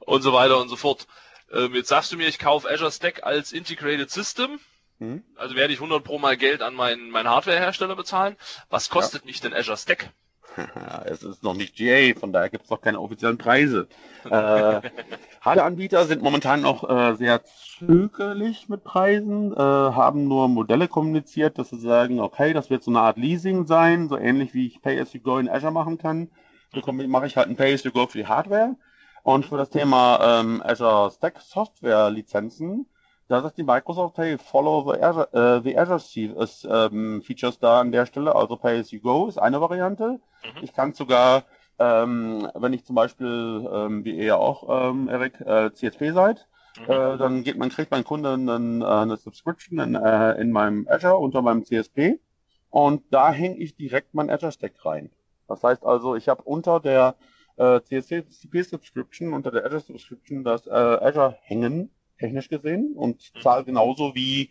und 0.00 0.22
so 0.22 0.32
weiter 0.32 0.60
und 0.60 0.68
so 0.68 0.76
fort. 0.76 1.06
Ähm, 1.50 1.74
jetzt 1.74 1.88
sagst 1.88 2.12
du 2.12 2.16
mir, 2.16 2.28
ich 2.28 2.38
kaufe 2.38 2.68
Azure 2.68 2.92
Stack 2.92 3.24
als 3.24 3.52
Integrated 3.52 4.10
System. 4.10 4.60
Mhm. 4.98 5.24
Also 5.36 5.56
werde 5.56 5.72
ich 5.72 5.80
100 5.80 6.04
pro 6.04 6.18
mal 6.18 6.36
Geld 6.36 6.62
an 6.62 6.74
meinen, 6.74 7.10
meinen 7.10 7.28
Hardwarehersteller 7.28 7.96
bezahlen. 7.96 8.36
Was 8.68 8.90
kostet 8.90 9.22
ja. 9.22 9.26
mich 9.26 9.40
denn 9.40 9.54
Azure 9.54 9.76
Stack? 9.76 10.10
es 11.06 11.22
ist 11.22 11.42
noch 11.42 11.54
nicht 11.54 11.76
GA, 11.76 12.18
von 12.18 12.32
daher 12.32 12.50
gibt 12.50 12.64
es 12.64 12.70
noch 12.70 12.80
keine 12.80 13.00
offiziellen 13.00 13.38
Preise. 13.38 13.88
äh, 14.28 14.80
Anbieter 15.44 16.04
sind 16.04 16.22
momentan 16.22 16.62
noch 16.62 16.88
äh, 16.88 17.14
sehr 17.14 17.42
zögerlich 17.44 18.68
mit 18.68 18.84
Preisen, 18.84 19.52
äh, 19.52 19.56
haben 19.56 20.28
nur 20.28 20.48
Modelle 20.48 20.88
kommuniziert, 20.88 21.58
dass 21.58 21.70
sie 21.70 21.80
sagen, 21.80 22.20
okay, 22.20 22.52
das 22.52 22.70
wird 22.70 22.82
so 22.82 22.90
eine 22.90 23.00
Art 23.00 23.16
Leasing 23.16 23.66
sein, 23.66 24.08
so 24.08 24.16
ähnlich 24.16 24.54
wie 24.54 24.66
ich 24.66 24.82
Pay-as-you-go 24.82 25.38
in 25.38 25.48
Azure 25.48 25.72
machen 25.72 25.98
kann. 25.98 26.30
So 26.72 26.92
mache 26.92 27.26
ich 27.26 27.36
halt 27.36 27.48
ein 27.48 27.56
Pay-as-you-go 27.56 28.06
für 28.06 28.18
die 28.18 28.26
Hardware. 28.26 28.76
Und 29.24 29.46
für 29.46 29.56
das 29.56 29.70
Thema 29.70 30.40
ähm, 30.40 30.62
Azure 30.64 31.10
Stack 31.12 31.40
Software 31.40 32.10
Lizenzen 32.10 32.86
da 33.28 33.40
sagt 33.40 33.58
die 33.58 33.62
Microsoft, 33.62 34.18
hey, 34.18 34.36
follow 34.38 34.92
the 34.92 35.00
Azure, 35.00 35.28
äh, 35.32 35.62
the 35.62 35.78
Azure 35.78 36.42
ist, 36.42 36.66
ähm, 36.70 37.22
Features 37.22 37.58
da 37.58 37.80
an 37.80 37.92
der 37.92 38.06
Stelle, 38.06 38.34
also 38.34 38.56
Pay 38.56 38.80
as 38.80 38.90
you 38.90 39.00
go 39.00 39.26
ist 39.26 39.38
eine 39.38 39.60
Variante. 39.60 40.20
Mhm. 40.44 40.62
Ich 40.62 40.72
kann 40.72 40.92
sogar, 40.92 41.44
ähm, 41.78 42.48
wenn 42.54 42.72
ich 42.72 42.84
zum 42.84 42.96
Beispiel, 42.96 43.68
ähm, 43.72 44.04
wie 44.04 44.16
ihr 44.16 44.24
ja 44.24 44.36
auch, 44.36 44.90
ähm, 44.90 45.08
Eric, 45.08 45.40
äh, 45.40 45.72
CSP 45.72 46.12
seid, 46.12 46.46
mhm. 46.78 46.92
äh, 46.92 47.16
dann 47.16 47.42
geht 47.44 47.56
man, 47.58 47.70
kriegt 47.70 47.90
mein 47.90 48.04
Kunde 48.04 48.32
einen, 48.32 48.82
äh, 48.82 48.84
eine 48.84 49.16
Subscription 49.16 49.78
in, 49.78 49.94
äh, 49.94 50.32
in 50.40 50.50
meinem 50.50 50.86
Azure 50.88 51.16
unter 51.16 51.42
meinem 51.42 51.64
CSP 51.64 52.18
und 52.70 53.02
da 53.10 53.32
hänge 53.32 53.56
ich 53.58 53.76
direkt 53.76 54.14
mein 54.14 54.30
Azure 54.30 54.52
Stack 54.52 54.84
rein. 54.84 55.10
Das 55.48 55.62
heißt 55.62 55.84
also, 55.84 56.16
ich 56.16 56.28
habe 56.28 56.42
unter 56.42 56.80
der 56.80 57.14
äh, 57.56 57.80
CSP 57.80 58.62
Subscription, 58.62 59.32
unter 59.32 59.50
der 59.50 59.64
Azure 59.64 59.80
Subscription 59.80 60.44
das 60.44 60.66
äh, 60.66 60.70
Azure 60.70 61.36
hängen 61.42 61.90
technisch 62.22 62.48
gesehen 62.48 62.94
und 62.94 63.32
mhm. 63.34 63.40
zahle 63.40 63.64
genauso 63.64 64.14
wie 64.14 64.50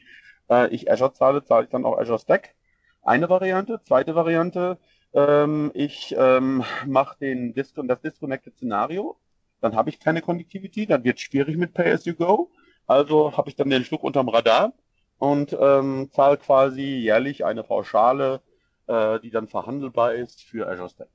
äh, 0.50 0.68
ich 0.74 0.92
Azure 0.92 1.14
zahle, 1.14 1.44
zahle 1.44 1.66
ich 1.66 1.70
dann 1.72 1.86
auch 1.86 1.98
Azure 1.98 2.20
Stack. 2.20 2.54
Eine 3.02 3.30
Variante. 3.30 3.82
Zweite 3.84 4.14
Variante, 4.14 4.78
ähm, 5.14 5.72
ich 5.74 6.16
ähm, 6.18 6.64
mache 6.86 7.18
den 7.20 7.54
Dis 7.54 7.74
das 7.74 8.02
Disconnected 8.02 8.56
Szenario. 8.56 9.18
Dann 9.62 9.76
habe 9.76 9.90
ich 9.90 10.00
keine 10.00 10.22
Connectivity, 10.22 10.86
dann 10.86 11.04
wird 11.04 11.18
es 11.18 11.24
schwierig 11.24 11.58
mit 11.58 11.74
Pay 11.74 11.92
as 11.92 12.06
you 12.06 12.16
go. 12.16 12.52
Also 12.88 13.36
habe 13.38 13.50
ich 13.50 13.56
dann 13.56 13.70
den 13.70 13.84
Schluck 13.84 14.04
unterm 14.04 14.30
Radar 14.30 14.74
und 15.18 15.56
ähm, 15.60 16.10
zahle 16.12 16.38
quasi 16.38 16.82
jährlich 16.82 17.46
eine 17.46 17.64
Pauschale, 17.64 18.42
äh, 18.88 19.20
die 19.20 19.32
dann 19.32 19.48
verhandelbar 19.48 20.14
ist 20.16 20.42
für 20.44 20.68
Azure 20.68 20.90
Stack. 20.90 21.10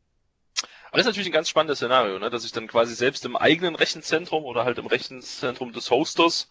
Aber 0.96 1.02
das 1.02 1.08
ist 1.08 1.12
natürlich 1.12 1.28
ein 1.28 1.34
ganz 1.34 1.50
spannendes 1.50 1.76
Szenario, 1.76 2.18
ne? 2.18 2.30
dass 2.30 2.46
ich 2.46 2.52
dann 2.52 2.68
quasi 2.68 2.94
selbst 2.94 3.26
im 3.26 3.36
eigenen 3.36 3.74
Rechenzentrum 3.74 4.44
oder 4.44 4.64
halt 4.64 4.78
im 4.78 4.86
Rechenzentrum 4.86 5.74
des 5.74 5.90
Hosters 5.90 6.48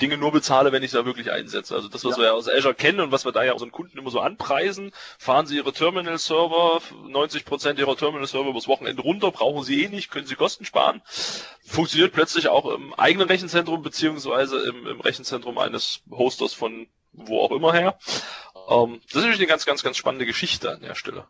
Dinge 0.00 0.16
nur 0.16 0.32
bezahle, 0.32 0.72
wenn 0.72 0.82
ich 0.82 0.90
sie 0.90 0.96
da 0.96 1.06
wirklich 1.06 1.30
einsetze. 1.30 1.76
Also 1.76 1.86
das, 1.86 2.04
was 2.04 2.16
ja. 2.16 2.22
wir 2.22 2.26
ja 2.26 2.32
aus 2.32 2.48
Azure 2.48 2.74
kennen 2.74 2.98
und 2.98 3.12
was 3.12 3.24
wir 3.24 3.30
da 3.30 3.44
ja 3.44 3.52
unseren 3.52 3.70
Kunden 3.70 3.96
immer 3.96 4.10
so 4.10 4.18
anpreisen, 4.18 4.90
fahren 5.16 5.46
sie 5.46 5.58
ihre 5.58 5.72
Terminal-Server, 5.72 6.80
90% 7.06 7.78
ihrer 7.78 7.96
Terminal-Server 7.96 8.50
übers 8.50 8.66
Wochenende 8.66 9.00
runter, 9.00 9.30
brauchen 9.30 9.62
sie 9.62 9.84
eh 9.84 9.88
nicht, 9.88 10.10
können 10.10 10.26
sie 10.26 10.34
Kosten 10.34 10.64
sparen. 10.64 11.00
Funktioniert 11.64 12.12
plötzlich 12.12 12.48
auch 12.48 12.66
im 12.74 12.94
eigenen 12.94 13.28
Rechenzentrum 13.28 13.84
beziehungsweise 13.84 14.58
im, 14.58 14.88
im 14.88 15.00
Rechenzentrum 15.02 15.56
eines 15.56 16.00
Hosters 16.10 16.52
von 16.52 16.88
wo 17.12 17.42
auch 17.42 17.52
immer 17.52 17.72
her. 17.72 17.96
Ähm, 18.68 19.00
das 19.04 19.10
ist 19.10 19.14
natürlich 19.14 19.38
eine 19.38 19.46
ganz, 19.46 19.64
ganz, 19.66 19.84
ganz 19.84 19.96
spannende 19.96 20.26
Geschichte 20.26 20.72
an 20.72 20.80
der 20.80 20.96
Stelle. 20.96 21.28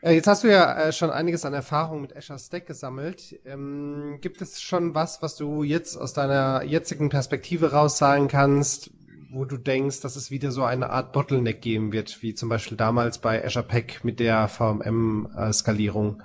Äh, 0.00 0.14
jetzt 0.14 0.26
hast 0.26 0.44
du 0.44 0.48
ja 0.48 0.80
äh, 0.80 0.92
schon 0.92 1.10
einiges 1.10 1.44
an 1.44 1.54
Erfahrung 1.54 2.00
mit 2.02 2.16
Azure 2.16 2.38
Stack 2.38 2.66
gesammelt. 2.66 3.38
Ähm, 3.44 4.18
gibt 4.20 4.40
es 4.40 4.60
schon 4.60 4.94
was, 4.94 5.22
was 5.22 5.36
du 5.36 5.62
jetzt 5.62 5.96
aus 5.96 6.12
deiner 6.12 6.62
jetzigen 6.62 7.08
Perspektive 7.08 7.72
raus 7.72 7.98
sagen 7.98 8.28
kannst, 8.28 8.90
wo 9.30 9.44
du 9.44 9.56
denkst, 9.56 10.00
dass 10.00 10.16
es 10.16 10.30
wieder 10.30 10.52
so 10.52 10.62
eine 10.64 10.90
Art 10.90 11.12
Bottleneck 11.12 11.60
geben 11.60 11.92
wird, 11.92 12.22
wie 12.22 12.34
zum 12.34 12.48
Beispiel 12.48 12.76
damals 12.76 13.18
bei 13.18 13.44
Azure 13.44 13.66
Pack 13.66 14.04
mit 14.04 14.20
der 14.20 14.48
VMM-Skalierung? 14.48 16.22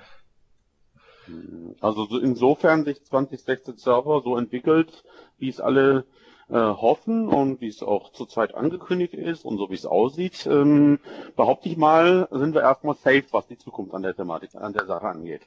Also 1.82 2.20
insofern 2.20 2.86
sich 2.86 3.04
2016 3.04 3.78
Server 3.78 4.22
so 4.24 4.38
entwickelt, 4.38 5.04
wie 5.38 5.50
es 5.50 5.60
alle 5.60 6.06
äh, 6.50 6.56
hoffen 6.56 7.28
und 7.28 7.62
wie 7.62 7.68
es 7.68 7.84
auch 7.84 8.12
zurzeit 8.12 8.56
angekündigt 8.56 9.14
ist 9.14 9.46
und 9.46 9.58
so 9.58 9.70
wie 9.70 9.76
es 9.76 9.86
aussieht, 9.86 10.46
ähm, 10.46 11.00
behaupte 11.36 11.70
ich 11.70 11.78
mal, 11.78 12.28
sind 12.32 12.54
wir 12.54 12.62
erstmal 12.62 12.96
safe, 12.96 13.26
was 13.32 13.48
die 13.48 13.58
Zukunft 13.58 13.94
an 13.94 14.04
der 14.04 14.16
Thematik, 14.16 14.56
an 14.56 14.74
der 14.74 14.86
Sache 14.86 15.08
angeht. 15.08 15.42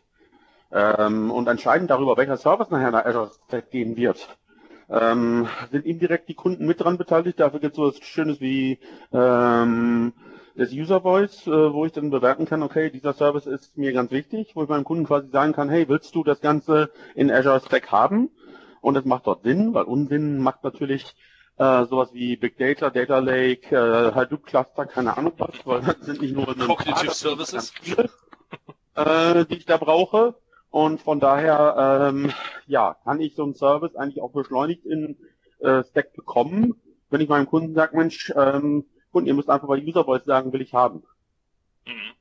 Ähm, 0.73 1.31
und 1.31 1.47
entscheidend 1.49 1.91
darüber, 1.91 2.17
welcher 2.17 2.37
Service 2.37 2.71
nachher 2.71 2.91
nach 2.91 3.05
Azure 3.05 3.31
Stack 3.47 3.71
gehen 3.71 3.97
wird, 3.97 4.37
ähm, 4.89 5.49
sind 5.71 5.85
indirekt 5.85 6.29
die 6.29 6.35
Kunden 6.35 6.67
mit 6.67 6.81
dran 6.81 6.99
beteiligt. 6.99 7.41
Dafür 7.41 7.61
gibt 7.61 7.73
es 7.73 7.77
so 7.77 7.87
was 7.87 7.99
Schönes 8.01 8.41
wie 8.41 8.79
ähm, 9.13 10.13
das 10.57 10.73
User 10.73 11.03
Voice, 11.03 11.47
äh, 11.47 11.73
wo 11.73 11.85
ich 11.85 11.93
dann 11.93 12.11
bewerten 12.11 12.47
kann, 12.47 12.63
okay, 12.63 12.91
dieser 12.91 13.13
Service 13.13 13.47
ist 13.47 13.77
mir 13.77 13.93
ganz 13.93 14.11
wichtig, 14.11 14.53
wo 14.55 14.63
ich 14.63 14.69
meinem 14.69 14.85
Kunden 14.85 15.05
quasi 15.05 15.29
sagen 15.29 15.53
kann, 15.53 15.69
hey, 15.69 15.89
willst 15.89 16.15
du 16.15 16.25
das 16.25 16.41
Ganze 16.41 16.91
in 17.15 17.31
Azure 17.31 17.61
Stack 17.61 17.93
haben? 17.93 18.31
Und 18.87 18.95
es 18.97 19.05
macht 19.05 19.27
dort 19.27 19.43
Sinn, 19.43 19.75
weil 19.75 19.83
Unsinn 19.83 20.39
macht 20.39 20.63
natürlich 20.63 21.17
äh, 21.59 21.87
sowas 21.87 22.15
wie 22.15 22.37
Big 22.37 22.57
Data, 22.57 22.89
Data 22.89 23.19
Lake, 23.19 23.75
äh, 23.75 24.15
Hadoop 24.15 24.47
Cluster, 24.47 24.87
keine 24.87 25.19
Ahnung 25.19 25.33
was, 25.39 25.67
weil 25.67 25.81
das 25.81 25.99
sind 26.03 26.21
nicht 26.21 26.37
nur 26.37 26.47
Cognitive 26.47 27.11
Services, 27.11 27.71
viele, 27.71 28.09
äh, 28.95 29.45
die 29.47 29.57
ich 29.57 29.67
da 29.67 29.77
brauche. 29.77 30.37
Und 30.71 31.03
von 31.03 31.19
daher, 31.19 32.13
ähm, 32.15 32.33
ja, 32.69 32.97
kann 33.03 33.21
ich 33.21 33.35
so 33.35 33.43
einen 33.43 33.55
Service 33.55 33.97
eigentlich 33.97 34.23
auch 34.23 34.31
beschleunigt 34.31 34.87
in 34.87 35.17
äh, 35.59 35.83
Stack 35.83 36.13
bekommen, 36.15 36.81
wenn 37.11 37.21
ich 37.21 37.29
meinem 37.29 37.47
Kunden 37.47 37.75
sage, 37.75 37.97
Mensch, 37.97 38.33
ähm, 38.37 38.85
Kunden, 39.11 39.27
ihr 39.27 39.35
müsst 39.35 39.51
einfach 39.51 39.67
bei 39.67 39.83
User 39.83 40.05
Voice 40.05 40.25
sagen, 40.27 40.53
will 40.53 40.63
ich 40.63 40.75
haben. 40.75 41.03
Mhm. 41.87 42.13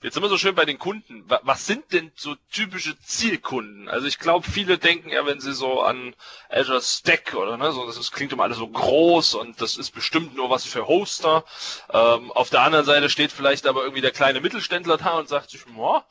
Jetzt 0.00 0.14
sind 0.14 0.22
wir 0.22 0.28
so 0.28 0.38
schön 0.38 0.54
bei 0.54 0.64
den 0.64 0.78
Kunden. 0.78 1.24
Was 1.42 1.66
sind 1.66 1.92
denn 1.92 2.12
so 2.14 2.36
typische 2.52 2.96
Zielkunden? 3.00 3.88
Also 3.88 4.06
ich 4.06 4.20
glaube, 4.20 4.48
viele 4.48 4.78
denken 4.78 5.10
ja, 5.10 5.26
wenn 5.26 5.40
sie 5.40 5.52
so 5.52 5.80
an 5.82 6.14
Azure 6.48 6.80
Stack 6.80 7.34
oder 7.34 7.56
ne, 7.56 7.72
so, 7.72 7.84
das 7.84 8.12
klingt 8.12 8.32
immer 8.32 8.44
alles 8.44 8.58
so 8.58 8.68
groß 8.68 9.34
und 9.34 9.60
das 9.60 9.76
ist 9.76 9.90
bestimmt 9.90 10.36
nur 10.36 10.50
was 10.50 10.64
für 10.64 10.86
Hoster. 10.86 11.44
Ähm, 11.90 12.30
auf 12.30 12.48
der 12.48 12.62
anderen 12.62 12.84
Seite 12.84 13.10
steht 13.10 13.32
vielleicht 13.32 13.66
aber 13.66 13.82
irgendwie 13.82 14.02
der 14.02 14.12
kleine 14.12 14.40
Mittelständler 14.40 14.98
da 14.98 15.18
und 15.18 15.28
sagt 15.28 15.50
sich, 15.50 15.64
boah, 15.64 16.04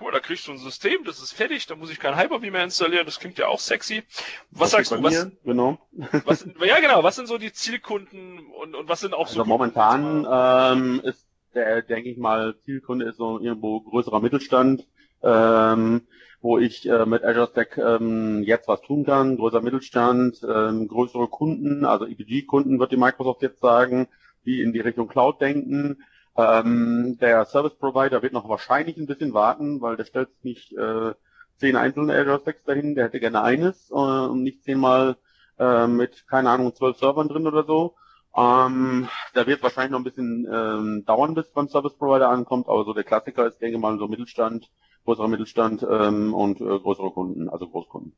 mal, 0.00 0.12
da 0.12 0.20
kriegst 0.20 0.46
du 0.46 0.52
ein 0.52 0.58
System, 0.58 1.04
das 1.04 1.20
ist 1.20 1.32
fertig, 1.32 1.66
da 1.66 1.76
muss 1.76 1.90
ich 1.90 1.98
kein 1.98 2.16
Hyper-V 2.16 2.50
mehr 2.50 2.64
installieren, 2.64 3.06
das 3.06 3.18
klingt 3.18 3.38
ja 3.38 3.46
auch 3.46 3.60
sexy. 3.60 4.02
Was 4.50 4.70
das 4.70 4.88
sagst 4.88 4.92
du? 4.92 5.02
Was, 5.02 5.28
genau. 5.44 5.78
Was, 6.24 6.46
ja, 6.64 6.80
genau. 6.80 7.02
Was 7.02 7.16
sind 7.16 7.26
so 7.26 7.38
die 7.38 7.52
Zielkunden 7.52 8.38
und, 8.60 8.74
und 8.74 8.88
was 8.88 9.00
sind 9.00 9.14
auch 9.14 9.26
also 9.26 9.42
so? 9.42 9.44
Momentan 9.44 10.26
ähm, 10.30 11.00
ist 11.04 11.27
der, 11.54 11.82
denke 11.82 12.10
ich 12.10 12.18
mal, 12.18 12.54
Zielkunde 12.64 13.06
ist 13.06 13.16
so 13.16 13.38
irgendwo 13.40 13.80
größerer 13.80 14.20
Mittelstand, 14.20 14.86
ähm, 15.22 16.02
wo 16.40 16.58
ich 16.58 16.88
äh, 16.88 17.06
mit 17.06 17.24
Azure 17.24 17.48
Stack 17.48 17.78
ähm, 17.78 18.42
jetzt 18.44 18.68
was 18.68 18.80
tun 18.82 19.04
kann, 19.04 19.36
größerer 19.36 19.62
Mittelstand, 19.62 20.40
ähm, 20.48 20.88
größere 20.88 21.28
Kunden, 21.28 21.84
also 21.84 22.06
EPG-Kunden 22.06 22.78
wird 22.78 22.92
die 22.92 22.96
Microsoft 22.96 23.42
jetzt 23.42 23.60
sagen, 23.60 24.08
die 24.44 24.62
in 24.62 24.72
die 24.72 24.80
Richtung 24.80 25.08
Cloud 25.08 25.40
denken. 25.40 26.02
Ähm, 26.36 27.18
der 27.20 27.44
Service 27.46 27.74
Provider 27.74 28.22
wird 28.22 28.32
noch 28.32 28.48
wahrscheinlich 28.48 28.96
ein 28.96 29.06
bisschen 29.06 29.34
warten, 29.34 29.80
weil 29.80 29.96
der 29.96 30.04
stellt 30.04 30.28
nicht 30.44 30.72
äh, 30.74 31.12
zehn 31.56 31.74
einzelne 31.74 32.14
Azure 32.14 32.40
Stacks 32.40 32.62
dahin, 32.64 32.94
der 32.94 33.06
hätte 33.06 33.20
gerne 33.20 33.42
eines 33.42 33.90
äh, 33.90 33.94
und 33.94 34.44
nicht 34.44 34.62
zehnmal 34.62 35.16
äh, 35.58 35.88
mit, 35.88 36.26
keine 36.28 36.50
Ahnung, 36.50 36.74
zwölf 36.74 36.96
Servern 36.98 37.28
drin 37.28 37.46
oder 37.46 37.64
so. 37.64 37.96
Ähm, 38.36 39.08
da 39.34 39.46
wird 39.46 39.62
wahrscheinlich 39.62 39.92
noch 39.92 40.00
ein 40.00 40.04
bisschen 40.04 40.46
ähm, 40.52 41.04
dauern, 41.06 41.34
bis 41.34 41.50
beim 41.50 41.68
Service 41.68 41.96
Provider 41.96 42.28
ankommt, 42.28 42.68
aber 42.68 42.84
so 42.84 42.92
der 42.92 43.04
Klassiker 43.04 43.46
ist, 43.46 43.60
denke 43.60 43.76
ich 43.76 43.80
mal, 43.80 43.98
so 43.98 44.06
Mittelstand, 44.06 44.70
größerer 45.04 45.28
Mittelstand 45.28 45.82
ähm, 45.82 46.34
und 46.34 46.60
äh, 46.60 46.64
größere 46.64 47.10
Kunden, 47.10 47.48
also 47.48 47.68
Großkunden. 47.68 48.14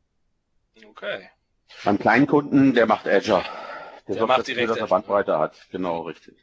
Okay. 0.88 1.30
Beim 1.84 1.98
kleinen 1.98 2.26
Kunden, 2.26 2.74
der 2.74 2.86
macht 2.86 3.06
Azure. 3.06 3.44
Der, 4.08 4.16
der 4.16 4.26
macht 4.26 4.46
direkt, 4.46 4.70
dass 4.70 4.78
er 4.78 4.88
Bandbreite 4.88 5.38
hat. 5.38 5.54
Genau, 5.70 6.00
richtig. 6.02 6.34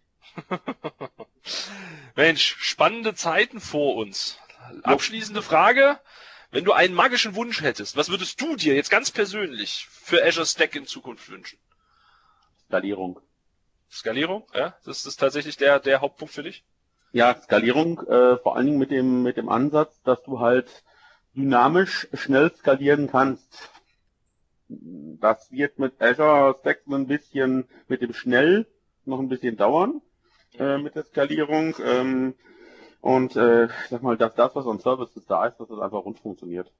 Mensch, 2.15 2.55
spannende 2.59 3.13
Zeiten 3.13 3.59
vor 3.59 3.95
uns. 3.95 4.39
Abschließende 4.83 5.41
Frage. 5.41 5.99
Wenn 6.49 6.63
du 6.63 6.71
einen 6.71 6.93
magischen 6.93 7.35
Wunsch 7.35 7.61
hättest, 7.61 7.97
was 7.97 8.09
würdest 8.09 8.39
du 8.39 8.55
dir 8.55 8.73
jetzt 8.73 8.89
ganz 8.89 9.11
persönlich 9.11 9.87
für 9.89 10.23
Azure 10.25 10.45
Stack 10.45 10.75
in 10.75 10.87
Zukunft 10.87 11.29
wünschen? 11.29 11.59
Skalierung. 12.67 13.19
Skalierung, 13.89 14.43
ja? 14.53 14.75
Das 14.85 15.05
ist 15.05 15.17
tatsächlich 15.17 15.57
der, 15.57 15.79
der 15.79 16.01
Hauptpunkt 16.01 16.33
für 16.33 16.43
dich? 16.43 16.63
Ja, 17.11 17.35
Skalierung, 17.41 17.99
äh, 18.07 18.37
vor 18.37 18.55
allen 18.55 18.65
Dingen 18.65 18.79
mit 18.79 18.91
dem, 18.91 19.23
mit 19.23 19.37
dem 19.37 19.49
Ansatz, 19.49 20.01
dass 20.03 20.21
du 20.23 20.39
halt 20.39 20.83
dynamisch 21.35 22.07
schnell 22.13 22.53
skalieren 22.53 23.09
kannst. 23.09 23.69
Das 24.67 25.51
wird 25.51 25.79
mit 25.79 26.01
Azure 26.01 26.57
Stack 26.59 26.81
ein 26.87 27.07
bisschen, 27.07 27.67
mit 27.87 28.01
dem 28.01 28.13
schnell 28.13 28.67
noch 29.05 29.19
ein 29.19 29.29
bisschen 29.29 29.55
dauern, 29.55 30.01
äh, 30.59 30.77
mit 30.77 30.95
der 30.95 31.05
Skalierung. 31.05 31.75
Ähm, 31.83 32.35
und 32.99 33.35
äh, 33.35 33.65
ich 33.65 33.89
sag 33.89 34.03
mal, 34.03 34.17
dass 34.17 34.35
das, 34.35 34.53
was 34.55 34.67
an 34.67 34.79
Services 34.79 35.25
da 35.25 35.45
ist, 35.45 35.57
dass 35.59 35.69
das 35.69 35.79
einfach 35.79 36.03
rund 36.03 36.19
funktioniert. 36.19 36.71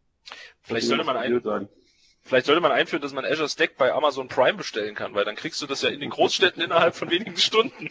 Vielleicht 0.62 0.88
sollte 0.88 1.06
man 1.06 1.16
ein, 1.16 1.42
sein. 1.42 1.70
Vielleicht 2.28 2.46
sollte 2.46 2.62
man 2.62 2.74
einführen, 2.74 3.02
dass 3.02 3.14
man 3.14 3.24
Azure 3.24 3.48
Stack 3.48 3.78
bei 3.78 3.94
Amazon 3.94 4.28
Prime 4.28 4.56
bestellen 4.56 4.96
kann, 4.96 5.16
weil 5.16 5.24
dann 5.24 5.36
kriegst 5.36 5.62
du 5.62 5.66
das 5.66 5.82
ja 5.82 5.90
in 5.90 6.02
den 6.02 6.10
Großstädten 6.10 6.62
innerhalb 6.62 6.94
von 6.94 7.10
wenigen 7.10 7.38
Stunden. 7.38 7.90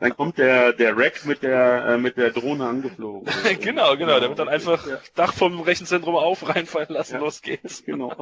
dann 0.00 0.16
kommt 0.16 0.38
der, 0.38 0.72
der 0.72 0.96
Rack 0.96 1.24
mit 1.24 1.42
der, 1.42 1.86
äh, 1.86 1.98
mit 1.98 2.16
der 2.16 2.30
Drohne 2.30 2.66
angeflogen. 2.66 3.28
genau, 3.60 3.96
genau. 3.96 4.20
Der 4.20 4.28
wird 4.28 4.38
dann 4.38 4.48
einfach 4.48 4.86
ja. 4.86 4.98
Dach 5.16 5.34
vom 5.34 5.60
Rechenzentrum 5.60 6.14
auf, 6.14 6.48
reinfallen 6.48 6.90
lassen, 6.90 7.14
ja. 7.14 7.18
los 7.18 7.42
geht's. 7.42 7.84
Genau. 7.84 8.14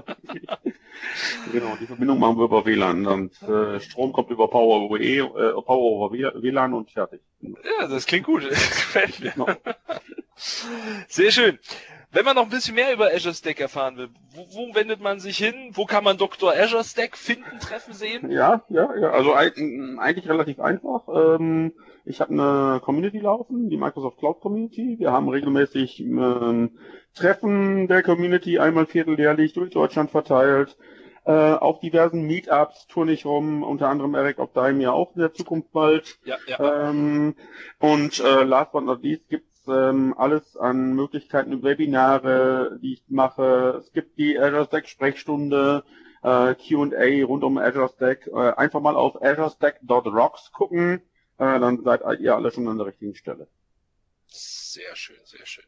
genau, 1.53 1.77
die 1.79 1.87
Verbindung 1.87 2.19
machen 2.19 2.39
wir 2.39 2.45
über 2.45 2.65
WLAN 2.65 3.07
und 3.07 3.43
äh, 3.43 3.81
Strom 3.81 4.15
kommt 4.15 4.31
über 4.31 4.49
Power 4.49 4.81
over, 4.81 4.99
e, 5.01 5.19
äh, 5.19 5.23
Power 5.23 5.67
over 5.69 6.13
WLAN 6.13 6.73
und 6.73 6.91
fertig. 6.91 7.21
Ja, 7.43 7.87
das 7.89 8.07
klingt 8.07 8.25
gut. 8.25 8.49
Gefällt 8.49 9.21
mir. 9.21 9.33
Genau. 9.33 9.49
Sehr 11.09 11.31
schön. 11.31 11.59
Wenn 12.11 12.25
man 12.25 12.37
noch 12.37 12.45
ein 12.45 12.51
bisschen 12.51 12.75
mehr 12.75 12.93
über 12.93 13.13
Azure 13.13 13.35
Stack 13.35 13.61
erfahren 13.61 13.99
will, 13.99 14.09
wo, 14.35 14.47
wo 14.51 14.75
wendet 14.75 15.01
man 15.01 15.21
sich 15.21 15.37
hin? 15.37 15.55
Wo 15.73 15.85
kann 15.85 16.05
man 16.05 16.17
Dr. 16.17 16.53
Azure 16.53 16.85
Stack 16.85 17.19
finden, 17.19 17.59
treffen, 17.61 17.93
sehen? 17.93 18.31
Ja, 18.31 18.65
ja, 18.71 18.95
ja. 18.97 19.11
Also 19.11 19.35
eigentlich 19.35 20.29
relativ 20.29 20.59
einfach. 20.59 21.03
Ähm, 21.09 21.75
ich 22.07 22.23
habe 22.23 22.33
eine 22.33 22.81
Community 22.81 23.19
laufen, 23.19 23.69
die 23.69 23.77
Microsoft 23.77 24.19
Cloud 24.19 24.41
Community. 24.41 24.97
Wir 24.99 25.13
haben 25.13 25.29
regelmäßig 25.29 26.01
ähm, 26.01 26.79
Treffen 27.15 27.89
der 27.89 28.03
Community 28.03 28.59
einmal 28.59 28.87
vierteljährlich 28.87 29.53
durch 29.53 29.71
Deutschland 29.71 30.11
verteilt. 30.11 30.79
Äh, 31.27 31.33
auf 31.33 31.81
diversen 31.81 32.23
Meetups 32.23 32.87
turne 32.87 33.13
ich 33.13 33.27
rum, 33.27 33.63
unter 33.63 33.89
anderem 33.89 34.15
Eric 34.15 34.39
Opdime 34.39 34.83
ja 34.83 34.93
auch 34.93 35.15
in 35.15 35.21
der 35.21 35.35
Zukunft 35.35 35.73
bald. 35.73 36.19
Ja, 36.25 36.37
ja. 36.47 36.89
Ähm, 36.89 37.35
und 37.79 38.19
äh, 38.21 38.45
last 38.45 38.73
but 38.73 38.85
not 38.85 39.03
least 39.03 39.29
gibt 39.29 39.45
ähm, 39.69 40.15
alles 40.17 40.57
an 40.57 40.95
Möglichkeiten, 40.95 41.63
Webinare, 41.63 42.79
die 42.83 42.95
ich 42.95 43.05
mache. 43.09 43.81
Es 43.81 43.93
gibt 43.93 44.19
die 44.19 44.39
Azure 44.39 44.67
Stack 44.67 44.89
Sprechstunde, 44.89 45.85
äh, 46.23 46.55
Q&A 46.55 47.25
rund 47.25 47.45
um 47.45 47.59
Azure 47.59 47.91
Stack. 47.95 48.27
Äh, 48.27 48.53
einfach 48.55 48.81
mal 48.81 48.97
auf 48.97 49.23
azurestack.rocks 49.23 50.53
gucken, 50.53 51.03
äh, 51.39 51.61
dann 51.61 51.83
seid 51.83 52.03
ihr 52.21 52.35
alle 52.35 52.51
schon 52.51 52.69
an 52.69 52.79
der 52.79 52.87
richtigen 52.89 53.15
Stelle. 53.15 53.49
Sehr 54.27 54.95
schön, 54.95 55.17
sehr 55.25 55.47
schön. 55.47 55.65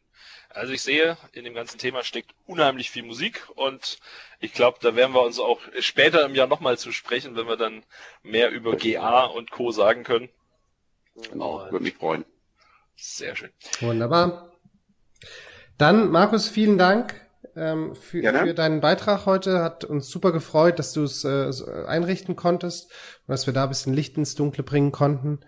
Also 0.50 0.72
ich 0.72 0.82
sehe, 0.82 1.16
in 1.32 1.44
dem 1.44 1.54
ganzen 1.54 1.78
Thema 1.78 2.02
steckt 2.02 2.34
unheimlich 2.44 2.90
viel 2.90 3.04
Musik 3.04 3.48
und 3.54 3.98
ich 4.40 4.52
glaube, 4.52 4.78
da 4.82 4.96
werden 4.96 5.14
wir 5.14 5.22
uns 5.22 5.38
auch 5.38 5.60
später 5.78 6.24
im 6.26 6.34
Jahr 6.34 6.48
nochmal 6.48 6.76
zu 6.76 6.92
sprechen, 6.92 7.36
wenn 7.36 7.46
wir 7.46 7.56
dann 7.56 7.84
mehr 8.22 8.50
über 8.50 8.76
GA 8.76 9.24
und 9.24 9.50
Co. 9.50 9.70
sagen 9.70 10.02
können. 10.02 10.28
Genau, 11.30 11.70
würde 11.70 11.84
mich 11.84 11.94
freuen. 11.94 12.24
Sehr 13.00 13.34
schön. 13.34 13.50
Wunderbar. 13.80 14.52
Dann, 15.78 16.10
Markus, 16.10 16.48
vielen 16.48 16.76
Dank 16.76 17.14
ähm, 17.56 17.94
für, 17.94 18.22
für, 18.22 18.54
deinen 18.54 18.80
Beitrag 18.80 19.24
heute. 19.24 19.62
Hat 19.62 19.84
uns 19.84 20.10
super 20.10 20.32
gefreut, 20.32 20.78
dass 20.78 20.92
du 20.92 21.04
es 21.04 21.24
äh, 21.24 21.50
einrichten 21.86 22.36
konntest 22.36 22.90
und 23.26 23.32
dass 23.32 23.46
wir 23.46 23.54
da 23.54 23.62
ein 23.64 23.70
bisschen 23.70 23.94
Licht 23.94 24.18
ins 24.18 24.34
Dunkle 24.34 24.62
bringen 24.62 24.92
konnten. 24.92 25.40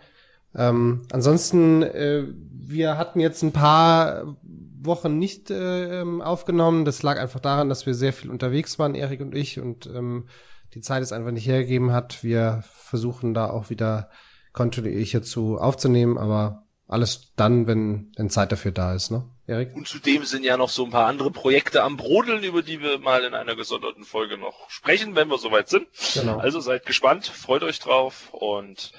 Ähm, 0.54 1.02
ansonsten, 1.12 1.82
äh, 1.82 2.24
wir 2.50 2.96
hatten 2.96 3.20
jetzt 3.20 3.42
ein 3.42 3.52
paar 3.52 4.36
Wochen 4.80 5.18
nicht 5.18 5.50
äh, 5.50 6.00
ähm, 6.00 6.22
aufgenommen. 6.22 6.86
Das 6.86 7.02
lag 7.02 7.18
einfach 7.18 7.40
daran, 7.40 7.68
dass 7.68 7.84
wir 7.84 7.94
sehr 7.94 8.14
viel 8.14 8.30
unterwegs 8.30 8.78
waren, 8.78 8.94
Erik 8.94 9.20
und 9.20 9.34
ich, 9.34 9.60
und 9.60 9.86
ähm, 9.86 10.28
die 10.74 10.80
Zeit 10.80 11.02
es 11.02 11.12
einfach 11.12 11.32
nicht 11.32 11.46
hergegeben 11.46 11.92
hat. 11.92 12.24
Wir 12.24 12.64
versuchen 12.64 13.34
da 13.34 13.50
auch 13.50 13.68
wieder 13.68 14.08
kontinuierlich 14.54 15.22
zu 15.22 15.58
aufzunehmen, 15.58 16.16
aber 16.16 16.64
alles 16.92 17.32
dann, 17.36 17.66
wenn, 17.66 18.12
wenn 18.16 18.30
Zeit 18.30 18.52
dafür 18.52 18.70
da 18.70 18.94
ist, 18.94 19.10
ne, 19.10 19.24
Erik? 19.46 19.74
Und 19.74 19.88
zudem 19.88 20.24
sind 20.24 20.44
ja 20.44 20.56
noch 20.56 20.68
so 20.68 20.84
ein 20.84 20.90
paar 20.90 21.06
andere 21.06 21.30
Projekte 21.30 21.82
am 21.82 21.96
Brodeln, 21.96 22.44
über 22.44 22.62
die 22.62 22.80
wir 22.80 22.98
mal 22.98 23.24
in 23.24 23.34
einer 23.34 23.56
gesonderten 23.56 24.04
Folge 24.04 24.36
noch 24.38 24.68
sprechen, 24.70 25.16
wenn 25.16 25.28
wir 25.28 25.38
soweit 25.38 25.68
sind. 25.68 25.86
Genau. 26.14 26.38
Also 26.38 26.60
seid 26.60 26.86
gespannt, 26.86 27.26
freut 27.26 27.62
euch 27.62 27.80
drauf 27.80 28.28
und 28.32 28.92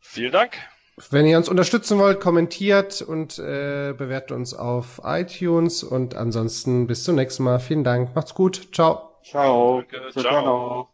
vielen 0.00 0.32
Dank. 0.32 0.58
Wenn 1.08 1.26
ihr 1.26 1.38
uns 1.38 1.48
unterstützen 1.48 1.98
wollt, 1.98 2.20
kommentiert 2.20 3.00
und 3.00 3.38
äh, 3.38 3.94
bewertet 3.96 4.32
uns 4.32 4.52
auf 4.52 5.00
iTunes 5.02 5.82
und 5.82 6.14
ansonsten 6.14 6.86
bis 6.86 7.04
zum 7.04 7.14
nächsten 7.14 7.44
Mal. 7.44 7.58
Vielen 7.58 7.84
Dank. 7.84 8.14
Macht's 8.14 8.34
gut. 8.34 8.68
Ciao. 8.72 9.16
Ciao. 9.24 9.82
Danke, 9.90 10.10
ciao. 10.12 10.22
ciao. 10.22 10.89